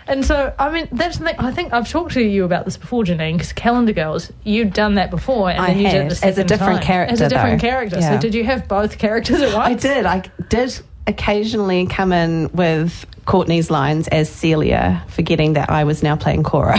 And 0.07 0.23
so, 0.23 0.53
I 0.59 0.71
mean, 0.71 0.87
that's 0.93 1.17
the 1.17 1.25
thing. 1.25 1.37
I 1.39 1.51
think 1.51 1.73
I've 1.73 1.89
talked 1.89 2.13
to 2.13 2.23
you 2.23 2.45
about 2.45 2.67
this 2.67 2.77
before, 2.77 3.05
Janine, 3.05 3.33
because 3.33 3.55
Calendar 3.55 3.95
Girls, 3.95 4.31
you'd 4.45 4.75
done 4.75 4.97
that 4.97 5.11
before, 5.11 5.49
and 5.51 5.59
I 5.59 5.69
then 5.69 5.79
you 5.79 5.83
did 5.85 5.93
had, 5.95 6.13
it 6.13 6.21
the 6.21 6.27
as 6.27 6.39
a 6.39 6.45
different 6.45 6.81
time. 6.81 6.87
character, 6.87 7.13
As 7.15 7.21
a 7.23 7.29
different 7.31 7.63
though. 7.63 7.69
character. 7.69 8.03
So, 8.03 8.19
did 8.19 8.35
you 8.35 8.45
have 8.45 8.69
both 8.69 8.99
characters 8.99 9.41
at 9.41 9.55
once? 9.55 9.83
I 9.85 9.89
did. 9.95 10.05
I 10.05 10.23
did 10.51 10.79
occasionally 11.07 11.87
come 11.87 12.13
in 12.13 12.51
with 12.53 13.07
Courtney's 13.25 13.71
lines 13.71 14.07
as 14.09 14.29
Celia, 14.29 15.03
forgetting 15.09 15.55
that 15.55 15.71
I 15.71 15.85
was 15.85 16.03
now 16.03 16.17
playing 16.17 16.43
Cora. 16.43 16.79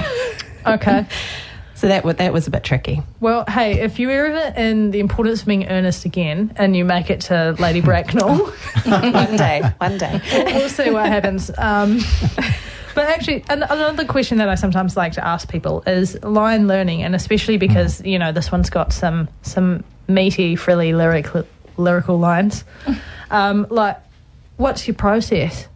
Okay. 0.68 1.06
So 1.86 1.90
that 1.90 2.18
that 2.18 2.34
was 2.34 2.48
a 2.48 2.50
bit 2.50 2.64
tricky. 2.64 3.00
Well, 3.20 3.46
hey, 3.48 3.80
if 3.82 4.00
you're 4.00 4.26
ever 4.26 4.60
in 4.60 4.90
the 4.90 5.00
importance 5.00 5.42
of 5.42 5.48
being 5.48 5.68
earnest 5.68 6.04
again 6.04 6.52
and 6.56 6.76
you 6.76 6.84
make 6.84 7.12
it 7.12 7.22
to 7.22 7.56
Lady 7.60 7.80
Bracknell, 7.80 8.38
one 8.86 9.38
day, 9.38 9.62
one 9.78 10.00
day. 10.00 10.20
we'll 10.34 10.68
see 10.68 10.90
what 10.90 11.06
happens. 11.06 11.52
Um, 11.56 12.00
but 12.96 13.06
actually, 13.08 13.46
another 13.50 14.04
question 14.04 14.40
that 14.40 14.50
I 14.50 14.56
sometimes 14.56 14.98
like 14.98 15.14
to 15.14 15.24
ask 15.24 15.48
people 15.48 15.84
is 15.86 16.20
line 16.24 16.68
learning, 16.68 17.04
and 17.04 17.14
especially 17.14 17.58
because 17.58 18.04
you 18.04 18.18
know 18.18 18.32
this 18.32 18.52
one's 18.52 18.72
got 18.72 18.92
some 18.92 19.30
some 19.44 19.84
meaty, 20.08 20.56
frilly 20.56 20.92
lyric 20.92 21.28
lyrical 21.78 22.18
lines. 22.18 22.64
Um, 23.30 23.68
like, 23.70 24.00
what's 24.58 24.88
your 24.88 24.96
process? 24.96 25.68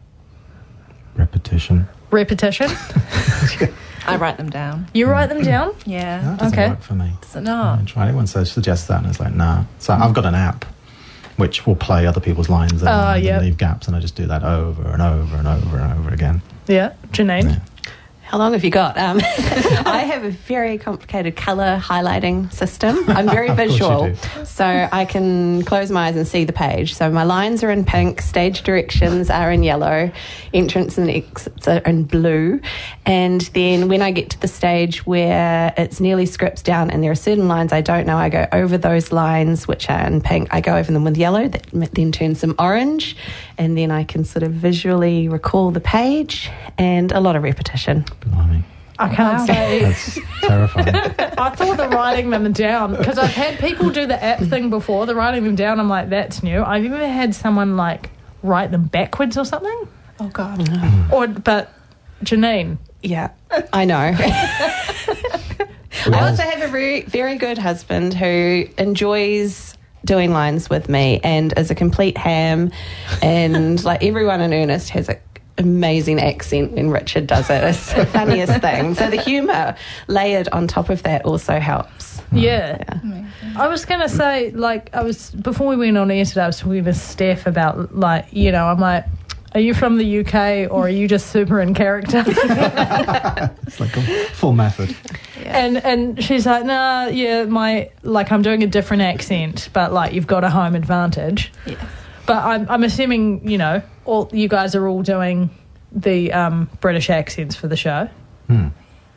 Repetition. 1.16 1.88
Repetition. 2.10 2.72
I 4.10 4.18
write 4.18 4.38
them 4.38 4.50
down. 4.50 4.88
You 4.94 5.08
write 5.08 5.30
them 5.30 5.42
down. 5.44 5.74
Yeah. 5.86 6.22
That 6.22 6.40
doesn't 6.40 6.60
Okay. 6.60 6.70
work 6.70 6.82
for 6.82 6.94
me. 6.96 7.12
Does 7.22 7.36
it 7.36 7.42
not? 7.42 7.80
I 7.80 7.84
try. 7.84 8.08
Anyone 8.08 8.28
says 8.28 8.52
suggests 8.52 8.88
that, 8.88 9.00
and 9.02 9.08
it's 9.08 9.20
like, 9.20 9.34
nah. 9.34 9.64
So 9.80 9.94
I've 9.94 10.14
got 10.14 10.26
an 10.26 10.36
app 10.36 10.66
which 11.38 11.66
will 11.66 11.76
play 11.76 12.06
other 12.06 12.20
people's 12.20 12.50
lines 12.50 12.82
and, 12.82 12.90
ah, 12.90 13.12
Oh, 13.12 13.14
and 13.16 13.24
yeah. 13.24 13.40
leave 13.40 13.58
gaps, 13.58 13.88
and 13.88 13.96
I 13.96 14.00
just 14.02 14.16
do 14.16 14.26
that 14.28 14.44
over 14.44 14.84
and 14.84 15.02
over 15.02 15.36
and 15.38 15.48
over 15.48 15.78
and 15.78 15.94
over 16.00 16.10
again. 16.14 16.42
Yeah, 16.68 16.94
Janine. 17.12 17.46
Yeah. 17.46 17.60
How 18.30 18.38
long 18.38 18.54
have 18.54 18.64
you 18.64 18.70
got? 18.70 18.96
Um, 18.96 19.18
I 19.24 20.04
have 20.06 20.24
a 20.24 20.30
very 20.30 20.78
complicated 20.78 21.36
colour 21.36 21.80
highlighting 21.82 22.54
system. 22.54 22.96
I'm 23.10 23.28
very 23.28 23.48
Of 23.48 23.58
course 23.58 23.72
you 23.72 24.14
visual, 24.14 24.46
so 24.46 24.88
I 24.92 25.06
can 25.06 25.64
close 25.64 25.90
my 25.90 26.10
eyes 26.10 26.16
and 26.16 26.28
see 26.28 26.44
the 26.44 26.54
page. 26.54 26.94
So 26.94 27.10
my 27.10 27.24
lines 27.24 27.64
are 27.64 27.72
in 27.72 27.86
pink, 27.86 28.22
stage 28.22 28.62
directions 28.62 29.32
are 29.32 29.52
in 29.52 29.64
yellow, 29.64 30.12
entrance 30.54 31.00
and 31.00 31.10
exits 31.10 31.68
are 31.68 31.80
in 31.80 32.04
blue. 32.04 32.62
And 33.04 33.42
then 33.56 33.88
when 33.88 34.04
I 34.04 34.12
get 34.12 34.30
to 34.30 34.40
the 34.40 34.48
stage 34.48 35.08
where 35.08 35.74
it's 35.76 36.00
nearly 36.00 36.28
scripts 36.28 36.62
down 36.62 36.92
and 36.92 37.04
there 37.04 37.10
are 37.10 37.16
certain 37.16 37.48
lines 37.48 37.74
I 37.74 37.82
don't 37.82 38.06
know, 38.06 38.18
I 38.18 38.30
go 38.30 38.46
over 38.52 38.78
those 38.78 39.12
lines 39.12 39.68
which 39.68 39.90
are 39.90 40.06
in 40.06 40.22
pink. 40.22 40.50
I 40.52 40.62
go 40.62 40.78
over 40.78 40.92
them 40.92 41.04
with 41.04 41.18
yellow, 41.18 41.48
that 41.48 41.66
then 41.94 42.12
turns 42.12 42.42
them 42.42 42.54
orange, 42.60 43.18
and 43.60 43.78
then 43.78 43.92
I 43.92 44.06
can 44.06 44.24
sort 44.24 44.42
of 44.42 44.54
visually 44.54 45.28
recall 45.28 45.70
the 45.70 45.82
page 45.82 46.50
and 46.78 47.12
a 47.12 47.20
lot 47.20 47.36
of 47.36 47.44
repetition. 47.44 48.06
Blimey. 48.22 48.64
I 48.98 49.14
can't 49.14 49.48
say. 49.48 49.82
That's 49.82 50.20
terrifying. 50.42 50.88
I 51.38 51.50
thought 51.52 51.78
the 51.78 51.90
writing 51.90 52.32
them 52.32 52.52
down 52.52 52.96
because 52.96 53.18
I've 53.18 53.32
had 53.32 53.60
people 53.60 53.90
do 53.92 54.06
the 54.08 54.22
app 54.22 54.40
thing 54.40 54.70
before. 54.70 55.06
The 55.06 55.16
writing 55.16 55.44
them 55.44 55.56
down, 55.56 55.80
I'm 55.80 55.88
like, 55.88 56.10
that's 56.10 56.42
new. 56.42 56.64
I've 56.64 56.84
even 56.84 57.00
had 57.00 57.36
someone 57.36 57.78
like 57.78 58.10
write 58.44 58.72
them 58.72 58.88
backwards 58.88 59.38
or 59.38 59.46
something. 59.46 59.88
Oh 60.20 60.30
God. 60.30 60.60
Mm. 60.60 61.12
Or, 61.12 61.28
but 61.28 61.74
Janine, 62.24 62.78
Yeah, 63.02 63.32
I 63.72 63.86
know. 63.86 63.96
I 66.06 66.30
also 66.30 66.44
have 66.44 66.62
a 66.62 66.68
very, 66.68 67.02
very 67.04 67.38
good 67.38 67.58
husband 67.58 68.14
who 68.14 68.68
enjoys 68.78 69.76
doing 70.06 70.32
lines 70.32 70.70
with 70.70 70.90
me 70.90 71.20
and 71.24 71.54
is 71.58 71.72
a 71.72 71.76
complete 71.76 72.18
ham. 72.18 72.72
And 73.22 73.84
like 73.90 74.04
everyone 74.04 74.42
in 74.42 74.54
Earnest 74.54 74.90
has 74.90 75.10
a 75.10 75.20
amazing 75.58 76.20
accent 76.22 76.72
when 76.72 76.90
Richard 76.90 77.28
does 77.28 77.50
it. 77.50 77.64
It's 77.64 77.94
the 77.94 78.06
funniest 78.14 78.62
thing. 78.62 78.96
So 78.96 79.10
the 79.10 79.22
humour 79.22 79.76
layered 80.08 80.48
on 80.50 80.68
top 80.68 80.90
of 80.90 81.04
that 81.04 81.26
also 81.26 81.60
helps. 81.60 82.22
yeah. 82.32 82.82
I 83.58 83.68
was 83.68 83.84
gonna 83.86 84.08
say, 84.10 84.52
like, 84.52 84.90
I 84.96 85.04
was 85.04 85.32
before 85.32 85.68
we 85.68 85.76
went 85.76 85.98
on 85.98 86.10
air 86.12 86.24
today. 86.24 86.42
I 86.44 86.48
was 86.48 86.60
talking 86.60 86.84
to 86.86 86.94
Steph 86.94 87.46
about, 87.46 87.94
like, 87.96 88.28
you 88.32 88.52
know, 88.52 88.68
I'm 88.68 88.80
like, 88.80 89.06
are 89.54 89.60
you 89.60 89.74
from 89.74 89.98
the 89.98 90.20
UK 90.20 90.72
or 90.72 90.86
are 90.86 90.90
you 90.90 91.08
just 91.08 91.28
super 91.28 91.60
in 91.60 91.74
character? 91.74 92.24
It's 93.68 93.80
like 93.80 93.96
a 93.96 94.02
full 94.34 94.54
method. 94.54 94.96
And 95.46 95.78
and 95.78 96.24
she's 96.24 96.46
like, 96.46 96.66
nah, 96.66 97.06
yeah, 97.08 97.46
my 97.46 97.92
like 98.04 98.32
I'm 98.32 98.42
doing 98.42 98.64
a 98.64 98.68
different 98.68 99.02
accent, 99.04 99.70
but 99.74 99.94
like 99.94 100.14
you've 100.14 100.28
got 100.28 100.44
a 100.44 100.50
home 100.50 100.76
advantage. 100.76 101.52
Yes. 101.66 101.80
But 102.26 102.44
I'm 102.44 102.70
I'm 102.70 102.84
assuming 102.84 103.48
you 103.50 103.58
know 103.58 103.82
all 104.06 104.30
you 104.34 104.48
guys 104.48 104.76
are 104.76 104.88
all 104.88 105.02
doing 105.04 105.50
the 105.92 106.32
um, 106.34 106.70
British 106.82 107.10
accents 107.10 107.56
for 107.56 107.68
the 107.68 107.78
show. 107.78 108.10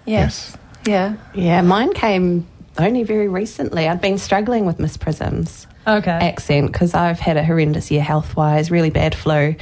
Yes. 0.07 0.57
Yeah. 0.87 1.17
Yeah, 1.35 1.61
mine 1.63 1.93
came 1.95 2.47
only 2.79 3.03
very 3.05 3.29
recently. 3.29 3.89
I'd 3.89 4.01
been 4.01 4.19
struggling 4.19 4.65
with 4.67 4.79
Miss 4.79 4.97
Prism's 4.97 5.67
Okay. 5.87 6.11
accent 6.11 6.73
because 6.73 6.95
I've 6.95 7.19
had 7.21 7.37
a 7.37 7.45
horrendous 7.45 7.91
year 7.91 8.03
health 8.03 8.37
wise, 8.37 8.71
really 8.71 8.91
bad 8.91 9.15
flu, 9.15 9.55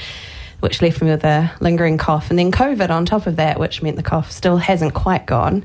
which 0.60 0.80
left 0.82 1.02
me 1.02 1.10
with 1.10 1.24
a 1.24 1.50
lingering 1.60 1.98
cough, 1.98 2.30
and 2.30 2.38
then 2.38 2.52
COVID 2.52 2.90
on 2.90 3.06
top 3.06 3.26
of 3.26 3.36
that, 3.36 3.58
which 3.58 3.82
meant 3.82 3.96
the 3.96 4.02
cough 4.02 4.30
still 4.30 4.56
hasn't 4.56 4.94
quite 4.94 5.26
gone. 5.26 5.62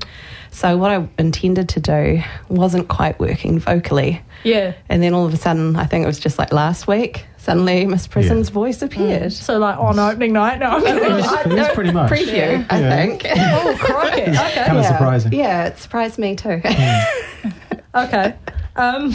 So, 0.50 0.76
what 0.78 0.90
I 0.90 1.06
intended 1.18 1.68
to 1.70 1.80
do 1.80 2.22
wasn't 2.48 2.88
quite 2.88 3.18
working 3.18 3.58
vocally. 3.58 4.22
Yeah. 4.42 4.74
And 4.88 5.02
then 5.02 5.12
all 5.12 5.26
of 5.26 5.34
a 5.34 5.36
sudden, 5.36 5.76
I 5.76 5.84
think 5.86 6.04
it 6.04 6.06
was 6.06 6.18
just 6.18 6.38
like 6.38 6.52
last 6.52 6.86
week, 6.86 7.26
suddenly 7.36 7.84
Miss 7.84 8.06
Prism's 8.06 8.48
voice 8.48 8.78
mm. 8.78 8.86
appeared. 8.86 9.32
So 9.32 9.58
like 9.58 9.78
on 9.78 9.98
opening 9.98 10.32
night. 10.32 10.60
No. 10.60 10.66
I'm 10.70 10.82
It 10.82 10.86
kidding. 10.86 11.12
was, 11.12 11.32
it 11.32 11.52
was 11.52 11.68
pretty 11.74 11.92
much. 11.92 12.10
Preview, 12.10 12.64
I 12.70 12.80
Yeah. 12.80 12.96
think. 12.96 13.22
oh 13.36 13.76
crikey. 13.78 14.22
Okay. 14.22 14.34
Kind 14.34 14.78
of 14.78 14.84
yeah. 14.84 14.88
surprising. 14.88 15.32
Yeah, 15.32 15.66
it 15.66 15.78
surprised 15.78 16.18
me 16.18 16.36
too. 16.36 16.60
Mm. 16.62 17.52
Okay. 17.96 18.34
Um, 18.76 19.14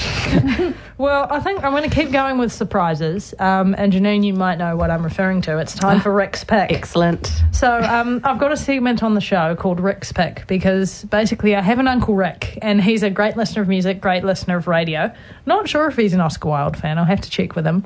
well, 0.98 1.28
I 1.30 1.40
think 1.40 1.64
I'm 1.64 1.72
going 1.72 1.88
to 1.88 1.96
keep 1.96 2.12
going 2.12 2.38
with 2.38 2.52
surprises. 2.52 3.34
Um, 3.40 3.76
and 3.78 3.94
Janine, 3.94 4.24
you 4.26 4.34
might 4.34 4.58
know 4.58 4.76
what 4.76 4.90
I'm 4.90 5.04
referring 5.04 5.42
to. 5.44 5.60
It's 5.60 5.76
time 5.76 6.02
for 6.02 6.12
Rick's 6.12 6.44
pick. 6.44 6.72
Excellent. 6.72 7.32
So 7.52 7.80
um, 7.80 8.22
I've 8.24 8.40
got 8.40 8.52
a 8.52 8.58
segment 8.58 9.04
on 9.04 9.14
the 9.14 9.22
show 9.22 9.56
called 9.56 9.80
Rick's 9.80 10.12
Pick 10.12 10.48
because 10.48 11.04
basically 11.06 11.56
I 11.56 11.62
have 11.62 11.80
an 11.80 11.88
uncle 11.88 12.16
Rick 12.16 12.58
and 12.62 12.82
he's 12.82 13.04
a 13.04 13.10
great 13.10 13.38
listener 13.38 13.62
of 13.62 13.68
music, 13.68 14.02
great 14.02 14.24
listener 14.24 14.58
of 14.58 14.68
radio. 14.68 15.14
Not 15.46 15.70
sure 15.70 15.88
if 15.88 15.96
he's 15.96 16.14
an 16.14 16.22
Oscar 16.22 16.50
Wilde 16.50 16.78
fan. 16.78 16.98
I'll 16.98 17.06
have 17.06 17.22
to 17.22 17.30
check 17.30 17.56
with 17.56 17.66
him. 17.66 17.84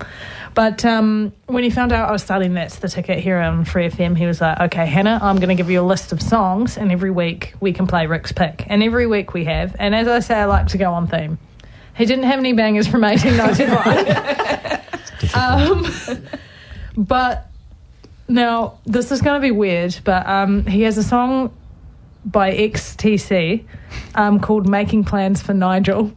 But 0.53 0.85
um, 0.85 1.33
when 1.47 1.63
he 1.63 1.69
found 1.69 1.91
out 1.91 2.07
I 2.07 2.11
was 2.13 2.23
starting 2.23 2.53
That's 2.53 2.77
the 2.77 2.87
Ticket 2.87 3.19
here 3.19 3.37
on 3.37 3.65
Free 3.65 3.89
FM, 3.89 4.17
he 4.17 4.25
was 4.25 4.39
like, 4.39 4.59
okay, 4.61 4.85
Hannah, 4.85 5.19
I'm 5.21 5.35
going 5.37 5.49
to 5.49 5.55
give 5.55 5.69
you 5.69 5.81
a 5.81 5.83
list 5.83 6.13
of 6.13 6.21
songs 6.21 6.77
and 6.77 6.91
every 6.91 7.11
week 7.11 7.53
we 7.59 7.73
can 7.73 7.85
play 7.85 8.07
Rick's 8.07 8.31
Pick. 8.31 8.65
And 8.67 8.81
every 8.81 9.07
week 9.07 9.33
we 9.33 9.43
have. 9.43 9.75
And 9.77 9.93
as 9.93 10.07
I 10.07 10.19
say, 10.19 10.35
I 10.35 10.45
like 10.45 10.67
to 10.67 10.77
go 10.77 10.93
on 10.93 11.07
theme. 11.07 11.37
He 11.97 12.05
didn't 12.05 12.25
have 12.25 12.39
any 12.39 12.53
bangers 12.53 12.87
from 12.87 13.01
1895. 13.01 15.35
um, 15.35 15.85
but 16.97 17.49
now, 18.27 18.79
this 18.85 19.11
is 19.11 19.21
going 19.21 19.39
to 19.39 19.45
be 19.45 19.51
weird, 19.51 19.95
but 20.03 20.25
um, 20.27 20.65
he 20.65 20.81
has 20.81 20.97
a 20.97 21.03
song 21.03 21.55
by 22.25 22.55
XTC 22.55 23.63
um, 24.15 24.39
called 24.39 24.67
Making 24.67 25.03
Plans 25.03 25.41
for 25.41 25.53
Nigel. 25.53 26.11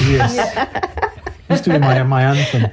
Yes. 0.00 0.36
Used 1.50 1.64
to 1.64 1.70
be 1.70 1.78
my, 1.78 2.02
my 2.04 2.22
anthem. 2.22 2.70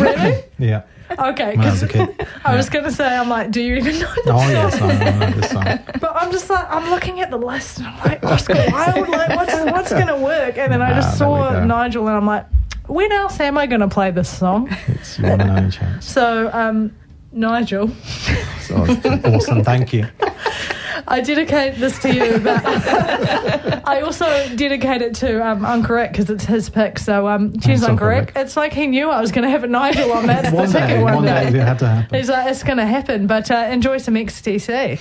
really? 0.00 0.42
Yeah. 0.58 0.82
Okay, 1.32 1.56
When 1.56 1.60
I 1.66 1.70
was 1.70 1.82
a 1.82 1.88
kid. 1.88 2.26
I 2.44 2.56
was 2.56 2.68
going 2.68 2.84
to 2.84 2.92
say, 2.92 3.06
I'm 3.06 3.28
like, 3.28 3.50
do 3.50 3.60
you 3.62 3.76
even 3.76 3.98
know 3.98 4.12
this 4.14 4.26
Oh, 4.26 4.38
song? 4.38 4.50
yes, 4.50 4.80
I 4.80 5.18
know, 5.18 5.30
this 5.32 5.50
song. 5.50 5.64
But 6.00 6.16
I'm 6.16 6.32
just 6.32 6.48
like, 6.50 6.66
I'm 6.70 6.90
looking 6.90 7.20
at 7.20 7.30
the 7.30 7.36
list 7.38 7.78
and 7.78 7.86
I'm 7.88 7.98
like, 8.00 8.24
Oscar 8.24 8.54
Wilde, 8.54 9.08
like, 9.08 9.28
what's, 9.36 9.52
what's 9.64 9.90
going 9.90 10.06
to 10.08 10.16
work? 10.16 10.58
And 10.58 10.72
then 10.72 10.82
I 10.82 10.94
just 10.94 11.18
there 11.18 11.28
we 11.28 11.34
saw 11.34 11.52
go. 11.52 11.64
Nigel 11.64 12.08
and 12.08 12.16
I'm 12.16 12.26
like, 12.26 12.46
when 12.86 13.12
else 13.12 13.38
am 13.40 13.56
I 13.58 13.66
going 13.66 13.80
to 13.80 13.88
play 13.88 14.10
this 14.10 14.28
song? 14.28 14.68
It's 14.88 15.18
your 15.18 15.30
only 15.40 15.70
chance. 15.70 16.04
So, 16.10 16.50
um, 16.52 16.94
Nigel, 17.32 17.88
So, 18.60 18.76
awesome. 19.24 19.64
Thank 19.64 19.92
you. 19.92 20.06
I 21.08 21.20
dedicate 21.20 21.76
this 21.76 21.98
to 22.00 22.14
you, 22.14 22.38
but 22.40 22.62
I 23.86 24.00
also 24.02 24.26
dedicate 24.54 25.02
it 25.02 25.14
to 25.16 25.46
um, 25.46 25.64
Uncle 25.64 25.96
Rick 25.96 26.12
because 26.12 26.30
it's 26.30 26.44
his 26.44 26.70
pick. 26.70 26.98
So, 26.98 27.28
um, 27.28 27.58
cheers, 27.60 27.82
Uncle 27.82 28.06
Rick. 28.06 28.32
It's 28.36 28.56
like 28.56 28.72
he 28.72 28.86
knew 28.86 29.08
I 29.08 29.20
was 29.20 29.32
going 29.32 29.44
to 29.44 29.50
have 29.50 29.64
a 29.64 29.68
Nigel 29.68 30.12
on 30.12 30.26
that 30.26 30.52
One 30.52 30.70
day, 30.70 31.02
one, 31.02 31.14
one 31.16 31.24
day, 31.24 31.48
it 31.48 31.54
had 31.54 31.78
to 31.80 31.88
happen. 31.88 32.18
He's 32.18 32.28
like, 32.28 32.50
it's 32.50 32.62
going 32.62 32.78
to 32.78 32.86
happen, 32.86 33.26
but 33.26 33.50
uh, 33.50 33.68
enjoy 33.70 33.98
some 33.98 34.14
XTC. 34.14 35.00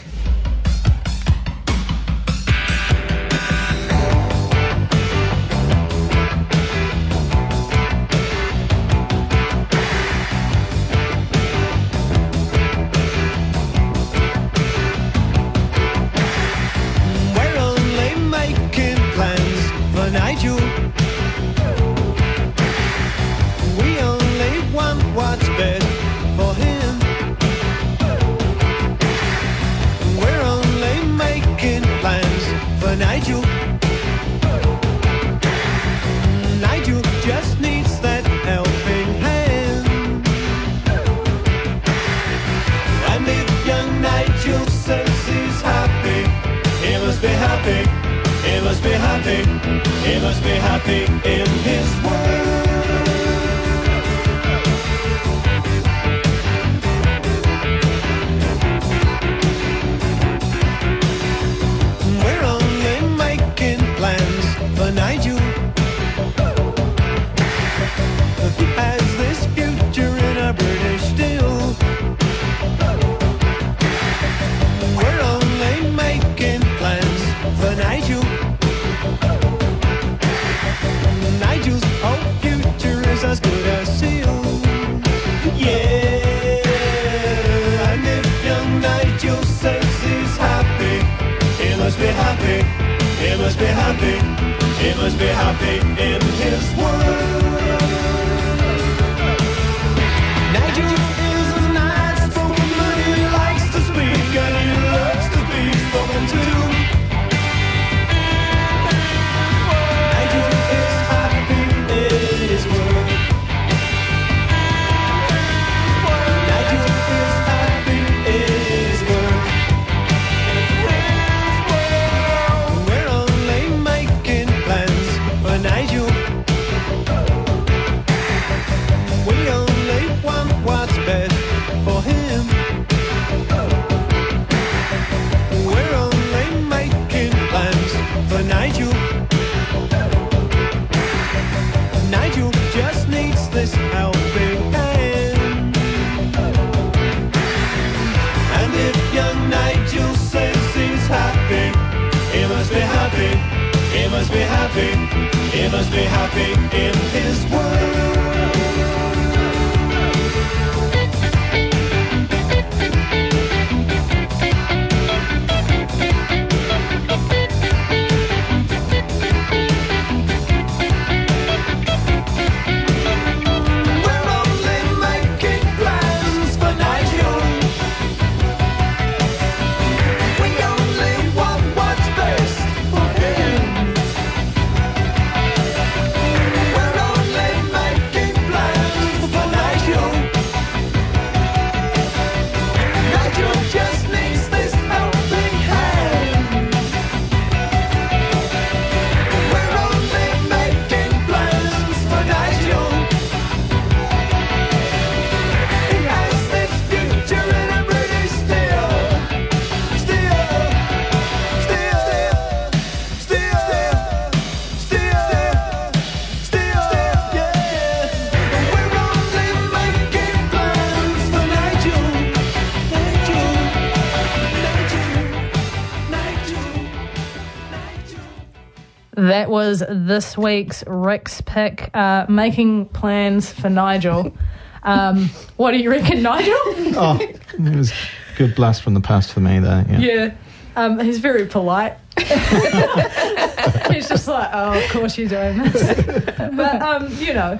Was 229.51 229.83
this 229.87 230.37
week's 230.37 230.83
Rick's 230.87 231.41
pick, 231.41 231.91
uh, 231.93 232.25
making 232.27 232.85
plans 232.87 233.51
for 233.51 233.69
Nigel. 233.69 234.33
Um, 234.81 235.29
what 235.57 235.71
do 235.71 235.77
you 235.77 235.91
reckon, 235.91 236.23
Nigel? 236.23 236.55
Oh, 236.93 237.17
it 237.21 237.75
was 237.75 237.93
good 238.37 238.55
blast 238.55 238.81
from 238.81 238.95
the 238.95 239.01
past 239.01 239.31
for 239.31 239.41
me 239.41 239.59
there. 239.59 239.85
Yeah. 239.89 239.99
Yeah. 239.99 240.33
Um, 240.75 240.99
he's 240.99 241.19
very 241.19 241.45
polite. 241.45 241.97
he's 242.17 244.07
just 244.07 244.27
like, 244.27 244.49
oh, 244.53 244.81
of 244.81 244.89
course 244.89 245.17
you're 245.17 245.29
doing 245.29 245.57
this. 245.59 246.25
but, 246.55 246.81
um, 246.81 247.11
you 247.17 247.33
know, 247.33 247.59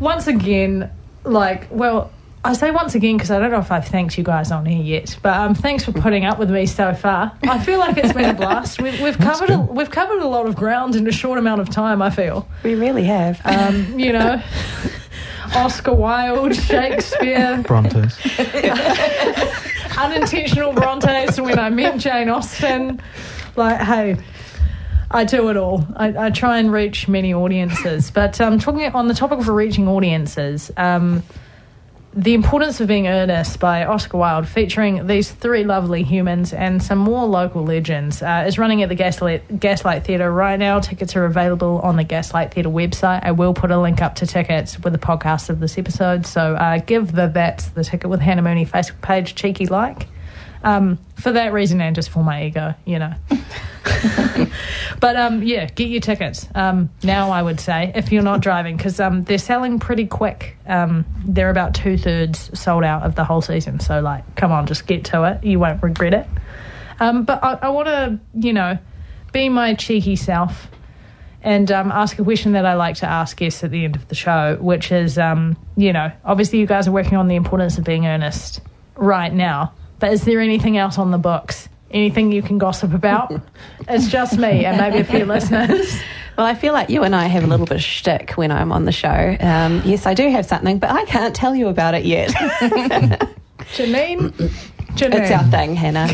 once 0.00 0.26
again, 0.26 0.90
like, 1.24 1.68
well, 1.70 2.12
I 2.48 2.54
say 2.54 2.70
once 2.70 2.94
again 2.94 3.18
because 3.18 3.30
I 3.30 3.38
don't 3.38 3.50
know 3.50 3.58
if 3.58 3.70
I've 3.70 3.86
thanked 3.86 4.16
you 4.16 4.24
guys 4.24 4.50
on 4.50 4.64
here 4.64 4.82
yet, 4.82 5.18
but 5.22 5.36
um, 5.36 5.54
thanks 5.54 5.84
for 5.84 5.92
putting 5.92 6.24
up 6.24 6.38
with 6.38 6.50
me 6.50 6.64
so 6.64 6.94
far. 6.94 7.30
I 7.42 7.62
feel 7.62 7.78
like 7.78 7.98
it's 7.98 8.14
been 8.14 8.24
a 8.24 8.32
blast. 8.32 8.80
We've, 8.80 8.98
we've 9.02 9.18
covered 9.18 9.50
a, 9.50 9.58
we've 9.58 9.90
covered 9.90 10.22
a 10.22 10.26
lot 10.26 10.46
of 10.46 10.56
ground 10.56 10.96
in 10.96 11.06
a 11.06 11.12
short 11.12 11.38
amount 11.38 11.60
of 11.60 11.68
time. 11.68 12.00
I 12.00 12.08
feel, 12.08 12.48
We 12.62 12.74
really 12.74 13.04
have. 13.04 13.38
um, 13.44 13.98
you 13.98 14.14
know, 14.14 14.42
Oscar 15.56 15.92
Wilde, 15.92 16.56
Shakespeare, 16.56 17.62
Brontes. 17.66 18.18
unintentional 19.98 20.72
Brontes 20.72 21.38
when 21.38 21.58
I 21.58 21.68
met 21.68 21.98
Jane 21.98 22.30
Austen. 22.30 23.02
Like, 23.56 23.78
hey, 23.78 24.16
I 25.10 25.24
do 25.24 25.50
it 25.50 25.58
all. 25.58 25.86
I, 25.96 26.28
I 26.28 26.30
try 26.30 26.60
and 26.60 26.72
reach 26.72 27.08
many 27.08 27.34
audiences. 27.34 28.10
But 28.10 28.40
um, 28.40 28.58
talking 28.58 28.86
on 28.86 29.06
the 29.06 29.14
topic 29.14 29.38
of 29.38 29.48
reaching 29.48 29.86
audiences, 29.86 30.70
um, 30.78 31.22
The 32.18 32.34
Importance 32.34 32.80
of 32.80 32.88
Being 32.88 33.06
Earnest 33.06 33.60
by 33.60 33.84
Oscar 33.84 34.18
Wilde, 34.18 34.48
featuring 34.48 35.06
these 35.06 35.30
three 35.30 35.62
lovely 35.62 36.02
humans 36.02 36.52
and 36.52 36.82
some 36.82 36.98
more 36.98 37.24
local 37.26 37.62
legends, 37.62 38.22
uh, 38.22 38.42
is 38.44 38.58
running 38.58 38.82
at 38.82 38.88
the 38.88 38.96
Gaslight, 38.96 39.60
Gaslight 39.60 40.04
Theatre 40.04 40.32
right 40.32 40.58
now. 40.58 40.80
Tickets 40.80 41.14
are 41.14 41.26
available 41.26 41.78
on 41.78 41.94
the 41.94 42.02
Gaslight 42.02 42.52
Theatre 42.52 42.70
website. 42.70 43.22
I 43.22 43.30
will 43.30 43.54
put 43.54 43.70
a 43.70 43.78
link 43.78 44.02
up 44.02 44.16
to 44.16 44.26
tickets 44.26 44.80
with 44.80 44.94
the 44.94 44.98
podcast 44.98 45.48
of 45.48 45.60
this 45.60 45.78
episode. 45.78 46.26
So 46.26 46.56
uh, 46.56 46.78
give 46.78 47.12
the 47.12 47.28
That's 47.28 47.68
the 47.68 47.84
Ticket 47.84 48.10
with 48.10 48.18
Hannah 48.18 48.42
Mooney 48.42 48.66
Facebook 48.66 49.00
page 49.00 49.36
cheeky 49.36 49.66
like. 49.66 50.08
Um, 50.62 50.98
for 51.14 51.32
that 51.32 51.52
reason 51.52 51.80
and 51.80 51.94
just 51.94 52.10
for 52.10 52.22
my 52.24 52.44
ego, 52.46 52.74
you 52.84 52.98
know. 52.98 53.14
but 55.00 55.16
um, 55.16 55.42
yeah, 55.42 55.66
get 55.66 55.88
your 55.88 56.00
tickets 56.00 56.48
um, 56.54 56.90
now. 57.02 57.30
I 57.30 57.42
would 57.42 57.60
say 57.60 57.92
if 57.94 58.10
you're 58.10 58.22
not 58.22 58.40
driving, 58.40 58.76
because 58.76 58.98
um, 59.00 59.22
they're 59.24 59.38
selling 59.38 59.78
pretty 59.78 60.06
quick. 60.06 60.56
Um, 60.66 61.04
they're 61.24 61.50
about 61.50 61.74
two 61.74 61.96
thirds 61.96 62.58
sold 62.58 62.84
out 62.84 63.02
of 63.02 63.14
the 63.14 63.24
whole 63.24 63.40
season. 63.40 63.80
So 63.80 64.00
like, 64.00 64.34
come 64.36 64.52
on, 64.52 64.66
just 64.66 64.86
get 64.86 65.04
to 65.06 65.24
it. 65.24 65.44
You 65.44 65.58
won't 65.60 65.82
regret 65.82 66.14
it. 66.14 66.26
Um, 67.00 67.24
but 67.24 67.42
I, 67.42 67.58
I 67.62 67.68
want 67.68 67.86
to, 67.86 68.18
you 68.34 68.52
know, 68.52 68.78
be 69.32 69.48
my 69.48 69.74
cheeky 69.74 70.16
self 70.16 70.68
and 71.42 71.70
um, 71.70 71.92
ask 71.92 72.18
a 72.18 72.24
question 72.24 72.52
that 72.52 72.66
I 72.66 72.74
like 72.74 72.96
to 72.96 73.06
ask 73.06 73.36
guests 73.36 73.62
at 73.62 73.70
the 73.70 73.84
end 73.84 73.94
of 73.96 74.08
the 74.08 74.14
show, 74.14 74.56
which 74.60 74.90
is, 74.90 75.18
um, 75.18 75.56
you 75.76 75.92
know, 75.92 76.10
obviously 76.24 76.58
you 76.58 76.66
guys 76.66 76.88
are 76.88 76.92
working 76.92 77.16
on 77.16 77.28
the 77.28 77.36
importance 77.36 77.78
of 77.78 77.84
being 77.84 78.06
earnest 78.06 78.60
right 78.96 79.32
now, 79.32 79.72
but 79.98 80.12
is 80.12 80.24
there 80.24 80.40
anything 80.40 80.76
else 80.76 80.98
on 80.98 81.10
the 81.10 81.18
books? 81.18 81.68
Anything 81.90 82.32
you 82.32 82.42
can 82.42 82.58
gossip 82.58 82.92
about? 82.92 83.32
it's 83.88 84.08
just 84.08 84.38
me 84.38 84.64
and 84.64 84.76
maybe 84.76 84.98
a 84.98 85.04
few 85.04 85.24
listeners. 85.26 86.00
Well, 86.36 86.46
I 86.46 86.54
feel 86.54 86.72
like 86.72 86.90
you 86.90 87.02
and 87.02 87.16
I 87.16 87.26
have 87.26 87.42
a 87.42 87.46
little 87.46 87.66
bit 87.66 87.76
of 87.76 87.82
shtick 87.82 88.32
when 88.32 88.52
I'm 88.52 88.70
on 88.70 88.84
the 88.84 88.92
show. 88.92 89.36
Um, 89.40 89.82
yes, 89.84 90.06
I 90.06 90.14
do 90.14 90.28
have 90.30 90.46
something, 90.46 90.78
but 90.78 90.90
I 90.90 91.04
can't 91.06 91.34
tell 91.34 91.54
you 91.54 91.68
about 91.68 91.94
it 91.94 92.04
yet. 92.04 92.30
Janine? 93.74 94.30
Janine. 94.94 95.20
it's 95.20 95.30
our 95.30 95.44
thing, 95.44 95.74
Hannah. 95.74 96.08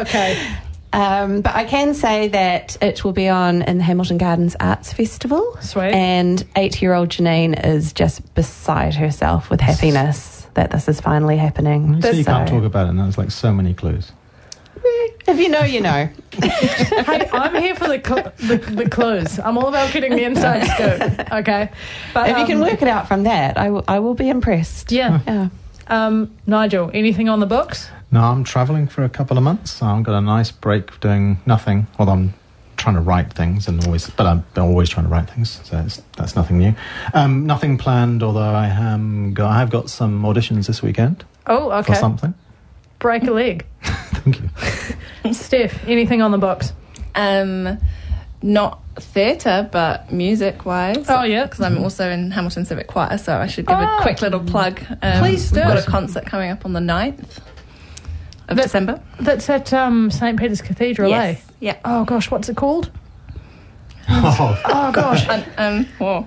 Okay. 0.00 0.56
Um, 0.92 1.40
but 1.40 1.54
I 1.54 1.64
can 1.64 1.94
say 1.94 2.28
that 2.28 2.76
it 2.82 3.04
will 3.04 3.12
be 3.12 3.28
on 3.28 3.62
in 3.62 3.78
the 3.78 3.84
Hamilton 3.84 4.18
Gardens 4.18 4.56
Arts 4.60 4.92
Festival. 4.92 5.56
Sweet. 5.60 5.92
And 5.92 6.44
eight 6.56 6.82
year 6.82 6.92
old 6.92 7.08
Janine 7.08 7.64
is 7.64 7.92
just 7.92 8.34
beside 8.34 8.94
herself 8.94 9.50
with 9.50 9.60
happiness 9.60 10.31
that 10.54 10.70
this 10.70 10.88
is 10.88 11.00
finally 11.00 11.36
happening. 11.36 12.00
So 12.02 12.12
say 12.12 12.18
you 12.18 12.24
can't 12.24 12.48
So- 12.48 12.56
talk 12.56 12.64
about 12.64 12.86
it, 12.86 12.90
and 12.90 12.98
there's 12.98 13.18
like 13.18 13.30
so 13.30 13.52
many 13.52 13.74
clues. 13.74 14.12
If 15.28 15.38
you 15.38 15.48
know, 15.48 15.62
you 15.62 15.80
know. 15.80 16.08
hey, 16.42 17.28
I'm 17.32 17.54
here 17.54 17.76
for 17.76 17.86
the, 17.86 18.02
cl- 18.04 18.32
the 18.38 18.56
the 18.74 18.90
clues. 18.90 19.38
I'm 19.38 19.56
all 19.56 19.68
about 19.68 19.92
getting 19.92 20.10
the 20.16 20.24
inside 20.24 20.64
scoop. 20.66 21.32
Okay, 21.32 21.70
but 22.12 22.28
if 22.28 22.38
you 22.38 22.46
can 22.46 22.56
um, 22.56 22.62
work 22.68 22.82
it 22.82 22.88
out 22.88 23.06
from 23.06 23.22
that, 23.22 23.56
I 23.56 23.70
will- 23.70 24.14
be 24.14 24.28
impressed. 24.28 24.90
yeah. 24.92 25.20
Yeah. 25.26 25.48
Um, 25.88 26.30
Nigel, 26.46 26.90
anything 26.94 27.28
on 27.28 27.40
the 27.40 27.46
books? 27.46 27.88
No, 28.12 28.20
I'm 28.22 28.44
travelling 28.44 28.86
for 28.86 29.02
a 29.04 29.08
couple 29.08 29.36
of 29.36 29.42
months. 29.42 29.82
I've 29.82 30.04
got 30.04 30.16
a 30.16 30.20
nice 30.20 30.50
break 30.50 30.98
doing 31.00 31.38
nothing. 31.44 31.86
Although 31.98 32.12
I'm 32.12 32.34
trying 32.82 32.96
to 32.96 33.00
write 33.00 33.32
things 33.32 33.68
and 33.68 33.84
always, 33.86 34.10
but 34.10 34.26
I'm 34.26 34.44
always 34.56 34.88
trying 34.90 35.06
to 35.06 35.10
write 35.12 35.30
things. 35.30 35.60
So 35.64 35.78
it's, 35.78 36.02
that's 36.16 36.34
nothing 36.36 36.58
new. 36.58 36.74
Um, 37.14 37.46
nothing 37.46 37.78
planned. 37.78 38.22
Although 38.22 38.40
I 38.40 38.66
am, 38.66 39.32
go, 39.34 39.46
I 39.46 39.58
have 39.58 39.70
got 39.70 39.88
some 39.88 40.22
auditions 40.24 40.66
this 40.66 40.82
weekend 40.82 41.24
Oh, 41.46 41.70
okay. 41.70 41.82
for 41.86 41.92
okay. 41.92 42.00
something. 42.00 42.34
Break 42.98 43.24
a 43.24 43.30
leg. 43.30 43.64
Thank 43.82 44.40
you. 45.24 45.32
Steph, 45.32 45.86
anything 45.88 46.22
on 46.22 46.30
the 46.32 46.38
box? 46.38 46.72
Um, 47.14 47.78
not 48.42 48.80
theatre, 48.96 49.68
but 49.72 50.12
music 50.12 50.66
wise. 50.66 51.06
Oh, 51.08 51.22
yeah. 51.22 51.44
Because 51.44 51.60
I'm 51.60 51.78
also 51.78 52.10
in 52.10 52.30
Hamilton 52.32 52.64
Civic 52.64 52.88
Choir, 52.88 53.16
so 53.18 53.36
I 53.36 53.46
should 53.46 53.66
give 53.66 53.78
Oh. 53.78 53.98
a 53.98 54.02
quick 54.02 54.20
little 54.20 54.40
plug. 54.40 54.80
Um, 55.02 55.20
Please 55.20 55.52
We've 55.52 55.62
got 55.62 55.78
a 55.78 55.88
concert 55.88 56.26
coming 56.26 56.50
up 56.50 56.64
on 56.64 56.72
the 56.72 56.80
9th 56.80 57.38
of 58.48 58.56
That- 58.56 58.62
December. 58.64 59.00
That's 59.20 59.48
at 59.50 59.72
um, 59.72 60.10
St 60.10 60.38
Peter's 60.38 60.62
Cathedral, 60.62 61.10
Yes. 61.10 61.38
eh? 61.38 61.52
Yeah. 61.60 61.76
Oh 61.84 62.04
gosh, 62.04 62.30
what's 62.30 62.48
it 62.48 62.56
called? 62.56 62.90
Oh, 64.08 64.60
Oh 64.64 64.92
gosh, 64.92 65.26
Um, 65.28 65.44
um, 65.58 65.86
oh. 66.00 66.26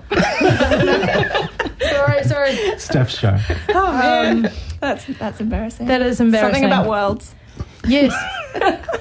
sorry, 1.80 2.24
sorry. 2.24 2.78
Steph's 2.78 3.18
show. 3.18 3.36
oh 3.70 3.86
Um, 3.86 4.42
man, 4.42 4.52
that's 4.80 5.06
that's 5.18 5.40
embarrassing. 5.40 5.86
that 5.86 6.02
is 6.02 6.20
embarrassing. 6.20 6.54
Something 6.62 6.64
about 6.64 6.86
worlds. 6.88 7.34
Yes, 7.86 8.12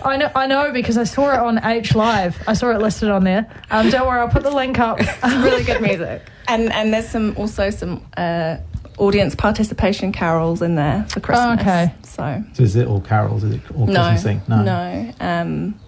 I 0.04 0.18
know. 0.18 0.30
I 0.36 0.46
know 0.46 0.72
because 0.72 0.98
I 0.98 1.06
saw 1.06 1.34
it 1.34 1.40
on 1.40 1.64
H 1.66 1.96
Live. 1.96 2.38
I 2.48 2.54
saw 2.54 2.70
it 2.70 2.80
listed 2.82 3.10
on 3.10 3.24
there. 3.24 3.48
Um, 3.72 3.90
don't 3.90 4.06
worry, 4.06 4.20
I'll 4.20 4.28
put 4.28 4.44
the 4.44 4.52
link 4.52 4.78
up. 4.78 5.00
really 5.24 5.64
good 5.64 5.82
music. 5.82 6.22
And 6.48 6.72
and 6.72 6.94
there's 6.94 7.10
some 7.10 7.34
also 7.38 7.70
some 7.72 8.06
uh, 8.18 8.58
audience 8.98 9.36
participation 9.36 10.12
carols 10.12 10.62
in 10.62 10.76
there 10.76 11.06
for 11.10 11.20
Christmas. 11.20 11.60
okay. 11.62 11.94
So 12.04 12.44
So 12.54 12.64
is 12.64 12.76
it 12.76 12.88
all 12.88 13.02
carols? 13.02 13.44
Is 13.44 13.56
it 13.56 13.62
all 13.76 13.88
no, 13.88 14.02
Christmassy? 14.10 14.42
no. 14.48 15.14
Um, 15.20 15.80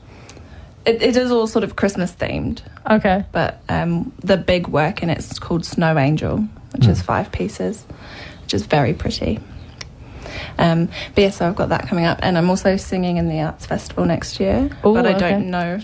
it, 0.85 1.01
it 1.01 1.15
is 1.17 1.31
all 1.31 1.47
sort 1.47 1.63
of 1.63 1.75
Christmas 1.75 2.13
themed, 2.13 2.61
Okay. 2.89 3.25
but 3.31 3.61
um, 3.69 4.13
the 4.19 4.37
big 4.37 4.67
work 4.67 5.03
in 5.03 5.09
it's 5.09 5.37
called 5.39 5.65
Snow 5.65 5.97
Angel, 5.97 6.37
which 6.73 6.87
is 6.87 7.01
five 7.01 7.31
pieces, 7.31 7.85
which 8.43 8.53
is 8.53 8.65
very 8.65 8.93
pretty. 8.93 9.39
Um, 10.57 10.87
but 11.13 11.21
yeah, 11.21 11.29
so 11.29 11.47
I've 11.47 11.55
got 11.55 11.69
that 11.69 11.87
coming 11.87 12.05
up, 12.05 12.19
and 12.21 12.37
I'm 12.37 12.49
also 12.49 12.77
singing 12.77 13.17
in 13.17 13.27
the 13.27 13.41
Arts 13.41 13.65
Festival 13.65 14.05
next 14.05 14.39
year. 14.39 14.65
Ooh, 14.85 14.93
but 14.93 15.05
I 15.05 15.15
okay. 15.15 15.31
don't 15.31 15.49
know. 15.49 15.79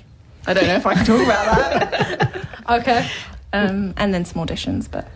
I 0.46 0.54
don't 0.54 0.68
know 0.68 0.76
if 0.76 0.86
I 0.86 0.94
can 0.96 1.06
talk 1.06 1.22
about 1.24 1.46
that. 1.46 2.48
Okay. 2.70 3.10
Um, 3.54 3.94
and 3.98 4.14
then 4.14 4.26
some 4.26 4.46
auditions, 4.46 4.90
but. 4.90 5.08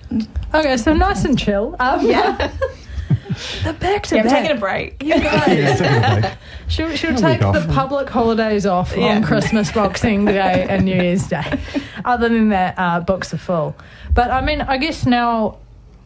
Okay. 0.54 0.78
So 0.78 0.94
nice 0.94 1.26
and 1.26 1.38
chill. 1.38 1.76
Um, 1.80 2.06
yeah, 2.06 2.52
The 3.64 3.74
back 3.74 4.04
to 4.08 4.16
yeah 4.16 4.24
I'm 4.24 4.30
taking 4.30 4.56
a 4.58 4.60
break. 4.60 5.02
You 5.04 5.20
guys. 5.20 5.80
Yeah, 5.82 6.20
break. 6.22 6.34
She'll, 6.68 6.96
she'll 6.96 7.16
take 7.16 7.40
the 7.40 7.48
off. 7.48 7.68
public 7.70 8.10
holidays 8.10 8.66
off 8.66 8.94
Yeah. 8.96 9.16
on 9.16 9.24
Christmas, 9.24 9.72
Boxing 9.72 10.26
Day, 10.26 10.66
and 10.70 10.86
New 10.86 10.96
Year's 10.96 11.28
Day. 11.28 11.60
Other 12.06 12.30
than 12.30 12.50
that, 12.50 12.76
uh, 12.78 13.00
books 13.00 13.34
are 13.34 13.38
full. 13.38 13.76
But 14.14 14.32
I 14.32 14.42
mean, 14.42 14.62
I 14.62 14.78
guess 14.78 15.06
now 15.06 15.58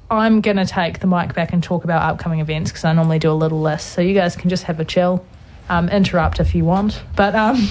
I'm 0.09 0.41
going 0.41 0.57
to 0.57 0.65
take 0.65 0.99
the 0.99 1.07
mic 1.07 1.34
back 1.34 1.53
and 1.53 1.63
talk 1.63 1.84
about 1.84 2.01
upcoming 2.03 2.39
events 2.41 2.71
because 2.71 2.84
I 2.86 2.93
normally 2.93 3.19
do 3.19 3.32
a 3.32 3.34
little 3.34 3.61
list. 3.61 3.93
So 3.93 4.01
you 4.01 4.13
guys 4.13 4.36
can 4.36 4.49
just 4.49 4.63
have 4.65 4.79
a 4.79 4.86
chill, 4.86 5.25
um, 5.69 5.89
interrupt 5.89 6.39
if 6.39 6.53
you 6.53 6.65
want. 6.65 7.01
But 7.15 7.34
um, 7.34 7.67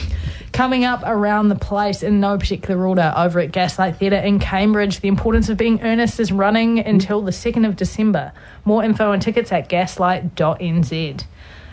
coming 0.61 0.85
up 0.85 1.03
around 1.07 1.49
the 1.49 1.55
place 1.55 2.03
in 2.03 2.21
no 2.21 2.37
particular 2.37 2.87
order 2.87 3.15
over 3.17 3.41
at 3.41 3.51
Gaslight 3.51 3.97
Theatre 3.97 4.17
in 4.17 4.39
Cambridge, 4.39 5.01
The 5.01 5.09
Importance 5.09 5.49
of 5.49 5.57
Being 5.57 5.81
Earnest 5.81 6.21
is 6.21 6.33
running 6.33 6.81
until 6.81 7.23
the 7.23 7.31
2nd 7.31 7.67
of 7.67 7.77
December. 7.77 8.31
More 8.67 8.85
info 8.85 9.11
and 9.13 9.23
tickets 9.23 9.53
at 9.53 9.71
gaslight.nz. 9.71 11.25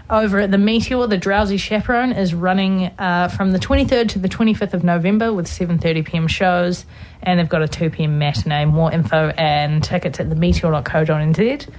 Over 0.09 0.39
at 0.39 0.51
the 0.51 0.57
Meteor, 0.57 1.05
the 1.05 1.17
Drowsy 1.17 1.57
Chaperone 1.57 2.13
is 2.13 2.33
running 2.33 2.85
uh, 2.97 3.27
from 3.27 3.51
the 3.51 3.59
23rd 3.59 4.07
to 4.07 4.19
the 4.19 4.29
25th 4.29 4.73
of 4.73 4.85
November 4.85 5.33
with 5.33 5.47
7:30 5.47 6.05
p.m. 6.05 6.27
shows, 6.29 6.85
and 7.21 7.41
they've 7.41 7.49
got 7.49 7.61
a 7.61 7.67
2 7.67 7.89
p.m. 7.89 8.17
matinee. 8.17 8.63
More 8.63 8.89
info 8.89 9.33
and 9.37 9.83
tickets 9.83 10.21
at 10.21 10.29
themeteor.co.nz. 10.29 11.69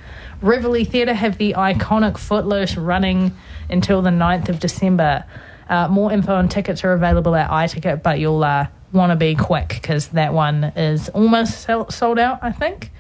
Riverlea 0.43 0.87
Theatre 0.87 1.15
have 1.15 1.39
the 1.39 1.55
iconic 1.55 2.19
Footloose 2.19 2.77
running 2.77 3.35
until 3.71 4.03
the 4.03 4.11
9th 4.11 4.51
of 4.51 4.61
December. 4.61 5.25
Uh, 5.69 5.89
more 5.89 6.13
info 6.13 6.37
and 6.37 6.51
tickets 6.51 6.85
are 6.85 6.93
available 6.93 7.35
at 7.35 7.51
iTicket, 7.51 8.03
but 8.03 8.19
you'll 8.19 8.43
uh, 8.43 8.67
want 8.93 9.11
to 9.11 9.17
be 9.17 9.35
quick 9.35 9.69
because 9.69 10.09
that 10.09 10.33
one 10.33 10.65
is 10.65 11.09
almost 11.11 11.69
sold 11.91 12.19
out, 12.19 12.39
I 12.43 12.53
think. 12.53 12.91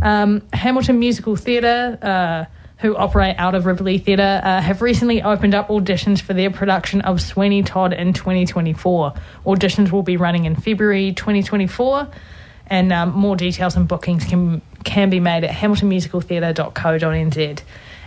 Um, 0.00 0.42
Hamilton 0.52 0.98
Musical 0.98 1.36
Theatre, 1.36 1.98
uh, 2.00 2.44
who 2.78 2.96
operate 2.96 3.36
out 3.38 3.54
of 3.54 3.64
Riverlea 3.64 4.02
Theatre, 4.04 4.40
uh, 4.42 4.60
have 4.60 4.82
recently 4.82 5.22
opened 5.22 5.54
up 5.54 5.68
auditions 5.68 6.20
for 6.20 6.34
their 6.34 6.50
production 6.50 7.00
of 7.02 7.20
Sweeney 7.20 7.62
Todd 7.62 7.92
in 7.92 8.12
2024. 8.12 9.14
Auditions 9.46 9.92
will 9.92 10.02
be 10.02 10.16
running 10.16 10.46
in 10.46 10.56
February 10.56 11.12
2024, 11.12 12.08
and 12.68 12.92
um, 12.92 13.12
more 13.12 13.36
details 13.36 13.76
and 13.76 13.86
bookings 13.86 14.24
can 14.24 14.62
can 14.84 15.10
be 15.10 15.20
made 15.20 15.44
at 15.44 15.50
hamiltonmusicaltheatre.co.nz. 15.50 17.62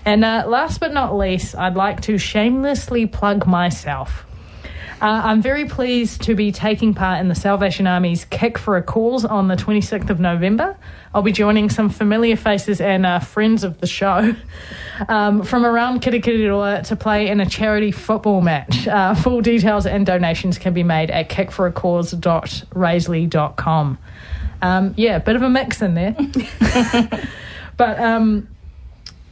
And 0.05 0.23
uh, 0.23 0.45
last 0.47 0.79
but 0.79 0.93
not 0.93 1.17
least, 1.17 1.55
I'd 1.55 1.75
like 1.75 2.01
to 2.01 2.17
shamelessly 2.17 3.07
plug 3.07 3.47
myself. 3.47 4.25
Uh, 5.01 5.21
I'm 5.25 5.41
very 5.41 5.65
pleased 5.65 6.21
to 6.23 6.35
be 6.35 6.53
taking 6.53 6.93
part 6.93 7.19
in 7.19 7.27
the 7.27 7.35
Salvation 7.35 7.85
Army's 7.85 8.23
Kick 8.25 8.57
for 8.57 8.77
a 8.77 8.81
Cause 8.81 9.25
on 9.25 9.49
the 9.49 9.55
26th 9.55 10.09
of 10.09 10.21
November. 10.21 10.77
I'll 11.13 11.21
be 11.21 11.33
joining 11.33 11.69
some 11.69 11.89
familiar 11.89 12.37
faces 12.37 12.79
and 12.79 13.05
uh, 13.05 13.19
friends 13.19 13.65
of 13.65 13.81
the 13.81 13.87
show 13.87 14.33
um, 15.09 15.43
from 15.43 15.65
around 15.65 16.01
Kirikiriroa 16.01 16.87
to 16.87 16.95
play 16.95 17.27
in 17.27 17.41
a 17.41 17.45
charity 17.45 17.91
football 17.91 18.39
match. 18.39 18.87
Uh, 18.87 19.15
full 19.15 19.41
details 19.41 19.85
and 19.85 20.05
donations 20.05 20.57
can 20.57 20.73
be 20.73 20.83
made 20.83 21.11
at 21.11 21.27
kickforacause.raisely.com. 21.29 23.97
Um, 24.61 24.93
yeah, 24.95 25.17
a 25.17 25.19
bit 25.19 25.35
of 25.35 25.41
a 25.41 25.49
mix 25.49 25.81
in 25.81 25.95
there. 25.95 26.15
but 27.77 27.99
um, 27.99 28.47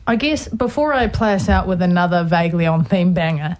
I 0.05 0.15
guess 0.15 0.47
before 0.47 0.93
I 0.93 1.07
play 1.07 1.33
us 1.33 1.47
out 1.49 1.67
with 1.67 1.81
another 1.81 2.23
vaguely 2.23 2.65
on 2.65 2.83
theme 2.83 3.13
banger, 3.13 3.57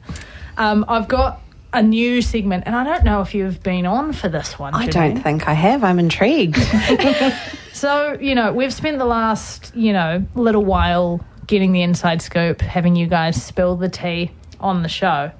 um, 0.57 0.85
I've 0.87 1.07
got 1.07 1.41
a 1.71 1.81
new 1.81 2.21
segment, 2.21 2.63
and 2.67 2.75
I 2.75 2.83
don't 2.83 3.03
know 3.03 3.21
if 3.21 3.33
you've 3.33 3.63
been 3.63 3.85
on 3.85 4.13
for 4.13 4.29
this 4.29 4.59
one. 4.59 4.73
I 4.75 4.87
don't 4.87 5.21
think 5.21 5.47
I 5.47 5.53
have. 5.53 5.83
I'm 5.83 5.99
intrigued. 5.99 6.57
So, 7.73 8.17
you 8.21 8.33
know, 8.35 8.53
we've 8.53 8.71
spent 8.73 8.99
the 8.99 9.03
last, 9.05 9.75
you 9.75 9.91
know, 9.93 10.23
little 10.35 10.63
while 10.63 11.19
getting 11.47 11.73
the 11.73 11.81
inside 11.81 12.21
scoop, 12.21 12.61
having 12.61 12.95
you 12.95 13.07
guys 13.07 13.43
spill 13.43 13.75
the 13.75 13.89
tea 13.89 14.31
on 14.61 14.83
the 14.83 14.87
show. 14.87 15.31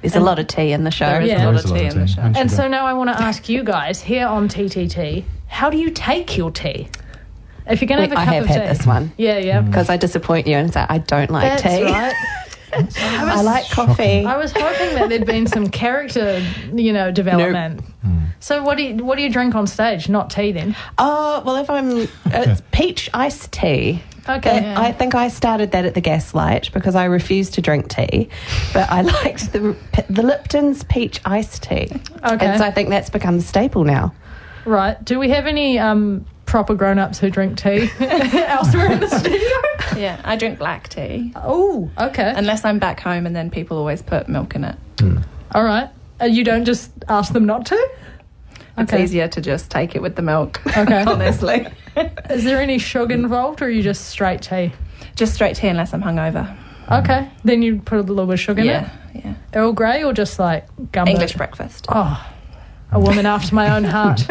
There's 0.00 0.14
a 0.14 0.20
lot 0.20 0.38
of 0.38 0.46
tea 0.46 0.70
in 0.72 0.84
the 0.84 0.92
show. 0.92 1.06
There 1.06 1.20
is 1.20 1.28
Yeah. 1.28 1.44
a 1.44 1.52
lot 1.52 1.62
There 1.62 1.72
of 1.74 1.78
tea 1.78 1.86
in 1.86 2.00
the 2.00 2.06
show. 2.06 2.22
and 2.22 2.36
And 2.38 2.50
so 2.50 2.68
now 2.68 2.86
I 2.86 2.94
want 2.94 3.10
to 3.10 3.20
ask 3.20 3.48
you 3.48 3.64
guys 3.64 4.00
here 4.00 4.26
on 4.26 4.48
TTT, 4.48 5.24
how 5.48 5.68
do 5.68 5.76
you 5.76 5.90
take 5.90 6.38
your 6.38 6.50
tea? 6.52 6.88
If 7.68 7.80
you're 7.80 7.88
going 7.88 8.08
to 8.08 8.08
have 8.08 8.12
a 8.12 8.20
I 8.20 8.24
cup 8.24 8.34
have 8.34 8.42
of 8.44 8.48
had 8.48 8.62
tea. 8.62 8.68
this 8.68 8.86
one 8.86 9.12
Yeah, 9.16 9.38
yeah. 9.38 9.60
Mm. 9.62 9.66
because 9.66 9.88
I 9.88 9.96
disappoint 9.96 10.46
you 10.46 10.56
and 10.56 10.72
say 10.72 10.84
I 10.88 10.98
don't 10.98 11.30
like 11.30 11.60
That's 11.60 11.62
tea. 11.76 11.84
right. 11.84 12.14
I 12.72 13.42
like 13.42 13.68
coffee. 13.70 14.24
I 14.24 14.36
was 14.36 14.52
hoping 14.52 14.94
that 14.94 15.08
there'd 15.08 15.26
been 15.26 15.48
some 15.48 15.68
character, 15.70 16.40
you 16.72 16.92
know, 16.92 17.10
development. 17.10 17.82
Mm. 18.06 18.26
So 18.38 18.62
what 18.62 18.76
do 18.76 18.84
you 18.84 19.04
what 19.04 19.16
do 19.16 19.22
you 19.24 19.30
drink 19.30 19.54
on 19.56 19.66
stage? 19.66 20.08
Not 20.08 20.30
tea 20.30 20.52
then. 20.52 20.76
Oh 20.96 21.42
well, 21.44 21.56
if 21.56 21.68
I'm 21.68 22.08
it's 22.26 22.62
peach 22.72 23.10
iced 23.12 23.50
tea. 23.52 24.02
Okay. 24.28 24.60
That- 24.60 24.78
I 24.78 24.92
think 24.92 25.14
I 25.16 25.28
started 25.28 25.72
that 25.72 25.84
at 25.84 25.94
the 25.94 26.00
Gaslight 26.00 26.72
because 26.72 26.94
I 26.94 27.06
refused 27.06 27.54
to 27.54 27.60
drink 27.60 27.88
tea, 27.88 28.28
but 28.72 28.88
I 28.88 29.00
liked 29.24 29.52
the 29.52 29.76
the 30.08 30.22
Lipton's 30.22 30.84
peach 30.84 31.20
iced 31.24 31.64
tea. 31.64 31.88
Okay. 32.24 32.46
and 32.46 32.58
so 32.60 32.64
I 32.64 32.70
think 32.70 32.88
that's 32.90 33.10
become 33.10 33.36
the 33.38 33.42
staple 33.44 33.82
now. 33.82 34.14
Right. 34.64 35.02
Do 35.04 35.18
we 35.18 35.30
have 35.30 35.46
any 35.46 35.78
um, 35.78 36.24
proper 36.50 36.74
grown 36.74 36.98
ups 36.98 37.20
who 37.20 37.30
drink 37.30 37.56
tea 37.56 37.88
elsewhere 38.00 38.90
in 38.92 38.98
the 38.98 39.06
studio? 39.06 39.48
Yeah, 39.96 40.20
I 40.24 40.34
drink 40.36 40.58
black 40.58 40.88
tea. 40.88 41.32
Oh, 41.36 41.88
okay. 41.96 42.32
Unless 42.36 42.64
I'm 42.64 42.80
back 42.80 42.98
home 42.98 43.24
and 43.24 43.36
then 43.36 43.50
people 43.50 43.78
always 43.78 44.02
put 44.02 44.28
milk 44.28 44.56
in 44.56 44.64
it. 44.64 44.76
All 45.52 45.62
right. 45.62 45.88
Uh, 46.20 46.24
you 46.24 46.42
don't 46.42 46.64
just 46.64 46.90
ask 47.08 47.32
them 47.32 47.46
not 47.46 47.66
to? 47.66 47.90
It's 48.78 48.92
Okay. 48.92 49.04
easier 49.04 49.28
to 49.28 49.40
just 49.40 49.70
take 49.70 49.94
it 49.94 50.02
with 50.02 50.16
the 50.16 50.22
milk. 50.22 50.60
Okay. 50.76 51.04
honestly. 51.04 51.66
Is 52.30 52.42
there 52.42 52.60
any 52.60 52.78
sugar 52.78 53.14
involved 53.14 53.62
or 53.62 53.66
are 53.66 53.70
you 53.70 53.82
just 53.82 54.06
straight 54.06 54.42
tea? 54.42 54.72
just 55.14 55.34
straight 55.34 55.54
tea 55.56 55.68
unless 55.68 55.94
I'm 55.94 56.02
hungover. 56.02 56.56
Okay. 56.90 57.30
Then 57.44 57.62
you 57.62 57.78
put 57.80 57.98
a 57.98 58.02
little 58.02 58.26
bit 58.26 58.34
of 58.34 58.40
sugar 58.40 58.62
yeah, 58.62 58.90
in 59.12 59.16
it? 59.18 59.24
yeah. 59.26 59.34
Earl 59.54 59.72
Grey 59.72 60.02
or 60.02 60.12
just 60.12 60.38
like 60.40 60.66
gumbo? 60.92 61.12
English 61.12 61.34
breakfast. 61.34 61.86
Oh, 61.88 62.26
a 62.90 62.98
woman 62.98 63.24
after 63.26 63.54
my 63.54 63.76
own 63.76 63.84
heart. 63.84 64.26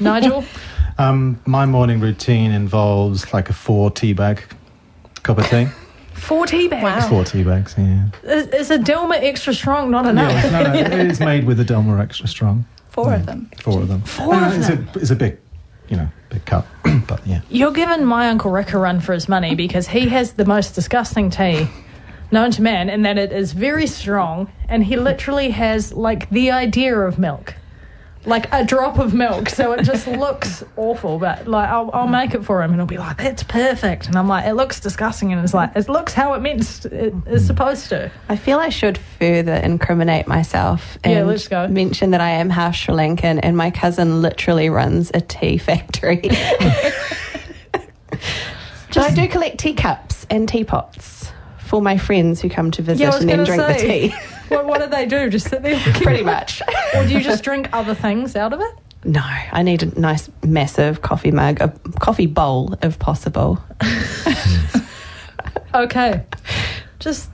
Nigel? 0.00 0.44
Um, 0.98 1.40
my 1.46 1.64
morning 1.64 2.00
routine 2.00 2.50
involves 2.50 3.32
like 3.32 3.48
a 3.50 3.52
four 3.52 3.90
tea 3.90 4.12
bag 4.12 4.42
cup 5.22 5.38
of 5.38 5.46
tea. 5.46 5.66
Four 6.14 6.46
tea 6.46 6.66
bags. 6.66 6.82
Wow. 6.82 7.08
Four 7.08 7.24
tea 7.24 7.44
bags, 7.44 7.76
yeah. 7.78 8.08
Is, 8.24 8.48
is 8.48 8.70
a 8.72 8.78
Dilmah 8.78 9.22
extra 9.22 9.54
strong 9.54 9.88
not 9.88 10.04
enough? 10.04 10.32
Yeah, 10.32 10.50
no, 10.50 10.72
no, 10.72 10.80
it 10.80 11.06
is 11.08 11.20
made 11.20 11.44
with 11.46 11.58
the 11.58 11.64
Dilmah 11.64 12.00
extra 12.00 12.26
strong. 12.26 12.66
Four 12.88 13.14
of 13.14 13.24
them. 13.24 13.48
Four 13.60 13.82
of 13.82 13.88
them. 13.88 14.02
Four 14.02 14.34
And 14.34 14.46
of 14.46 14.58
it's 14.58 14.66
them? 14.66 14.88
A, 14.94 14.98
it's 14.98 15.10
a 15.10 15.16
big, 15.16 15.38
you 15.88 15.96
know, 15.96 16.08
big 16.28 16.44
cup. 16.44 16.66
but 17.06 17.24
yeah. 17.24 17.42
You're 17.50 17.70
giving 17.70 18.04
my 18.04 18.28
Uncle 18.30 18.50
Rick 18.50 18.72
a 18.72 18.78
run 18.78 18.98
for 18.98 19.12
his 19.12 19.28
money 19.28 19.54
because 19.54 19.86
he 19.86 20.08
has 20.08 20.32
the 20.32 20.44
most 20.44 20.74
disgusting 20.74 21.30
tea 21.30 21.68
known 22.32 22.50
to 22.50 22.62
man 22.62 22.90
in 22.90 23.02
that 23.02 23.16
it 23.16 23.30
is 23.30 23.52
very 23.52 23.86
strong 23.86 24.50
and 24.68 24.84
he 24.84 24.96
literally 24.96 25.50
has 25.50 25.92
like 25.92 26.28
the 26.30 26.50
idea 26.50 26.98
of 26.98 27.16
milk. 27.16 27.54
Like 28.26 28.52
a 28.52 28.64
drop 28.64 28.98
of 28.98 29.14
milk, 29.14 29.48
so 29.48 29.72
it 29.72 29.84
just 29.84 30.06
looks 30.06 30.64
awful. 30.76 31.18
But 31.18 31.46
like, 31.46 31.68
I'll, 31.68 31.90
I'll 31.92 32.08
make 32.08 32.34
it 32.34 32.44
for 32.44 32.62
him, 32.62 32.72
and 32.72 32.80
he'll 32.80 32.86
be 32.86 32.98
like, 32.98 33.16
"That's 33.16 33.42
perfect." 33.42 34.06
And 34.06 34.16
I'm 34.16 34.28
like, 34.28 34.44
"It 34.46 34.54
looks 34.54 34.80
disgusting," 34.80 35.32
and 35.32 35.42
it's 35.42 35.54
like, 35.54 35.70
"It 35.76 35.88
looks 35.88 36.12
how 36.12 36.34
it 36.34 36.40
meant 36.40 36.60
it 36.60 36.92
is 36.92 37.12
mm-hmm. 37.12 37.38
supposed 37.38 37.88
to." 37.90 38.10
I 38.28 38.36
feel 38.36 38.58
I 38.58 38.68
should 38.68 38.98
further 38.98 39.54
incriminate 39.54 40.26
myself 40.26 40.98
and 41.04 41.14
Yeah, 41.14 41.22
let's 41.22 41.48
go. 41.48 41.68
mention 41.68 42.10
that 42.10 42.20
I 42.20 42.30
am 42.30 42.50
half 42.50 42.74
Sri 42.74 42.94
Lankan 42.94 43.40
and 43.42 43.56
my 43.56 43.70
cousin 43.70 44.20
literally 44.20 44.68
runs 44.68 45.10
a 45.14 45.20
tea 45.20 45.56
factory. 45.56 46.20
but 48.88 48.98
I 48.98 49.10
do 49.14 49.28
collect 49.28 49.58
teacups 49.58 50.26
and 50.30 50.48
teapots 50.48 51.30
for 51.58 51.82
my 51.82 51.98
friends 51.98 52.40
who 52.40 52.48
come 52.48 52.70
to 52.72 52.82
visit 52.82 53.02
Yeah, 53.02 53.16
and 53.16 53.28
then 53.28 53.44
drink 53.44 53.62
say. 53.62 54.08
the 54.08 54.08
tea. 54.08 54.14
What, 54.48 54.66
what 54.66 54.80
do 54.80 54.86
they 54.88 55.06
do? 55.06 55.28
Just 55.30 55.48
sit 55.48 55.62
there, 55.62 55.78
Pretty 55.94 56.22
much. 56.24 56.62
or 56.94 57.06
do 57.06 57.12
you 57.14 57.20
just 57.20 57.42
drink 57.44 57.68
other 57.72 57.94
things 57.94 58.34
out 58.36 58.52
of 58.52 58.60
it? 58.60 58.74
No, 59.04 59.20
I 59.22 59.62
need 59.62 59.82
a 59.82 60.00
nice 60.00 60.28
massive 60.42 61.02
coffee 61.02 61.30
mug, 61.30 61.60
a 61.60 61.68
coffee 62.00 62.26
bowl 62.26 62.74
if 62.82 62.98
possible. 62.98 63.62
Okay. 65.74 66.24
Just 66.98 67.30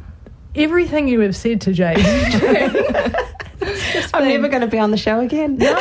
everything 0.54 1.08
you 1.08 1.20
have 1.20 1.36
said 1.36 1.60
to 1.62 1.72
Jay. 1.72 1.94
I'm 4.12 4.28
never 4.28 4.48
going 4.48 4.60
to 4.60 4.66
be 4.66 4.78
on 4.78 4.90
the 4.90 4.96
show 4.96 5.20
again. 5.20 5.56
No, 5.56 5.74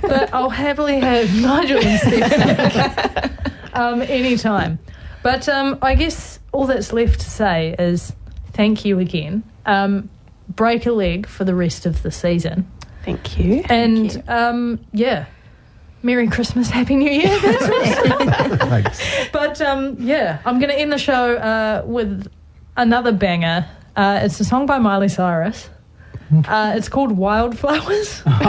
but 0.00 0.32
I'll 0.32 0.50
happily 0.50 0.98
have 1.00 1.32
Nigel 1.40 1.78
and 1.78 2.00
Steph 2.00 3.74
um, 3.74 4.02
anytime. 4.02 4.78
But 5.22 5.48
um, 5.48 5.78
I 5.82 5.94
guess 5.94 6.40
all 6.52 6.66
that's 6.66 6.92
left 6.92 7.20
to 7.20 7.30
say 7.30 7.76
is 7.78 8.12
thank 8.52 8.84
you 8.84 8.98
again. 8.98 9.44
Um, 9.66 10.10
break 10.48 10.86
a 10.86 10.92
leg 10.92 11.26
for 11.26 11.44
the 11.44 11.54
rest 11.54 11.86
of 11.86 12.02
the 12.02 12.10
season. 12.10 12.70
Thank 13.04 13.38
you. 13.38 13.64
And 13.68 14.22
um, 14.28 14.80
yeah, 14.92 15.26
Merry 16.02 16.28
Christmas, 16.28 16.70
Happy 16.70 16.96
New 16.96 17.10
Year. 17.10 17.38
Thanks. 17.40 19.00
but 19.32 19.60
um, 19.60 19.96
yeah, 19.98 20.40
I'm 20.44 20.58
going 20.58 20.70
to 20.70 20.78
end 20.78 20.92
the 20.92 20.98
show 20.98 21.36
uh, 21.36 21.82
with 21.86 22.30
another 22.76 23.12
banger. 23.12 23.66
Uh, 23.96 24.20
it's 24.22 24.40
a 24.40 24.44
song 24.44 24.66
by 24.66 24.78
Miley 24.78 25.08
Cyrus. 25.08 25.68
Uh, 26.46 26.72
it's 26.76 26.88
called 26.88 27.12
Wildflowers. 27.12 28.22
um, 28.26 28.42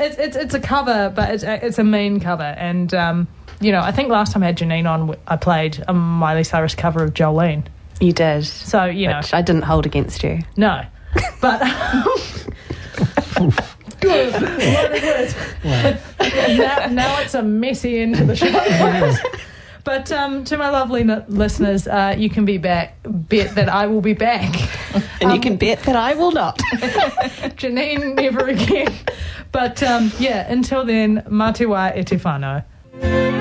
it's, 0.00 0.18
it's 0.18 0.36
it's 0.36 0.54
a 0.54 0.60
cover, 0.60 1.12
but 1.14 1.30
it's 1.30 1.44
a, 1.44 1.64
it's 1.64 1.78
a 1.78 1.84
mean 1.84 2.20
cover, 2.20 2.42
and 2.42 2.92
um, 2.94 3.28
you 3.60 3.70
know 3.70 3.80
I 3.80 3.92
think 3.92 4.08
last 4.08 4.32
time 4.32 4.42
I 4.42 4.46
had 4.46 4.58
Janine 4.58 4.90
on, 4.90 5.14
I 5.26 5.36
played 5.36 5.82
a 5.86 5.92
Miley 5.92 6.44
Cyrus 6.44 6.74
cover 6.74 7.04
of 7.04 7.14
Jolene. 7.14 7.66
You 8.00 8.12
did. 8.12 8.44
So 8.46 8.84
you 8.86 9.08
know, 9.08 9.20
I 9.32 9.42
didn't 9.42 9.62
hold 9.62 9.86
against 9.86 10.22
you. 10.22 10.40
no, 10.56 10.84
but 11.40 11.60
good. 14.00 14.32
Now, 15.62 16.86
now 16.90 17.20
it's 17.20 17.34
a 17.34 17.42
messy 17.42 18.00
end 18.00 18.16
to 18.16 18.24
the 18.24 18.36
show. 18.36 19.12
but 19.84 20.10
um, 20.12 20.44
to 20.44 20.56
my 20.56 20.70
lovely 20.70 21.02
n- 21.02 21.24
listeners, 21.28 21.86
uh, 21.86 22.14
you 22.16 22.30
can 22.30 22.44
be 22.44 22.58
back. 22.58 22.96
Bet 23.04 23.54
that 23.54 23.68
I 23.68 23.86
will 23.86 24.00
be 24.00 24.14
back. 24.14 24.54
And 25.20 25.32
you 25.32 25.40
can 25.40 25.56
bet 25.56 25.80
that 25.82 25.96
I 25.96 26.14
will 26.14 26.32
not. 26.32 26.58
Janine, 27.58 28.14
never 28.14 28.46
again. 28.48 28.92
But 29.52 29.82
um, 29.82 30.12
yeah, 30.18 30.50
until 30.50 30.84
then, 30.84 31.22
Matiwa 31.28 31.96
Etifano. 31.96 32.64
You 33.02 33.39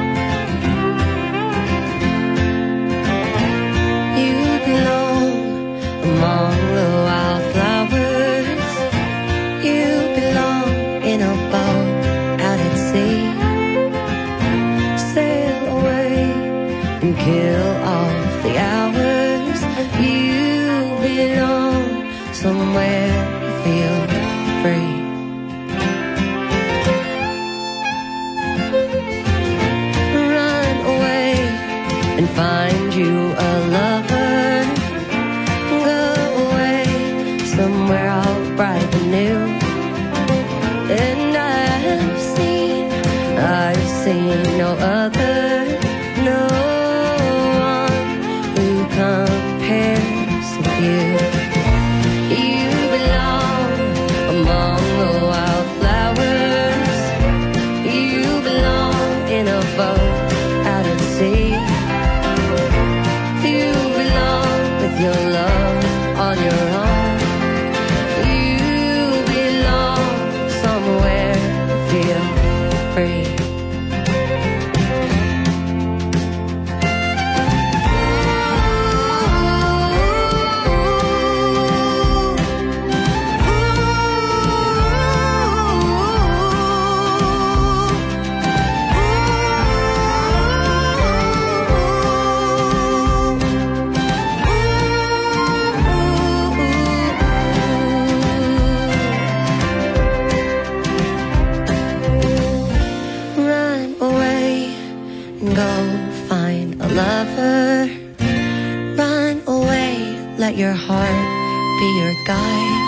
let 110.50 110.58
your 110.58 110.74
heart 110.74 111.80
be 111.80 111.88
your 112.00 112.16
guide. 112.26 112.86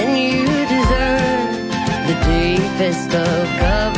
And 0.00 0.18
you 0.18 0.46
deserve 0.74 1.68
the 2.08 2.16
deepest 2.26 3.14
of 3.14 3.46
cover. 3.60 3.97